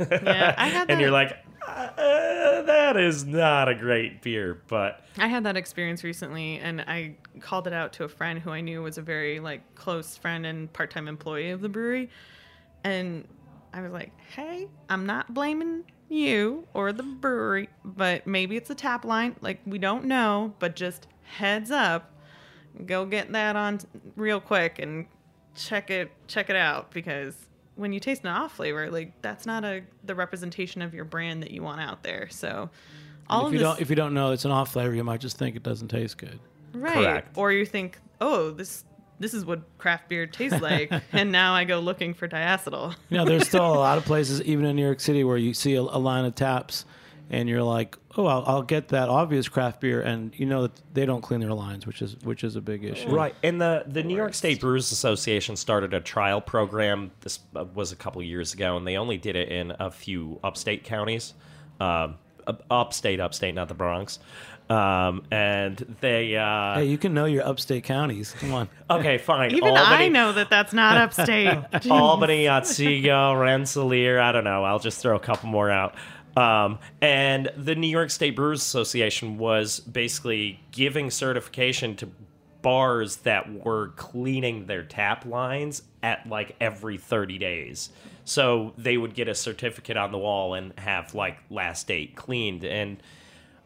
yeah 0.00 0.54
i 0.56 0.68
had 0.68 0.88
that, 0.88 0.90
and 0.92 1.00
you're 1.00 1.10
like, 1.10 1.36
uh, 1.66 2.62
that 2.62 2.96
is 2.96 3.24
not 3.24 3.68
a 3.68 3.74
great 3.74 4.22
beer, 4.22 4.62
but 4.68 5.04
i 5.18 5.26
had 5.26 5.44
that 5.44 5.56
experience 5.56 6.02
recently 6.02 6.58
and 6.58 6.80
i 6.82 7.14
called 7.40 7.66
it 7.66 7.72
out 7.72 7.92
to 7.92 8.04
a 8.04 8.08
friend 8.08 8.38
who 8.38 8.50
i 8.50 8.60
knew 8.60 8.82
was 8.82 8.96
a 8.96 9.02
very 9.02 9.40
like 9.40 9.74
close 9.74 10.16
friend 10.16 10.46
and 10.46 10.72
part-time 10.72 11.08
employee 11.08 11.50
of 11.50 11.60
the 11.60 11.68
brewery 11.68 12.08
and 12.84 13.26
i 13.74 13.82
was 13.82 13.92
like 13.92 14.12
hey 14.34 14.68
i'm 14.88 15.04
not 15.04 15.34
blaming 15.34 15.84
you 16.12 16.66
or 16.74 16.92
the 16.92 17.02
brewery, 17.02 17.68
but 17.84 18.26
maybe 18.26 18.56
it's 18.56 18.70
a 18.70 18.74
tap 18.74 19.04
line. 19.04 19.34
Like 19.40 19.60
we 19.66 19.78
don't 19.78 20.04
know, 20.04 20.54
but 20.58 20.76
just 20.76 21.06
heads 21.22 21.70
up, 21.70 22.12
go 22.86 23.06
get 23.06 23.32
that 23.32 23.56
on 23.56 23.80
real 24.14 24.40
quick 24.40 24.78
and 24.78 25.06
check 25.54 25.90
it 25.90 26.10
check 26.28 26.48
it 26.48 26.56
out 26.56 26.90
because 26.92 27.34
when 27.82 27.92
you 27.92 28.00
taste 28.00 28.22
an 28.22 28.28
off 28.28 28.54
flavor, 28.54 28.90
like 28.90 29.20
that's 29.20 29.44
not 29.44 29.64
a 29.64 29.82
the 30.04 30.14
representation 30.14 30.80
of 30.80 30.94
your 30.94 31.04
brand 31.04 31.42
that 31.42 31.50
you 31.50 31.62
want 31.62 31.80
out 31.80 32.02
there. 32.04 32.28
So 32.30 32.70
all 33.28 33.40
if 33.42 33.46
of 33.48 33.52
you 33.52 33.58
this, 33.58 33.66
don't 33.66 33.80
if 33.80 33.90
you 33.90 33.96
don't 33.96 34.14
know 34.14 34.30
it's 34.30 34.44
an 34.44 34.52
off 34.52 34.72
flavor, 34.72 34.94
you 34.94 35.04
might 35.04 35.20
just 35.20 35.36
think 35.36 35.56
it 35.56 35.62
doesn't 35.62 35.88
taste 35.88 36.16
good. 36.16 36.38
right, 36.72 36.94
Correct. 36.94 37.36
or 37.36 37.52
you 37.52 37.66
think, 37.66 37.98
oh, 38.20 38.52
this 38.52 38.84
this 39.18 39.34
is 39.34 39.44
what 39.44 39.60
craft 39.78 40.08
beer 40.08 40.26
tastes 40.26 40.60
like, 40.62 40.92
and 41.12 41.32
now 41.32 41.54
I 41.54 41.64
go 41.64 41.80
looking 41.80 42.14
for 42.14 42.28
diacetyl. 42.28 42.94
You 43.10 43.18
know, 43.18 43.24
there's 43.24 43.46
still 43.48 43.66
a 43.66 43.74
lot 43.76 43.98
of 43.98 44.04
places, 44.04 44.40
even 44.42 44.64
in 44.64 44.76
New 44.76 44.84
York 44.84 45.00
City, 45.00 45.24
where 45.24 45.36
you 45.36 45.52
see 45.52 45.74
a, 45.74 45.80
a 45.80 45.98
line 45.98 46.24
of 46.24 46.34
taps, 46.36 46.84
and 47.30 47.48
you're 47.48 47.62
like, 47.62 47.96
"Oh, 48.16 48.26
I'll, 48.26 48.44
I'll 48.46 48.62
get 48.62 48.88
that 48.88 49.08
obvious 49.08 49.48
craft 49.48 49.80
beer," 49.80 50.02
and 50.02 50.32
you 50.38 50.46
know 50.46 50.62
that 50.62 50.80
they 50.92 51.06
don't 51.06 51.22
clean 51.22 51.40
their 51.40 51.54
lines, 51.54 51.86
which 51.86 52.02
is 52.02 52.16
which 52.22 52.44
is 52.44 52.56
a 52.56 52.60
big 52.60 52.84
issue. 52.84 53.08
Right, 53.08 53.34
and 53.42 53.60
the 53.60 53.84
the 53.86 54.02
New 54.02 54.16
York 54.16 54.34
State 54.34 54.60
Brewers 54.60 54.92
Association 54.92 55.56
started 55.56 55.94
a 55.94 56.00
trial 56.00 56.40
program. 56.40 57.10
This 57.20 57.40
uh, 57.56 57.64
was 57.74 57.92
a 57.92 57.96
couple 57.96 58.22
years 58.22 58.52
ago, 58.54 58.76
and 58.76 58.86
they 58.86 58.96
only 58.96 59.16
did 59.18 59.36
it 59.36 59.48
in 59.48 59.72
a 59.78 59.90
few 59.90 60.38
upstate 60.44 60.84
counties, 60.84 61.34
um, 61.80 62.16
up- 62.46 62.64
upstate, 62.70 63.20
upstate, 63.20 63.54
not 63.54 63.68
the 63.68 63.74
Bronx. 63.74 64.18
Um, 64.70 65.24
and 65.30 65.96
they 66.00 66.36
uh, 66.36 66.76
Hey, 66.76 66.84
you 66.86 66.96
can 66.96 67.12
know 67.12 67.26
your 67.26 67.44
upstate 67.46 67.84
counties. 67.84 68.34
Come 68.38 68.54
on. 68.54 68.68
okay, 68.90 69.18
fine. 69.18 69.50
Even 69.50 69.76
Albany, 69.76 70.04
I 70.04 70.08
know 70.08 70.32
that 70.32 70.48
that's 70.48 70.72
not 70.72 70.96
upstate. 70.96 71.58
Albany, 71.90 72.48
Otsego, 72.48 73.34
Rensselaer. 73.34 74.18
I 74.20 74.32
don't 74.32 74.44
know. 74.44 74.64
I'll 74.64 74.78
just 74.78 75.02
throw 75.02 75.16
a 75.16 75.20
couple 75.20 75.48
more 75.50 75.68
out. 75.68 75.94
Um, 76.36 76.78
and 77.00 77.50
the 77.56 77.74
New 77.74 77.88
York 77.88 78.10
State 78.10 78.36
Brewers 78.36 78.62
Association 78.62 79.38
was 79.38 79.80
basically 79.80 80.60
giving 80.70 81.10
certification 81.10 81.96
to 81.96 82.08
bars 82.62 83.16
that 83.16 83.52
were 83.64 83.88
cleaning 83.96 84.66
their 84.66 84.84
tap 84.84 85.26
lines 85.26 85.82
at 86.02 86.26
like 86.28 86.56
every 86.60 86.96
30 86.96 87.38
days. 87.38 87.90
So 88.24 88.72
they 88.78 88.96
would 88.96 89.14
get 89.14 89.28
a 89.28 89.34
certificate 89.34 89.96
on 89.96 90.12
the 90.12 90.18
wall 90.18 90.54
and 90.54 90.72
have 90.78 91.14
like 91.14 91.38
last 91.50 91.88
date 91.88 92.14
cleaned. 92.14 92.64
And 92.64 93.02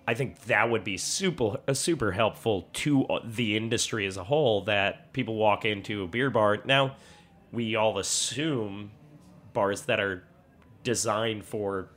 I 0.09 0.15
think 0.15 0.41
that 0.45 0.71
would 0.71 0.83
be 0.83 0.97
super 0.97 1.59
uh, 1.69 1.75
super 1.75 2.13
helpful 2.13 2.69
to 2.75 3.05
uh, 3.07 3.21
the 3.25 3.57
industry 3.57 4.07
as 4.07 4.17
a 4.17 4.25
whole. 4.25 4.63
That 4.63 5.13
people 5.13 5.35
walk 5.35 5.65
into 5.65 6.05
a 6.05 6.07
beer 6.07 6.31
bar 6.31 6.59
now, 6.65 6.97
we 7.53 7.75
all 7.77 7.99
assume 7.99 8.93
bars 9.53 9.83
that 9.83 10.01
are 10.01 10.25
designed 10.85 11.45
for 11.45 11.91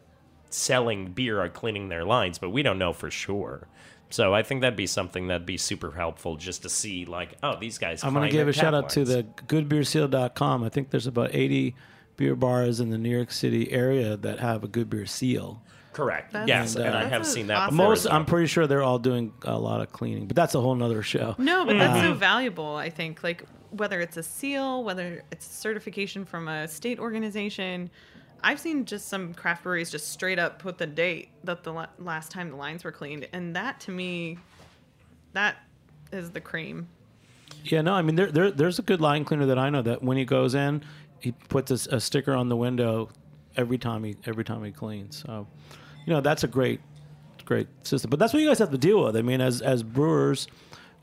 selling 0.49 1.11
beer 1.11 1.41
are 1.41 1.49
cleaning 1.49 1.89
their 1.89 2.03
lines, 2.03 2.37
but 2.39 2.49
we 2.49 2.63
don't 2.63 2.77
know 2.79 2.93
for 2.93 3.09
sure. 3.11 3.67
So 4.11 4.33
I 4.33 4.41
think 4.41 4.61
that'd 4.61 4.75
be 4.75 4.87
something 4.87 5.27
that'd 5.27 5.45
be 5.45 5.57
super 5.57 5.91
helpful 5.91 6.35
just 6.35 6.63
to 6.63 6.69
see, 6.69 7.05
like, 7.05 7.37
oh, 7.43 7.57
these 7.59 7.77
guys. 7.77 8.03
I'm 8.03 8.13
going 8.13 8.27
to 8.27 8.31
give 8.35 8.47
a 8.47 8.53
shout 8.53 8.73
tap 8.73 8.85
out 8.85 8.89
to 8.91 9.05
the 9.05 9.23
goodbeerseal.com. 9.47 10.63
I 10.63 10.69
think 10.69 10.89
there's 10.89 11.07
about 11.07 11.33
80 11.33 11.75
beer 12.17 12.35
bars 12.35 12.79
in 12.79 12.89
the 12.89 12.97
New 12.97 13.09
York 13.15 13.31
City 13.31 13.71
area 13.71 14.17
that 14.17 14.39
have 14.39 14.63
a 14.63 14.67
good 14.67 14.89
beer 14.89 15.05
seal. 15.05 15.61
correct. 15.93 16.33
That's- 16.33 16.47
yes, 16.47 16.75
And, 16.75 16.85
and 16.85 16.95
I 16.97 17.03
uh, 17.03 17.09
have 17.09 17.25
seen 17.25 17.47
that. 17.47 17.57
awesome. 17.57 17.75
before 17.77 17.89
Most, 17.89 18.05
well. 18.05 18.13
I'm 18.15 18.25
pretty 18.25 18.47
sure 18.47 18.67
they're 18.67 18.83
all 18.83 18.99
doing 18.99 19.33
a 19.43 19.57
lot 19.59 19.81
of 19.81 19.91
cleaning, 19.91 20.27
but 20.27 20.35
that's 20.35 20.55
a 20.55 20.61
whole 20.61 20.75
nother 20.75 21.03
show. 21.03 21.35
No, 21.37 21.65
but 21.65 21.77
that's 21.77 22.01
so 22.01 22.13
valuable. 22.13 22.75
I 22.75 22.89
think 22.89 23.21
like 23.23 23.43
whether 23.71 23.99
it's 23.99 24.17
a 24.17 24.23
seal, 24.23 24.83
whether 24.83 25.23
it's 25.31 25.45
certification 25.45 26.25
from 26.25 26.47
a 26.47 26.67
state 26.67 26.99
organization. 26.99 27.89
I've 28.43 28.59
seen 28.59 28.85
just 28.85 29.07
some 29.07 29.33
craft 29.33 29.63
breweries 29.63 29.89
just 29.89 30.09
straight 30.09 30.39
up 30.39 30.59
put 30.59 30.77
the 30.77 30.87
date 30.87 31.29
that 31.43 31.63
the 31.63 31.87
last 31.97 32.31
time 32.31 32.49
the 32.51 32.55
lines 32.55 32.83
were 32.83 32.91
cleaned, 32.91 33.27
and 33.33 33.55
that 33.55 33.79
to 33.81 33.91
me, 33.91 34.37
that 35.33 35.57
is 36.11 36.31
the 36.31 36.41
cream. 36.41 36.87
Yeah, 37.63 37.81
no, 37.81 37.93
I 37.93 38.01
mean 38.01 38.15
there, 38.15 38.31
there 38.31 38.51
there's 38.51 38.79
a 38.79 38.83
good 38.83 39.01
line 39.01 39.25
cleaner 39.25 39.45
that 39.47 39.59
I 39.59 39.69
know 39.69 39.81
that 39.81 40.03
when 40.03 40.17
he 40.17 40.25
goes 40.25 40.55
in, 40.55 40.83
he 41.19 41.31
puts 41.31 41.71
a 41.71 41.99
sticker 41.99 42.33
on 42.33 42.49
the 42.49 42.55
window 42.55 43.09
every 43.57 43.77
time 43.77 44.03
he 44.03 44.15
every 44.25 44.43
time 44.43 44.63
he 44.63 44.71
cleans. 44.71 45.23
So, 45.25 45.47
you 46.05 46.13
know, 46.13 46.21
that's 46.21 46.43
a 46.43 46.47
great 46.47 46.81
great 47.45 47.67
system. 47.83 48.09
But 48.09 48.19
that's 48.19 48.33
what 48.33 48.41
you 48.41 48.47
guys 48.47 48.59
have 48.59 48.71
to 48.71 48.77
deal 48.77 49.03
with. 49.03 49.17
I 49.17 49.21
mean, 49.21 49.41
as 49.41 49.61
as 49.61 49.83
brewers 49.83 50.47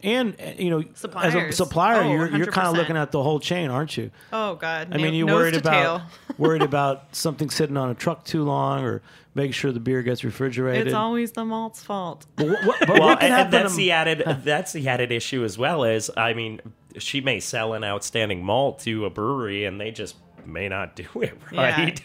and 0.03 0.37
uh, 0.41 0.53
you 0.59 0.71
know, 0.71 0.85
as 1.17 1.35
a 1.35 1.53
supplier, 1.53 2.03
Oh, 2.03 2.13
you're 2.13 2.37
you're 2.37 2.47
kind 2.47 2.69
of 2.69 2.75
100%. 2.75 2.77
looking 2.79 2.97
at 2.97 3.13
the 3.13 3.23
whole 3.23 3.41
chain, 3.41 3.71
aren't 3.71 3.97
you? 3.97 4.11
Oh 4.33 4.55
God! 4.57 4.89
I 4.93 4.97
mean, 4.97 5.07
na- 5.07 5.13
you 5.13 5.25
nose 5.27 5.35
worried 5.35 5.55
to 5.55 5.61
about 5.61 5.73
tail. 5.73 6.03
worried 6.39 6.63
about 6.71 7.15
something 7.17 7.51
sitting 7.51 7.77
on 7.77 7.91
a 7.91 7.95
truck 7.95 8.25
too 8.25 8.45
long, 8.45 8.85
or 8.85 9.03
making 9.35 9.53
sure 9.53 9.73
the 9.73 9.81
beer 9.81 10.03
gets 10.03 10.23
refrigerated. 10.25 10.87
It's 10.89 10.95
always 10.95 11.33
the 11.33 11.45
malt's 11.45 11.83
fault. 11.83 12.27
But 12.37 12.47
what, 12.49 12.65
what, 12.67 12.79
but 12.81 12.89
well, 12.91 13.01
what 13.09 13.21
can 13.21 13.33
and, 13.33 13.35
and 13.35 13.35
happen? 13.35 13.51
that's 13.53 13.73
to- 13.73 13.79
the 13.79 13.91
added 13.93 14.23
that's 14.45 14.73
the 14.73 14.87
added 14.89 15.13
issue 15.13 15.45
as 15.45 15.57
well. 15.59 15.85
Is 15.85 16.11
I 16.17 16.35
mean, 16.35 16.61
she 16.99 17.21
may 17.21 17.41
sell 17.41 17.73
an 17.75 17.83
outstanding 17.85 18.45
malt 18.45 18.81
to 18.81 19.07
a 19.07 19.11
brewery, 19.11 19.65
and 19.65 19.81
they 19.81 19.91
just 19.91 20.17
may 20.45 20.69
not 20.69 20.95
do 20.95 21.05
it 21.23 21.37
Yeah. 21.51 21.61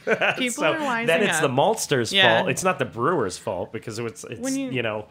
right. 0.08 0.36
People 0.38 0.64
so 0.64 0.74
are 0.74 0.80
wising 0.80 1.06
then 1.06 1.22
it's 1.22 1.40
the 1.42 1.48
maltster's 1.48 2.12
Yeah. 2.12 2.38
fault. 2.40 2.50
It's 2.50 2.64
not 2.64 2.80
the 2.80 2.86
brewer's 2.86 3.38
fault 3.38 3.72
because 3.72 4.00
it's 4.00 4.24
it's 4.24 4.40
When 4.42 4.58
you, 4.58 4.72
you- 4.72 4.82
know 4.82 5.08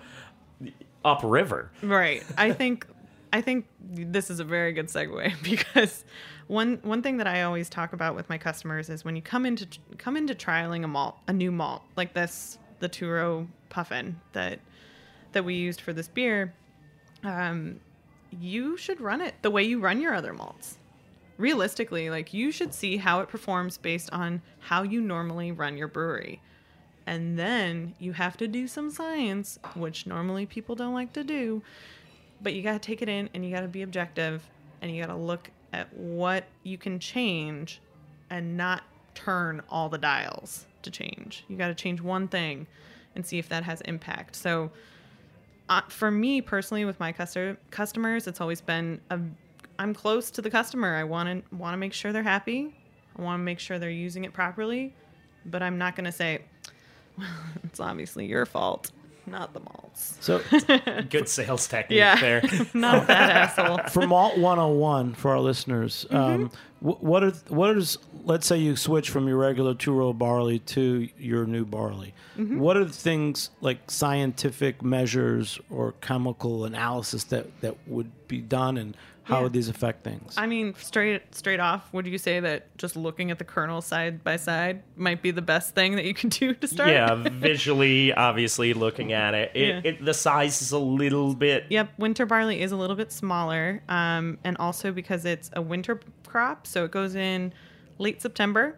upriver. 1.04 1.70
Right. 1.82 2.22
I 2.36 2.52
think 2.52 2.86
I 3.32 3.40
think 3.40 3.66
this 3.80 4.30
is 4.30 4.40
a 4.40 4.44
very 4.44 4.72
good 4.72 4.88
segue 4.88 5.42
because 5.42 6.04
one 6.46 6.78
one 6.82 7.02
thing 7.02 7.18
that 7.18 7.26
I 7.26 7.42
always 7.42 7.68
talk 7.68 7.92
about 7.92 8.14
with 8.14 8.28
my 8.28 8.38
customers 8.38 8.90
is 8.90 9.04
when 9.04 9.16
you 9.16 9.22
come 9.22 9.46
into 9.46 9.66
come 9.98 10.16
into 10.16 10.34
trialing 10.34 10.84
a 10.84 10.88
malt, 10.88 11.16
a 11.28 11.32
new 11.32 11.52
malt 11.52 11.82
like 11.96 12.14
this, 12.14 12.58
the 12.80 12.88
two 12.88 13.08
row 13.08 13.46
Puffin 13.68 14.20
that 14.32 14.58
that 15.32 15.44
we 15.44 15.54
used 15.54 15.80
for 15.80 15.92
this 15.92 16.08
beer, 16.08 16.52
um, 17.22 17.78
you 18.38 18.76
should 18.76 19.00
run 19.00 19.20
it 19.20 19.34
the 19.42 19.50
way 19.50 19.62
you 19.62 19.78
run 19.78 20.00
your 20.00 20.14
other 20.14 20.32
malts. 20.32 20.78
Realistically, 21.38 22.10
like 22.10 22.34
you 22.34 22.50
should 22.50 22.74
see 22.74 22.96
how 22.96 23.20
it 23.20 23.28
performs 23.28 23.78
based 23.78 24.10
on 24.12 24.42
how 24.58 24.82
you 24.82 25.00
normally 25.00 25.52
run 25.52 25.76
your 25.76 25.88
brewery. 25.88 26.40
And 27.10 27.36
then 27.36 27.96
you 27.98 28.12
have 28.12 28.36
to 28.36 28.46
do 28.46 28.68
some 28.68 28.88
science, 28.88 29.58
which 29.74 30.06
normally 30.06 30.46
people 30.46 30.76
don't 30.76 30.94
like 30.94 31.12
to 31.14 31.24
do. 31.24 31.60
But 32.40 32.54
you 32.54 32.62
got 32.62 32.74
to 32.74 32.78
take 32.78 33.02
it 33.02 33.08
in 33.08 33.28
and 33.34 33.44
you 33.44 33.52
got 33.52 33.62
to 33.62 33.68
be 33.68 33.82
objective 33.82 34.48
and 34.80 34.94
you 34.94 35.02
got 35.02 35.12
to 35.12 35.18
look 35.18 35.50
at 35.72 35.92
what 35.92 36.44
you 36.62 36.78
can 36.78 37.00
change 37.00 37.80
and 38.30 38.56
not 38.56 38.84
turn 39.16 39.60
all 39.68 39.88
the 39.88 39.98
dials 39.98 40.66
to 40.82 40.90
change. 40.92 41.44
You 41.48 41.56
got 41.56 41.66
to 41.66 41.74
change 41.74 42.00
one 42.00 42.28
thing 42.28 42.68
and 43.16 43.26
see 43.26 43.40
if 43.40 43.48
that 43.48 43.64
has 43.64 43.80
impact. 43.80 44.36
So, 44.36 44.70
uh, 45.68 45.80
for 45.88 46.12
me 46.12 46.40
personally, 46.40 46.84
with 46.84 47.00
my 47.00 47.10
customer 47.10 47.56
customers, 47.72 48.28
it's 48.28 48.40
always 48.40 48.60
been 48.60 49.00
a, 49.10 49.18
I'm 49.80 49.94
close 49.94 50.30
to 50.30 50.42
the 50.42 50.50
customer. 50.50 50.94
I 50.94 51.02
want 51.02 51.28
to 51.28 51.56
want 51.56 51.72
to 51.72 51.76
make 51.76 51.92
sure 51.92 52.12
they're 52.12 52.22
happy. 52.22 52.72
I 53.18 53.22
want 53.22 53.40
to 53.40 53.44
make 53.44 53.58
sure 53.58 53.80
they're 53.80 53.90
using 53.90 54.22
it 54.22 54.32
properly, 54.32 54.94
but 55.46 55.60
I'm 55.60 55.76
not 55.76 55.96
going 55.96 56.04
to 56.04 56.12
say 56.12 56.42
it's 57.64 57.80
obviously 57.80 58.26
your 58.26 58.46
fault, 58.46 58.90
not 59.26 59.52
the 59.54 59.60
malts. 59.60 60.16
so 60.20 60.40
Good 61.10 61.28
sales 61.28 61.66
technique 61.68 61.98
Yeah, 61.98 62.20
there. 62.20 62.42
not 62.74 63.06
that 63.06 63.30
asshole. 63.58 63.78
for 63.90 64.06
Malt 64.06 64.38
101 64.38 65.14
for 65.14 65.30
our 65.32 65.40
listeners, 65.40 66.06
um, 66.10 66.50
wh- 66.80 67.02
what 67.02 67.22
are 67.24 67.30
what 67.48 67.76
is 67.76 67.98
let's 68.24 68.46
say 68.46 68.56
you 68.58 68.76
switch 68.76 69.08
from 69.10 69.26
your 69.28 69.36
regular 69.38 69.74
two 69.74 69.92
row 69.92 70.12
barley 70.12 70.58
to 70.58 71.08
your 71.18 71.46
new 71.46 71.64
barley. 71.64 72.14
What 72.36 72.76
are 72.78 72.84
the 72.86 72.92
things 72.92 73.50
like 73.60 73.90
scientific 73.90 74.82
measures 74.82 75.58
or 75.68 75.92
chemical 76.00 76.64
analysis 76.64 77.24
that 77.24 77.60
that 77.60 77.76
would 77.86 78.10
be 78.28 78.40
done, 78.40 78.78
and 78.78 78.96
how 79.22 79.36
Yeah. 79.36 79.42
would 79.44 79.52
these 79.52 79.68
affect 79.68 80.02
things? 80.02 80.34
I 80.36 80.46
mean, 80.46 80.74
straight 80.74 81.34
straight 81.34 81.60
off, 81.60 81.92
would 81.92 82.06
you 82.06 82.18
say 82.18 82.40
that 82.40 82.76
just 82.78 82.96
looking 82.96 83.30
at 83.30 83.38
the 83.38 83.44
kernel 83.44 83.80
side 83.80 84.24
by 84.24 84.36
side 84.36 84.82
might 84.96 85.22
be 85.22 85.30
the 85.30 85.42
best 85.42 85.74
thing 85.74 85.96
that 85.96 86.04
you 86.04 86.14
can 86.14 86.28
do 86.40 86.54
to 86.54 86.66
start? 86.66 86.88
yeah, 86.90 87.14
visually, 87.14 88.12
obviously 88.12 88.72
looking 88.74 89.12
at 89.12 89.34
it, 89.34 89.52
it, 89.54 89.68
Yeah. 89.68 89.80
it 89.84 90.04
the 90.04 90.14
size 90.14 90.62
is 90.62 90.72
a 90.72 90.78
little 90.78 91.34
bit 91.34 91.66
Yep, 91.70 91.90
winter 91.98 92.26
barley 92.26 92.60
is 92.60 92.72
a 92.72 92.76
little 92.76 92.96
bit 92.96 93.12
smaller, 93.12 93.82
um, 93.88 94.38
and 94.44 94.56
also 94.58 94.90
because 94.92 95.24
it's 95.24 95.50
a 95.54 95.62
winter 95.62 96.00
crop, 96.26 96.66
so 96.66 96.84
it 96.84 96.90
goes 96.90 97.14
in 97.14 97.52
late 97.98 98.22
September, 98.22 98.76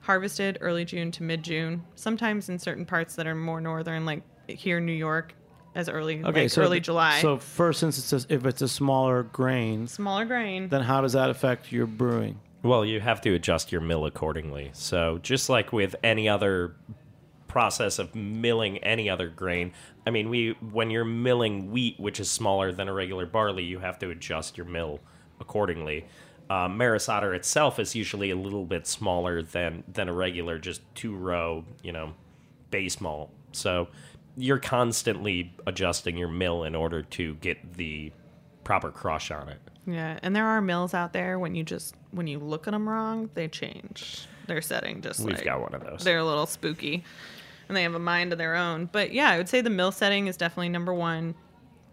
harvested 0.00 0.58
early 0.60 0.84
June 0.84 1.10
to 1.12 1.22
mid 1.22 1.42
June. 1.42 1.82
Sometimes 1.94 2.48
in 2.48 2.58
certain 2.58 2.84
parts 2.86 3.14
that 3.16 3.26
are 3.26 3.34
more 3.34 3.60
northern, 3.60 4.04
like 4.04 4.22
here 4.48 4.78
in 4.78 4.86
New 4.86 4.92
York, 4.92 5.34
as 5.74 5.88
early 5.88 6.22
okay, 6.24 6.42
like 6.42 6.50
so 6.50 6.62
early 6.62 6.80
July. 6.80 7.20
So 7.20 7.38
first 7.38 7.82
instance, 7.82 8.26
if 8.28 8.46
it's 8.46 8.62
a 8.62 8.68
smaller 8.68 9.22
grain, 9.22 9.86
smaller 9.86 10.24
grain. 10.24 10.68
then 10.68 10.82
how 10.82 11.00
does 11.00 11.12
that 11.14 11.30
affect 11.30 11.72
your 11.72 11.86
brewing? 11.86 12.40
Well, 12.62 12.84
you 12.84 13.00
have 13.00 13.20
to 13.22 13.34
adjust 13.34 13.72
your 13.72 13.80
mill 13.80 14.06
accordingly. 14.06 14.70
So, 14.72 15.18
just 15.22 15.48
like 15.48 15.72
with 15.72 15.96
any 16.04 16.28
other 16.28 16.76
process 17.48 17.98
of 17.98 18.14
milling 18.14 18.78
any 18.78 19.10
other 19.10 19.28
grain, 19.28 19.72
I 20.06 20.10
mean, 20.10 20.28
we 20.28 20.56
when 20.70 20.90
you're 20.90 21.04
milling 21.04 21.72
wheat, 21.72 21.98
which 21.98 22.20
is 22.20 22.30
smaller 22.30 22.72
than 22.72 22.88
a 22.88 22.92
regular 22.92 23.26
barley, 23.26 23.64
you 23.64 23.80
have 23.80 23.98
to 24.00 24.10
adjust 24.10 24.56
your 24.56 24.66
mill 24.66 25.00
accordingly. 25.40 26.06
Uh, 26.48 26.68
Maris 26.68 27.08
Otter 27.08 27.34
itself 27.34 27.78
is 27.78 27.96
usually 27.96 28.30
a 28.30 28.36
little 28.36 28.64
bit 28.64 28.86
smaller 28.86 29.42
than 29.42 29.82
than 29.92 30.08
a 30.08 30.12
regular 30.12 30.58
just 30.58 30.82
two 30.94 31.16
row, 31.16 31.64
you 31.82 31.92
know, 31.92 32.14
base 32.70 33.00
malt. 33.00 33.30
So 33.50 33.88
you're 34.36 34.58
constantly 34.58 35.54
adjusting 35.66 36.16
your 36.16 36.28
mill 36.28 36.64
in 36.64 36.74
order 36.74 37.02
to 37.02 37.34
get 37.36 37.74
the 37.74 38.12
proper 38.64 38.90
crush 38.90 39.30
on 39.30 39.48
it. 39.48 39.60
Yeah, 39.86 40.18
and 40.22 40.34
there 40.34 40.46
are 40.46 40.60
mills 40.60 40.94
out 40.94 41.12
there 41.12 41.38
when 41.38 41.54
you 41.54 41.64
just 41.64 41.94
when 42.12 42.26
you 42.26 42.38
look 42.38 42.68
at 42.68 42.70
them 42.70 42.88
wrong, 42.88 43.30
they 43.34 43.48
change 43.48 44.26
their 44.46 44.62
setting. 44.62 45.00
Just 45.00 45.20
We've 45.20 45.34
like, 45.34 45.44
got 45.44 45.60
one 45.60 45.74
of 45.74 45.82
those. 45.82 46.04
They're 46.04 46.18
a 46.18 46.24
little 46.24 46.46
spooky, 46.46 47.04
and 47.68 47.76
they 47.76 47.82
have 47.82 47.94
a 47.94 47.98
mind 47.98 48.32
of 48.32 48.38
their 48.38 48.54
own. 48.54 48.88
But 48.90 49.12
yeah, 49.12 49.30
I 49.30 49.38
would 49.38 49.48
say 49.48 49.60
the 49.60 49.70
mill 49.70 49.92
setting 49.92 50.28
is 50.28 50.36
definitely 50.36 50.68
number 50.68 50.94
one. 50.94 51.34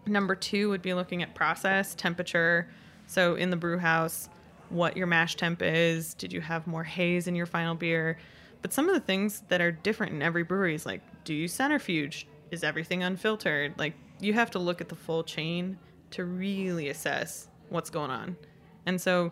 Number 0.06 0.36
two 0.36 0.70
would 0.70 0.82
be 0.82 0.94
looking 0.94 1.24
at 1.24 1.36
process 1.36 1.96
temperature. 1.96 2.70
So 3.08 3.36
in 3.36 3.50
the 3.50 3.58
brew 3.58 3.80
house, 3.80 4.30
what 4.70 4.96
your 4.96 5.08
mash 5.08 5.36
temp 5.36 5.62
is. 5.62 6.14
Did 6.14 6.32
you 6.32 6.42
have 6.42 6.68
more 6.68 6.84
haze 6.84 7.28
in 7.28 7.36
your 7.36 7.46
final 7.46 7.76
beer? 7.76 8.18
But 8.62 8.74
some 8.74 8.88
of 8.88 8.94
the 8.94 9.00
things 9.00 9.44
that 9.48 9.62
are 9.62 9.72
different 9.72 10.14
in 10.14 10.22
every 10.22 10.44
brewery 10.44 10.76
is 10.76 10.86
like, 10.86 11.02
do 11.24 11.34
you 11.34 11.48
centrifuge? 11.48 12.28
Is 12.52 12.64
everything 12.64 13.04
unfiltered? 13.04 13.78
Like 13.78 13.94
you 14.20 14.34
have 14.34 14.52
to 14.52 14.60
look 14.60 14.82
at 14.82 14.90
the 14.90 14.96
full 14.96 15.24
chain 15.24 15.78
to 16.12 16.26
really 16.26 16.90
assess 16.90 17.48
what's 17.70 17.90
going 17.90 18.12
on. 18.12 18.36
And 18.86 19.00
so 19.00 19.32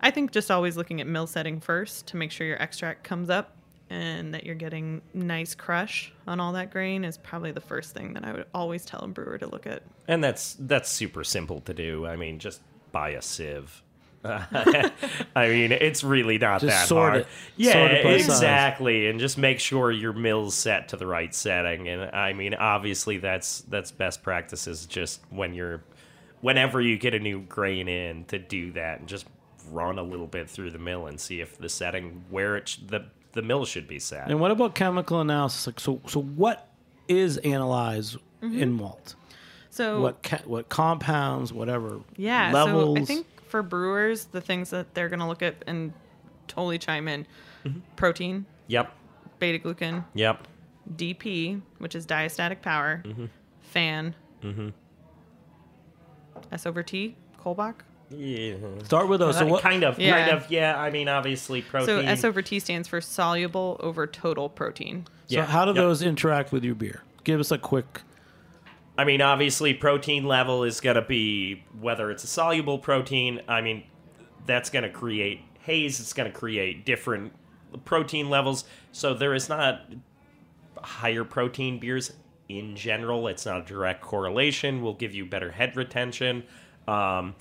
I 0.00 0.10
think 0.10 0.32
just 0.32 0.50
always 0.50 0.76
looking 0.76 1.00
at 1.00 1.06
mill 1.06 1.26
setting 1.26 1.60
first 1.60 2.06
to 2.08 2.16
make 2.16 2.30
sure 2.30 2.46
your 2.46 2.60
extract 2.60 3.04
comes 3.04 3.30
up 3.30 3.56
and 3.90 4.34
that 4.34 4.44
you're 4.44 4.54
getting 4.54 5.00
nice 5.14 5.54
crush 5.54 6.12
on 6.26 6.40
all 6.40 6.52
that 6.52 6.70
grain 6.70 7.04
is 7.04 7.16
probably 7.16 7.52
the 7.52 7.60
first 7.60 7.94
thing 7.94 8.12
that 8.12 8.24
I 8.24 8.32
would 8.32 8.46
always 8.54 8.84
tell 8.84 9.00
a 9.00 9.08
brewer 9.08 9.38
to 9.38 9.46
look 9.46 9.66
at. 9.66 9.82
And 10.06 10.22
that's 10.22 10.56
that's 10.58 10.90
super 10.90 11.24
simple 11.24 11.60
to 11.62 11.74
do. 11.74 12.06
I 12.06 12.16
mean, 12.16 12.38
just 12.38 12.60
buy 12.92 13.10
a 13.10 13.22
sieve. 13.22 13.82
I 14.24 15.48
mean, 15.48 15.72
it's 15.72 16.02
really 16.02 16.38
not 16.38 16.60
Just 16.60 16.70
that 16.76 16.88
sort 16.88 17.10
hard. 17.10 17.20
it. 17.22 17.26
Yeah, 17.56 17.72
Sort 17.72 17.90
it 17.92 18.04
by 18.04 18.18
size. 18.18 18.26
exactly, 18.28 19.08
and 19.08 19.20
just 19.20 19.38
make 19.38 19.60
sure 19.60 19.90
your 19.92 20.12
mill's 20.12 20.54
set 20.54 20.88
to 20.88 20.96
the 20.96 21.06
right 21.06 21.34
setting. 21.34 21.88
And 21.88 22.14
I 22.14 22.32
mean, 22.32 22.54
obviously, 22.54 23.18
that's 23.18 23.60
that's 23.62 23.90
best 23.90 24.22
practices. 24.22 24.86
Just 24.86 25.20
when 25.30 25.54
you're, 25.54 25.82
whenever 26.40 26.80
you 26.80 26.98
get 26.98 27.14
a 27.14 27.20
new 27.20 27.40
grain 27.42 27.88
in, 27.88 28.24
to 28.26 28.38
do 28.38 28.72
that 28.72 29.00
and 29.00 29.08
just 29.08 29.26
run 29.70 29.98
a 29.98 30.02
little 30.02 30.26
bit 30.26 30.48
through 30.50 30.70
the 30.70 30.78
mill 30.78 31.06
and 31.06 31.20
see 31.20 31.40
if 31.40 31.58
the 31.58 31.68
setting 31.68 32.24
where 32.30 32.56
it 32.56 32.68
sh- 32.68 32.78
the 32.86 33.04
the 33.32 33.42
mill 33.42 33.64
should 33.64 33.86
be 33.86 33.98
set. 33.98 34.28
And 34.30 34.40
what 34.40 34.50
about 34.50 34.74
chemical 34.74 35.20
analysis? 35.20 35.66
Like, 35.66 35.78
so, 35.80 36.00
so 36.06 36.20
what 36.20 36.68
is 37.06 37.36
analyzed 37.38 38.16
mm-hmm. 38.42 38.58
in 38.60 38.72
malt? 38.72 39.14
So 39.70 40.00
What 40.00 40.22
ca- 40.24 40.42
what 40.44 40.68
compounds, 40.68 41.52
whatever 41.52 42.00
Yeah, 42.16 42.50
levels? 42.52 42.96
so 42.98 43.02
I 43.02 43.04
think 43.04 43.26
for 43.48 43.62
brewers, 43.62 44.26
the 44.26 44.40
things 44.40 44.70
that 44.70 44.94
they're 44.94 45.08
going 45.08 45.20
to 45.20 45.26
look 45.26 45.42
at 45.42 45.56
and 45.66 45.92
totally 46.46 46.78
chime 46.78 47.08
in 47.08 47.26
mm-hmm. 47.64 47.80
protein, 47.96 48.46
Yep, 48.68 48.92
beta 49.38 49.58
glucan, 49.58 50.04
yep. 50.14 50.46
DP, 50.96 51.60
which 51.78 51.94
is 51.94 52.06
diastatic 52.06 52.62
power, 52.62 53.02
mm-hmm. 53.04 53.26
FAN, 53.62 54.14
mm-hmm. 54.42 54.68
S 56.52 56.66
over 56.66 56.82
T, 56.82 57.16
Kolbach. 57.42 57.74
Yeah. 58.10 58.56
Start 58.84 59.08
with 59.08 59.20
those. 59.20 59.36
Uh, 59.36 59.40
so 59.40 59.46
what? 59.46 59.62
kind 59.62 59.84
of, 59.84 59.98
Yeah. 59.98 60.26
kind 60.26 60.38
of, 60.38 60.50
yeah. 60.50 60.78
I 60.80 60.90
mean, 60.90 61.08
obviously, 61.08 61.62
protein. 61.62 61.86
So. 61.86 62.00
S 62.00 62.24
over 62.24 62.42
T 62.42 62.58
stands 62.58 62.88
for 62.88 63.00
soluble 63.00 63.76
over 63.80 64.06
total 64.06 64.48
protein. 64.48 65.06
Yeah. 65.28 65.44
So 65.44 65.50
how 65.52 65.64
do 65.64 65.70
yep. 65.70 65.76
those 65.76 66.02
interact 66.02 66.52
with 66.52 66.64
your 66.64 66.74
beer? 66.74 67.02
Give 67.24 67.40
us 67.40 67.50
a 67.50 67.58
quick. 67.58 68.02
I 68.98 69.04
mean, 69.04 69.22
obviously, 69.22 69.74
protein 69.74 70.24
level 70.24 70.64
is 70.64 70.80
going 70.80 70.96
to 70.96 71.02
be 71.02 71.62
whether 71.80 72.10
it's 72.10 72.24
a 72.24 72.26
soluble 72.26 72.78
protein. 72.80 73.40
I 73.46 73.60
mean, 73.60 73.84
that's 74.44 74.70
going 74.70 74.82
to 74.82 74.90
create 74.90 75.40
haze. 75.60 76.00
It's 76.00 76.12
going 76.12 76.30
to 76.30 76.36
create 76.36 76.84
different 76.84 77.32
protein 77.84 78.28
levels. 78.28 78.64
So 78.90 79.14
there 79.14 79.34
is 79.34 79.48
not 79.48 79.82
higher 80.82 81.22
protein 81.22 81.78
beers 81.78 82.12
in 82.48 82.74
general. 82.74 83.28
It's 83.28 83.46
not 83.46 83.60
a 83.60 83.64
direct 83.64 84.00
correlation. 84.00 84.82
Will 84.82 84.94
give 84.94 85.14
you 85.14 85.24
better 85.24 85.52
head 85.52 85.76
retention. 85.76 86.42
Um, 86.88 87.36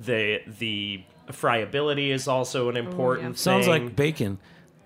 the 0.00 0.42
the 0.58 1.04
friability 1.32 2.10
is 2.10 2.28
also 2.28 2.68
an 2.68 2.76
important. 2.76 3.28
Thing. 3.28 3.36
Sounds 3.36 3.66
like 3.66 3.96
bacon. 3.96 4.38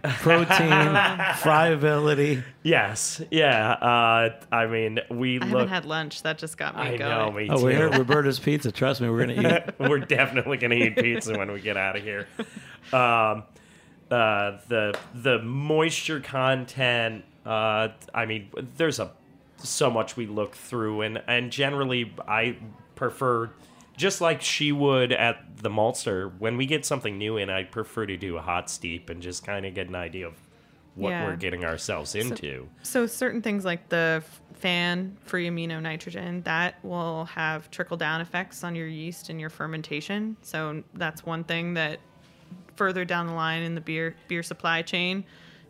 Protein, 0.02 1.18
friability. 1.38 2.42
yes, 2.62 3.20
yeah. 3.30 3.72
Uh, 3.72 4.30
I 4.50 4.66
mean, 4.66 4.98
we 5.10 5.36
I 5.40 5.44
look. 5.44 5.50
haven't 5.50 5.68
had 5.68 5.84
lunch. 5.84 6.22
That 6.22 6.38
just 6.38 6.56
got 6.58 6.74
me 6.76 6.82
I 6.82 6.96
going. 6.96 6.98
know, 7.10 7.30
me 7.32 7.48
Oh, 7.50 7.56
too. 7.58 7.64
we're 7.64 7.70
here 7.76 7.86
at 7.88 7.98
Roberta's 7.98 8.38
Pizza. 8.38 8.72
Trust 8.72 9.00
me, 9.00 9.08
we're 9.08 9.26
gonna 9.26 9.56
eat. 9.56 9.74
We're 9.88 9.98
definitely 10.00 10.56
gonna 10.56 10.74
eat 10.74 10.96
pizza 10.96 11.36
when 11.38 11.52
we 11.52 11.60
get 11.60 11.76
out 11.76 11.96
of 11.96 12.02
here. 12.02 12.26
Um, 12.92 13.44
uh, 14.10 14.58
the 14.68 14.98
the 15.14 15.38
moisture 15.42 16.20
content. 16.20 17.24
Uh, 17.46 17.88
I 18.14 18.26
mean, 18.26 18.48
there's 18.76 18.98
a 19.00 19.10
so 19.58 19.90
much 19.90 20.16
we 20.16 20.26
look 20.26 20.54
through, 20.54 21.02
and 21.02 21.22
and 21.26 21.50
generally, 21.52 22.12
I 22.26 22.56
prefer 22.96 23.50
just 23.96 24.20
like 24.20 24.42
she 24.42 24.72
would 24.72 25.12
at 25.12 25.56
the 25.58 25.70
maltster. 25.70 26.32
When 26.38 26.56
we 26.56 26.66
get 26.66 26.84
something 26.84 27.18
new 27.18 27.36
in, 27.36 27.50
I 27.50 27.64
prefer 27.64 28.06
to 28.06 28.16
do 28.16 28.36
a 28.36 28.40
hot 28.40 28.70
steep 28.70 29.10
and 29.10 29.22
just 29.22 29.44
kind 29.44 29.64
of 29.66 29.74
get 29.74 29.88
an 29.88 29.94
idea 29.94 30.26
of 30.26 30.34
what 30.94 31.10
Yeah. 31.10 31.26
we're 31.26 31.36
getting 31.36 31.64
ourselves 31.64 32.14
into. 32.14 32.68
So 32.82 33.06
certain 33.06 33.40
things 33.42 33.64
like 33.64 33.88
the 33.88 34.22
FAN 34.54 35.16
free 35.24 35.48
amino 35.48 35.80
nitrogen 35.80 36.42
that 36.42 36.76
will 36.84 37.24
have 37.26 37.70
trickle 37.70 37.96
down 37.96 38.20
effects 38.20 38.62
on 38.62 38.74
your 38.74 38.86
yeast 38.86 39.28
and 39.30 39.40
your 39.40 39.50
fermentation. 39.50 40.36
So 40.42 40.82
that's 40.94 41.24
one 41.24 41.44
thing 41.44 41.74
that 41.74 41.98
further 42.76 43.04
down 43.04 43.26
the 43.26 43.32
line 43.32 43.62
in 43.62 43.74
the 43.74 43.80
beer 43.80 44.14
beer 44.28 44.42
supply 44.42 44.82
chain, 44.82 45.24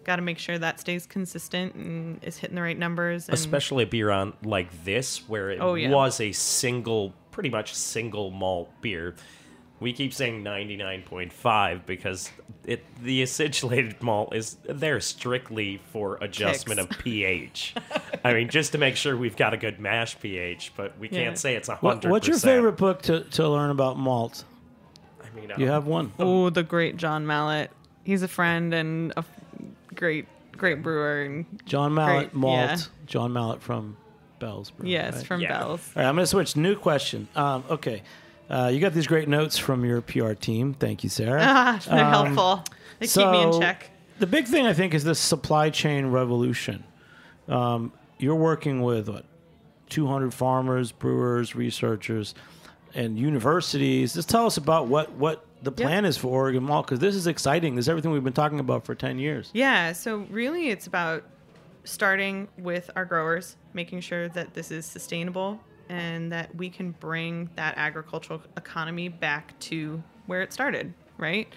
got 0.05 0.17
to 0.17 0.23
make 0.23 0.39
sure 0.39 0.59
that 0.59 0.81
stays 0.81 1.07
consistent 1.07 1.75
and 1.75 2.23
is 2.25 2.37
hitting 2.37 2.57
the 2.57 2.63
right 2.63 2.79
numbers. 2.79 3.29
And 3.29 3.35
especially 3.35 3.85
a 3.85 3.87
beer 3.87 4.11
on 4.11 4.33
like 4.43 4.85
this 4.85 5.29
where 5.29 5.51
it 5.51 5.61
Oh, 5.61 5.75
yeah. 5.75 5.91
was 5.91 6.21
a 6.21 6.33
single 6.33 7.15
pretty 7.33 7.49
much 7.51 7.75
single 7.75 8.31
malt 8.31 8.71
beer 8.81 9.15
we 9.81 9.93
keep 9.93 10.15
saying 10.15 10.45
99.5 10.45 11.87
because 11.87 12.31
it 12.65 12.85
the 13.03 13.23
acidulated 13.23 14.01
malt 14.03 14.33
is 14.35 14.57
there 14.69 15.01
strictly 15.01 15.81
for 15.93 16.19
adjustment 16.21 16.79
Kicks. 16.79 16.95
of 16.97 16.99
ph 17.05 17.75
i 18.25 18.33
mean 18.33 18.49
just 18.49 18.73
to 18.73 18.79
make 18.79 18.95
sure 18.97 19.17
we've 19.17 19.37
got 19.37 19.55
a 19.55 19.57
good 19.57 19.81
mash 19.81 20.19
ph 20.21 20.73
but 20.77 20.97
we 20.99 21.09
can't 21.09 21.23
Yeah. 21.23 21.35
say 21.35 21.55
it's 21.57 21.69
a 21.69 21.73
What, 21.77 21.97
100 22.05 22.11
what's 22.11 22.29
your 22.29 22.39
favorite 22.39 22.77
book 22.77 23.03
to, 23.03 23.21
to 23.25 23.49
learn 23.49 23.71
about 23.71 23.99
malt? 23.99 24.45
i 25.25 25.35
mean 25.35 25.51
You 25.59 25.67
have 25.69 25.87
one. 25.87 26.13
oh, 26.19 26.51
the 26.51 26.63
great 26.63 26.97
John 26.97 27.27
Mallett. 27.27 27.71
He's 28.05 28.23
a 28.23 28.29
friend 28.29 28.73
and 28.75 29.13
a 29.17 29.25
great 29.95 30.27
great 30.57 30.83
brewer. 30.83 31.23
And 31.23 31.47
John 31.67 31.95
Mallett 31.95 32.31
Great, 32.31 32.35
malt. 32.35 32.69
yeah. 32.71 32.77
John 33.07 33.33
Mallett 33.33 33.63
from 33.63 33.97
Bell's. 34.43 34.71
Brew, 34.71 34.89
yes, 34.89 35.15
right? 35.17 35.27
from 35.27 35.41
Yeah. 35.41 35.59
Bell's. 35.59 35.91
All 35.97 36.03
right, 36.03 36.09
I'm 36.09 36.15
going 36.17 36.25
to 36.25 36.27
switch. 36.27 36.57
New 36.57 36.75
question. 36.77 37.29
Um, 37.37 37.65
okay. 37.71 38.03
Uh, 38.51 38.71
you 38.73 38.81
got 38.81 38.93
these 38.93 39.07
great 39.07 39.29
notes 39.29 39.57
from 39.57 39.85
your 39.85 40.03
PR 40.03 40.33
team. 40.35 40.75
Thank 40.75 41.05
you, 41.05 41.09
Sarah. 41.11 41.41
Ah, 41.43 41.81
they're 41.89 42.05
helpful. 42.05 42.65
They 42.99 43.07
keep 43.07 43.29
me 43.29 43.43
in 43.43 43.59
check. 43.61 43.91
The 44.19 44.27
big 44.27 44.47
thing 44.47 44.67
I 44.67 44.73
think 44.75 44.93
is 44.95 45.05
this 45.05 45.19
supply 45.19 45.71
chain 45.71 46.07
revolution. 46.07 46.85
Um, 47.49 47.93
you're 48.19 48.35
working 48.37 48.83
with 48.83 49.09
what, 49.09 49.25
200 49.89 50.33
farmers, 50.35 50.93
brewers, 50.93 51.55
researchers, 51.57 52.35
and 52.95 53.19
universities. 53.19 54.13
Just 54.15 54.29
tell 54.29 54.47
us 54.47 54.57
about 54.59 54.87
what 54.89 55.13
what 55.13 55.45
the 55.63 55.73
Yeah. 55.77 55.87
plan 55.87 56.05
is 56.05 56.17
for 56.17 56.29
Origin 56.29 56.63
Malt 56.65 56.87
because 56.87 56.99
this 56.99 57.15
is 57.15 57.27
exciting. 57.27 57.77
This 57.77 57.85
is 57.85 57.89
everything 57.89 58.11
we've 58.11 58.25
been 58.25 58.33
talking 58.33 58.59
about 58.61 58.85
for 58.85 58.95
10 58.95 59.19
years. 59.19 59.51
Yeah, 59.55 59.93
so 59.93 60.27
really 60.29 60.69
it's 60.71 60.87
about 60.87 61.23
starting 61.85 62.49
with 62.59 62.91
our 62.97 63.05
growers, 63.05 63.57
making 63.75 64.01
sure 64.01 64.29
that 64.31 64.55
this 64.55 64.71
is 64.71 64.87
sustainable 64.87 65.61
and 65.89 66.33
that 66.33 66.55
we 66.55 66.71
can 66.71 66.93
bring 66.93 67.51
that 67.57 67.75
agricultural 67.77 68.41
economy 68.57 69.09
back 69.09 69.59
to 69.61 70.03
where 70.27 70.43
it 70.43 70.53
started, 70.53 70.93
right? 71.19 71.49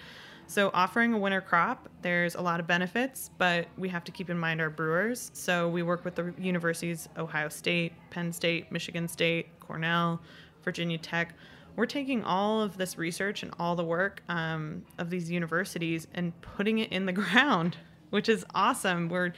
So 0.48 0.70
offering 0.74 1.12
a 1.12 1.18
winter 1.18 1.40
crop, 1.40 1.88
there's 2.02 2.36
a 2.36 2.40
lot 2.40 2.60
of 2.60 2.66
benefits, 2.66 3.30
but 3.36 3.66
we 3.76 3.88
have 3.88 4.04
to 4.04 4.12
keep 4.12 4.30
in 4.30 4.38
mind 4.38 4.60
our 4.60 4.70
brewers. 4.70 5.30
So 5.34 5.68
we 5.68 5.82
work 5.82 6.04
with 6.04 6.14
the 6.14 6.32
universities 6.38 7.08
Ohio 7.16 7.48
State, 7.48 7.92
Penn 8.10 8.32
State, 8.32 8.70
Michigan 8.70 9.08
State, 9.08 9.58
Cornell, 9.58 10.20
Virginia 10.62 10.98
Tech. 10.98 11.34
We're 11.74 11.86
taking 11.86 12.22
all 12.22 12.62
of 12.62 12.76
this 12.76 12.96
research 12.96 13.42
and 13.42 13.52
all 13.58 13.74
the 13.74 13.84
work 13.84 14.22
um, 14.28 14.84
of 14.98 15.10
these 15.10 15.30
universities 15.30 16.06
and 16.14 16.38
putting 16.40 16.78
it 16.78 16.92
in 16.92 17.06
the 17.06 17.12
ground, 17.24 17.76
which 18.10 18.28
is 18.28 18.44
awesome. 18.54 19.08
We're 19.08 19.32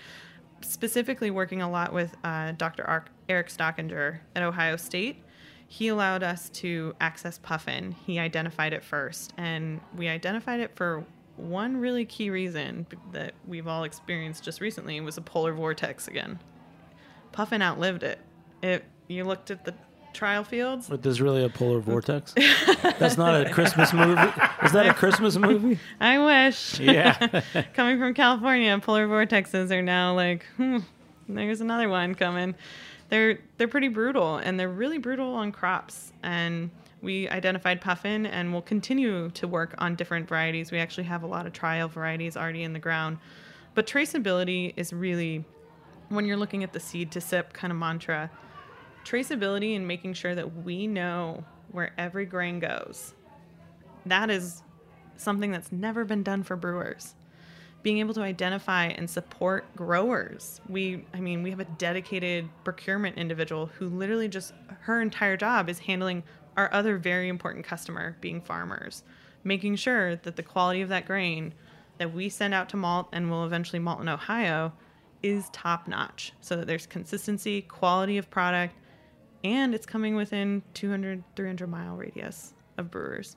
specifically 0.61 1.31
working 1.31 1.63
a 1.63 1.71
lot 1.71 1.93
with 1.93 2.17
uh, 2.25 2.53
Dr. 2.53 3.05
Eric 3.29 3.49
Stockinger 3.49 4.21
at 4.35 4.43
Ohio 4.43 4.77
State. 4.77 5.23
He 5.67 5.89
allowed 5.89 6.23
us 6.23 6.49
to 6.51 6.95
access 7.01 7.39
Puffin. 7.39 7.93
He 8.07 8.19
identified 8.19 8.73
it 8.73 8.83
first, 8.83 9.35
and 9.37 9.81
we 9.95 10.09
identified 10.09 10.61
it 10.61 10.75
for 10.75 11.05
one 11.37 11.77
really 11.77 12.05
key 12.05 12.31
reason 12.31 12.87
that 13.13 13.35
we've 13.47 13.69
all 13.69 13.85
experienced 13.85 14.43
just 14.43 14.61
recently 14.61 15.01
was 15.01 15.17
a 15.17 15.21
polar 15.21 15.53
vortex 15.53 16.09
again. 16.09 16.39
Puffin 17.33 17.63
outlived 17.63 18.03
it. 18.03 18.19
It 18.63 18.85
you 19.07 19.25
looked 19.25 19.51
at 19.51 19.65
the 19.65 19.75
trial 20.13 20.45
fields. 20.45 20.89
But 20.89 21.03
there's 21.03 21.21
really 21.21 21.45
a 21.45 21.49
polar 21.49 21.81
vortex. 21.81 22.35
That's 22.99 23.17
not 23.17 23.47
a 23.47 23.51
Christmas 23.51 23.93
movie. 23.93 24.21
Is 24.63 24.73
that 24.73 24.87
a 24.87 24.95
Christmas 24.95 25.37
movie? 25.37 25.79
I 26.01 26.19
wish. 26.19 26.81
Yeah. 26.81 27.43
Coming 27.75 27.99
from 27.99 28.15
California, 28.15 28.79
polar 28.83 29.07
vortexes 29.07 29.71
are 29.71 29.83
now 29.83 30.15
like, 30.15 30.45
hmm, 30.57 30.79
there's 31.29 31.61
another 31.61 31.89
one 31.89 32.15
coming. 32.15 32.55
They're 33.11 33.39
they're 33.57 33.69
pretty 33.69 33.89
brutal 33.89 34.37
and 34.37 34.59
they're 34.59 34.69
really 34.69 34.99
brutal 34.99 35.35
on 35.35 35.53
crops. 35.53 36.13
And 36.23 36.71
we 37.01 37.29
identified 37.29 37.81
puffin 37.81 38.27
and 38.27 38.53
we'll 38.53 38.63
continue 38.63 39.31
to 39.31 39.47
work 39.47 39.75
on 39.79 39.95
different 39.95 40.29
varieties. 40.29 40.73
We 40.73 40.79
actually 40.79 41.05
have 41.05 41.23
a 41.23 41.27
lot 41.27 41.47
of 41.47 41.53
trial 41.53 41.89
varieties 41.89 42.37
already 42.37 42.63
in 42.63 42.73
the 42.73 42.79
ground. 42.79 43.19
But 43.75 43.87
traceability 43.87 44.73
is 44.77 44.93
really 44.93 45.45
when 46.09 46.25
you're 46.25 46.37
looking 46.37 46.65
at 46.65 46.73
the 46.73 46.81
seed 46.81 47.13
to 47.13 47.21
sip 47.21 47.53
kind 47.53 47.71
of 47.71 47.79
mantra, 47.79 48.31
traceability 49.09 49.75
and 49.75 49.87
making 49.87 50.15
sure 50.15 50.35
that 50.35 50.65
we 50.65 50.87
know 50.87 51.45
where 51.73 51.93
every 51.97 52.27
grain 52.27 52.59
goes. 52.59 53.15
That 54.07 54.31
is 54.31 54.63
something 55.17 55.51
that's 55.51 55.73
never 55.73 56.05
been 56.05 56.23
done 56.23 56.43
for 56.43 56.57
brewers. 56.57 57.15
Being 57.83 57.99
able 57.99 58.15
to 58.15 58.23
identify 58.23 58.87
and 58.87 59.09
support 59.09 59.75
growers. 59.77 60.61
We, 60.69 61.05
I 61.15 61.21
mean, 61.21 61.43
we 61.43 61.51
have 61.51 61.61
a 61.61 61.65
dedicated 61.65 62.49
procurement 62.65 63.17
individual 63.17 63.67
who 63.67 63.89
literally 63.89 64.29
just, 64.29 64.53
her 64.81 65.01
entire 65.01 65.37
job 65.37 65.69
is 65.69 65.79
handling 65.79 66.23
our 66.57 66.73
other 66.73 66.99
very 66.99 67.29
important 67.29 67.65
customer, 67.65 68.17
being 68.21 68.41
farmers, 68.41 69.05
making 69.45 69.77
sure 69.77 70.17
that 70.17 70.37
the 70.37 70.43
quality 70.43 70.83
of 70.83 70.89
that 70.89 71.07
grain 71.07 71.55
that 71.99 72.13
we 72.13 72.29
send 72.29 72.53
out 72.53 72.69
to 72.71 72.77
malt 72.77 73.09
and 73.13 73.31
will 73.31 73.45
eventually 73.45 73.79
malt 73.79 74.01
in 74.01 74.09
Ohio 74.09 74.73
is 75.23 75.49
top 75.51 75.89
notch 75.89 76.33
so 76.41 76.57
that 76.57 76.67
there's 76.67 76.87
consistency, 76.87 77.63
quality 77.63 78.19
of 78.19 78.31
product, 78.31 78.75
and 79.45 79.75
it's 79.75 79.87
coming 79.87 80.15
within 80.15 80.63
200, 80.75 81.23
300 81.37 81.67
mile 81.69 81.97
radius 81.97 82.55
of 82.77 82.91
brewers. 82.91 83.37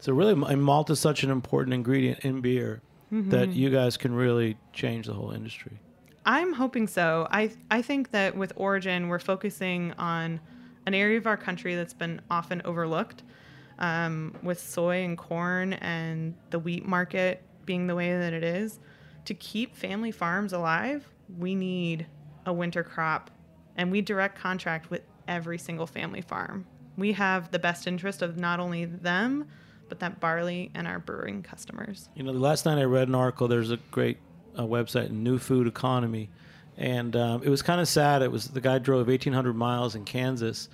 So 0.00 0.12
really, 0.12 0.34
malt 0.34 0.90
is 0.90 0.98
such 0.98 1.22
an 1.22 1.30
important 1.30 1.74
ingredient 1.74 2.20
in 2.20 2.40
beer 2.40 2.82
that 3.10 3.50
you 3.50 3.68
guys 3.68 3.96
can 3.98 4.14
really 4.14 4.56
change 4.72 5.06
the 5.06 5.12
whole 5.12 5.32
industry. 5.32 5.78
I'm 6.24 6.52
hoping 6.54 6.86
so. 6.88 7.28
I 7.30 7.50
I 7.70 7.82
think 7.82 8.10
that 8.12 8.36
with 8.36 8.52
Origin, 8.56 9.08
we're 9.08 9.18
focusing 9.18 9.92
on 9.98 10.40
an 10.86 10.94
area 10.94 11.18
of 11.18 11.26
our 11.26 11.36
country 11.36 11.74
that's 11.74 11.94
been 11.94 12.20
often 12.30 12.62
overlooked, 12.64 13.22
um, 13.78 14.34
with 14.42 14.58
soy 14.58 15.04
and 15.04 15.18
corn 15.18 15.74
and 15.74 16.34
the 16.50 16.58
wheat 16.58 16.86
market 16.86 17.42
being 17.66 17.86
the 17.86 17.94
way 17.94 18.16
that 18.16 18.32
it 18.32 18.42
is. 18.42 18.80
To 19.26 19.34
keep 19.34 19.76
family 19.76 20.10
farms 20.10 20.52
alive, 20.52 21.06
we 21.38 21.54
need 21.54 22.06
a 22.46 22.52
winter 22.52 22.82
crop, 22.82 23.30
and 23.76 23.92
we 23.92 24.00
direct 24.00 24.38
contract 24.38 24.90
with 24.90 25.02
every 25.32 25.58
single 25.58 25.86
family 25.86 26.20
farm. 26.20 26.66
We 26.98 27.12
have 27.12 27.50
the 27.50 27.58
best 27.58 27.86
interest 27.86 28.20
of 28.20 28.36
not 28.36 28.60
only 28.60 28.84
them, 28.84 29.48
but 29.88 29.98
that 30.00 30.20
barley 30.20 30.70
and 30.74 30.86
our 30.86 30.98
brewing 30.98 31.42
customers. 31.42 32.10
You 32.14 32.22
know, 32.22 32.32
the 32.32 32.38
last 32.38 32.66
night 32.66 32.78
I 32.78 32.84
read 32.84 33.08
an 33.08 33.14
article. 33.14 33.48
There's 33.48 33.70
a 33.70 33.78
great 33.90 34.18
uh, 34.56 34.62
website, 34.62 35.10
New 35.10 35.38
Food 35.38 35.66
Economy, 35.66 36.28
and 36.76 37.16
um, 37.16 37.42
it 37.42 37.48
was 37.48 37.62
kind 37.62 37.80
of 37.80 37.88
sad. 37.88 38.20
It 38.20 38.30
was 38.30 38.48
the 38.48 38.60
guy 38.60 38.78
drove 38.78 39.06
1,800 39.06 39.54
miles 39.54 39.94
in 39.94 40.04
Kansas, 40.04 40.68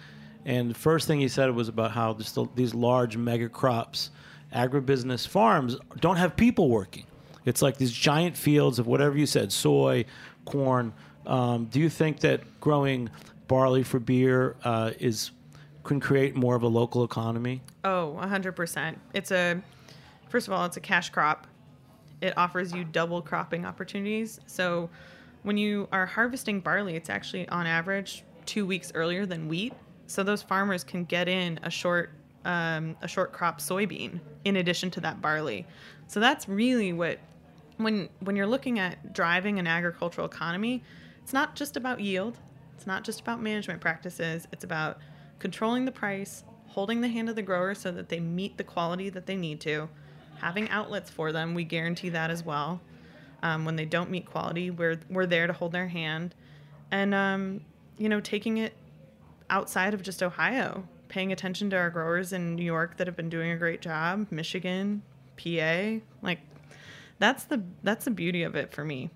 and 0.45 0.69
the 0.69 0.75
first 0.75 1.07
thing 1.07 1.21
he 1.21 1.29
said 1.29 1.55
was 1.55 1.69
about 1.69 1.93
how 1.93 2.15
just 2.15 2.35
the, 2.35 2.47
these 2.57 2.75
large 2.75 3.17
mega 3.17 3.49
crops, 3.49 4.11
agribusiness 4.53 5.27
farms 5.27 5.77
don't 6.01 6.17
have 6.17 6.37
people 6.37 6.69
working. 6.69 7.07
It's 7.45 7.63
like 7.63 7.77
these 7.77 7.93
giant 7.93 8.37
fields 8.37 8.81
of 8.81 8.89
whatever 8.89 9.17
you 9.17 9.27
said, 9.27 9.53
soy, 9.53 10.05
corn. 10.45 10.93
Um, 11.27 11.67
do 11.67 11.79
you 11.79 11.89
think 11.89 12.21
that 12.21 12.61
growing 12.61 13.11
barley 13.49 13.83
for 13.83 13.99
beer 13.99 14.57
uh, 14.65 14.93
is 14.99 15.33
can 15.85 16.01
create 16.01 16.37
more 16.37 16.55
of 16.55 16.63
a 16.63 16.69
local 16.69 17.03
economy? 17.03 17.63
Oh, 17.83 18.17
100%. 18.21 18.97
It's 19.15 19.31
a, 19.31 19.61
first 20.29 20.47
of 20.47 20.53
all, 20.53 20.67
it's 20.67 20.77
a 20.77 20.81
cash 20.81 21.09
crop. 21.09 21.47
It 22.21 22.37
offers 22.37 22.73
you 22.75 22.85
double 22.85 23.23
cropping 23.23 23.65
opportunities. 23.65 24.39
So 24.47 24.91
when 25.45 25.57
you 25.57 25.89
are 25.91 26.05
harvesting 26.05 26.61
barley, 26.61 26.95
it's 26.95 27.09
actually 27.09 27.49
on 27.49 27.67
average 27.67 28.23
two 28.45 28.67
weeks 28.67 28.93
earlier 28.95 29.25
than 29.25 29.49
wheat. 29.49 29.73
So 30.07 30.23
those 30.23 30.43
farmers 30.43 30.85
can 30.85 31.05
get 31.05 31.27
in 31.27 31.59
a 31.63 31.71
short, 31.71 32.11
um, 32.45 32.97
a 33.01 33.09
short 33.09 33.33
crop 33.33 33.61
soybean 33.61 34.21
in 34.45 34.57
addition 34.57 34.91
to 34.93 35.01
that 35.01 35.23
barley. 35.23 35.67
So 36.07 36.21
that's 36.21 36.49
really 36.49 36.93
what, 36.93 37.19
when 37.79 38.09
when 38.21 38.35
you're 38.37 38.47
looking 38.47 38.79
at 38.79 39.13
driving 39.13 39.59
an 39.59 39.67
agricultural 39.67 40.27
economy, 40.27 40.83
it's 41.23 41.33
not 41.33 41.55
just 41.55 41.77
about 41.77 42.01
yield. 42.01 42.39
It's 42.79 42.87
not 42.87 43.03
just 43.03 43.21
about 43.21 43.43
management 43.43 43.81
practices. 43.81 44.47
It's 44.53 44.63
about 44.63 44.99
controlling 45.41 45.85
the 45.85 45.91
price, 45.91 46.45
holding 46.69 47.01
the 47.01 47.09
hand 47.09 47.29
of 47.29 47.35
the 47.35 47.43
grower 47.43 47.75
so 47.75 47.91
that 47.91 48.09
they 48.09 48.21
meet 48.21 48.57
the 48.57 48.63
quality 48.63 49.11
that 49.11 49.27
they 49.27 49.35
need 49.35 49.61
to, 49.63 49.89
having 50.37 50.69
outlets 50.69 51.11
for 51.11 51.33
them. 51.33 51.55
We 51.55 51.65
guarantee 51.65 52.11
that 52.11 52.31
as 52.31 52.45
well. 52.45 52.81
Um, 53.43 53.65
when 53.65 53.75
they 53.75 53.85
don't 53.85 54.11
meet 54.11 54.27
quality, 54.27 54.71
we're 54.71 55.01
we're 55.11 55.27
there 55.27 55.49
to 55.49 55.53
hold 55.53 55.73
their 55.73 55.89
hand, 55.89 56.37
and 56.93 57.13
um, 57.17 57.63
you 57.99 58.09
know, 58.09 58.21
taking 58.21 58.59
it 58.59 58.75
outside 59.51 59.93
of 59.93 60.01
just 60.01 60.23
Ohio, 60.23 60.85
paying 61.09 61.33
attention 61.33 61.71
to 61.71 61.77
our 61.77 61.91
growers 61.91 62.33
in 62.33 62.55
New 62.55 62.65
York 62.65 62.97
that 62.99 63.09
have 63.09 63.17
been 63.17 63.29
doing 63.29 63.51
a 63.51 63.57
great 63.57 63.81
job, 63.81 64.29
Michigan, 64.31 65.03
PA, 65.37 65.99
like 66.23 66.39
that's 67.19 67.43
the 67.43 67.61
that's 67.83 68.05
the 68.05 68.13
beauty 68.13 68.45
of 68.45 68.55
it 68.55 68.73
for 68.73 68.85
me. 68.85 69.11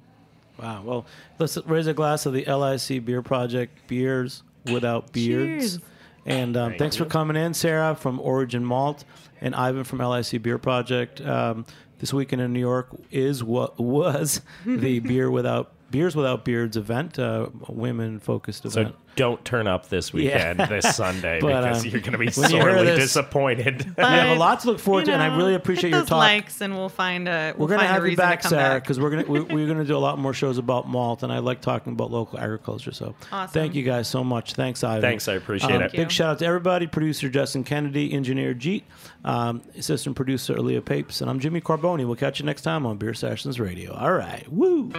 Wow. 0.61 0.83
Well, 0.85 1.07
let's 1.39 1.57
raise 1.67 1.87
a 1.87 1.95
glass 1.95 2.27
of 2.27 2.33
the 2.33 2.45
LIC 2.45 3.05
Beer 3.05 3.23
Project 3.23 3.87
beers 3.89 4.43
without 4.71 5.13
beards. 5.13 5.79
Cheers. 5.79 5.81
And 6.25 6.57
um, 6.57 6.71
Thank 6.71 6.79
thanks 6.79 6.97
for 6.97 7.05
coming 7.05 7.37
in, 7.37 7.53
Sara 7.53 7.97
from 7.97 8.21
Origin 8.21 8.65
Malt, 8.65 9.05
and 9.41 9.55
Ivan 9.55 9.85
from 9.85 9.99
LIC 9.99 10.43
Beer 10.43 10.59
Project. 10.59 11.21
Um, 11.21 11.67
this 11.99 12.13
weekend 12.13 12.43
in 12.43 12.53
New 12.53 12.61
York 12.61 12.89
is 13.11 13.43
what 13.43 13.79
was 13.79 14.41
the 14.67 15.01
beer 15.01 15.31
without 15.31 15.73
beers 15.91 16.17
without 16.17 16.45
beards 16.45 16.77
event, 16.77 17.19
uh, 17.19 17.49
women 17.69 18.19
focused 18.19 18.63
So 18.63 18.81
event. 18.81 18.97
Don't 19.15 19.45
turn 19.45 19.67
up 19.67 19.89
this 19.91 20.13
weekend, 20.13 20.59
this 20.59 20.97
Sunday, 20.97 21.39
But, 21.43 21.63
because 21.63 21.85
um, 21.85 21.91
you're 21.91 22.01
going 22.01 22.13
to 22.13 22.19
be 22.19 22.31
when 22.41 22.51
you 22.51 22.61
sorely 22.61 22.85
this- 22.87 22.99
disappointed. 23.01 23.85
we 23.99 24.03
have 24.05 24.35
a 24.37 24.41
lot 24.41 24.61
to 24.61 24.69
look 24.69 24.79
forward 24.79 25.01
you 25.01 25.07
to, 25.07 25.13
and 25.13 25.23
I 25.23 25.37
really 25.37 25.55
appreciate 25.55 25.91
your 25.91 26.01
those 26.01 26.09
talk. 26.09 26.19
likes, 26.19 26.61
and 26.63 26.75
we'll 26.75 26.89
find 26.89 27.29
a. 27.29 27.53
We'll 27.57 27.69
We're 27.69 27.77
gonna 27.77 27.89
have 27.89 28.07
you 28.07 28.17
back, 28.17 28.41
to 28.43 28.49
Sara, 28.49 28.81
because 28.81 28.99
we're 28.99 29.11
gonna 29.11 29.25
we, 29.25 29.41
we're 29.41 29.67
gonna 29.67 29.85
do 29.85 29.97
a 29.97 29.99
lot 29.99 30.19
more 30.19 30.33
shows 30.33 30.57
about 30.57 30.89
malt, 30.89 31.23
and 31.23 31.33
I 31.33 31.41
like 31.41 31.61
talking 31.61 31.93
about 31.93 32.11
local 32.11 32.39
agriculture. 32.39 32.93
So, 32.93 33.15
Awesome. 33.31 33.53
thank 33.53 33.75
you 33.75 33.83
guys 33.83 34.09
so 34.09 34.25
much. 34.25 34.55
Thanks, 34.55 34.83
Ivan. 34.83 35.03
Thanks, 35.03 35.29
I 35.29 35.35
appreciate 35.35 35.77
Um, 35.77 35.83
it. 35.83 35.93
Big 35.93 36.11
shout 36.11 36.31
out 36.31 36.39
to 36.39 36.47
everybody: 36.47 36.87
producer 36.87 37.29
Justin 37.29 37.65
Kennedy, 37.65 38.13
engineer 38.15 38.55
Jeet, 38.55 38.85
um, 39.27 39.61
assistant 39.77 40.17
producer 40.17 40.55
Leah 40.59 40.81
Papes, 40.81 41.21
and 41.21 41.29
I'm 41.29 41.39
Jimmy 41.39 41.61
Carbone. 41.61 42.05
We'll 42.07 42.17
catch 42.17 42.41
you 42.41 42.47
next 42.47 42.63
time 42.63 42.87
on 42.87 42.97
Beer 42.97 43.13
Sessions 43.15 43.61
Radio. 43.61 43.93
All 43.95 44.13
right, 44.13 44.51
woo. 44.51 44.91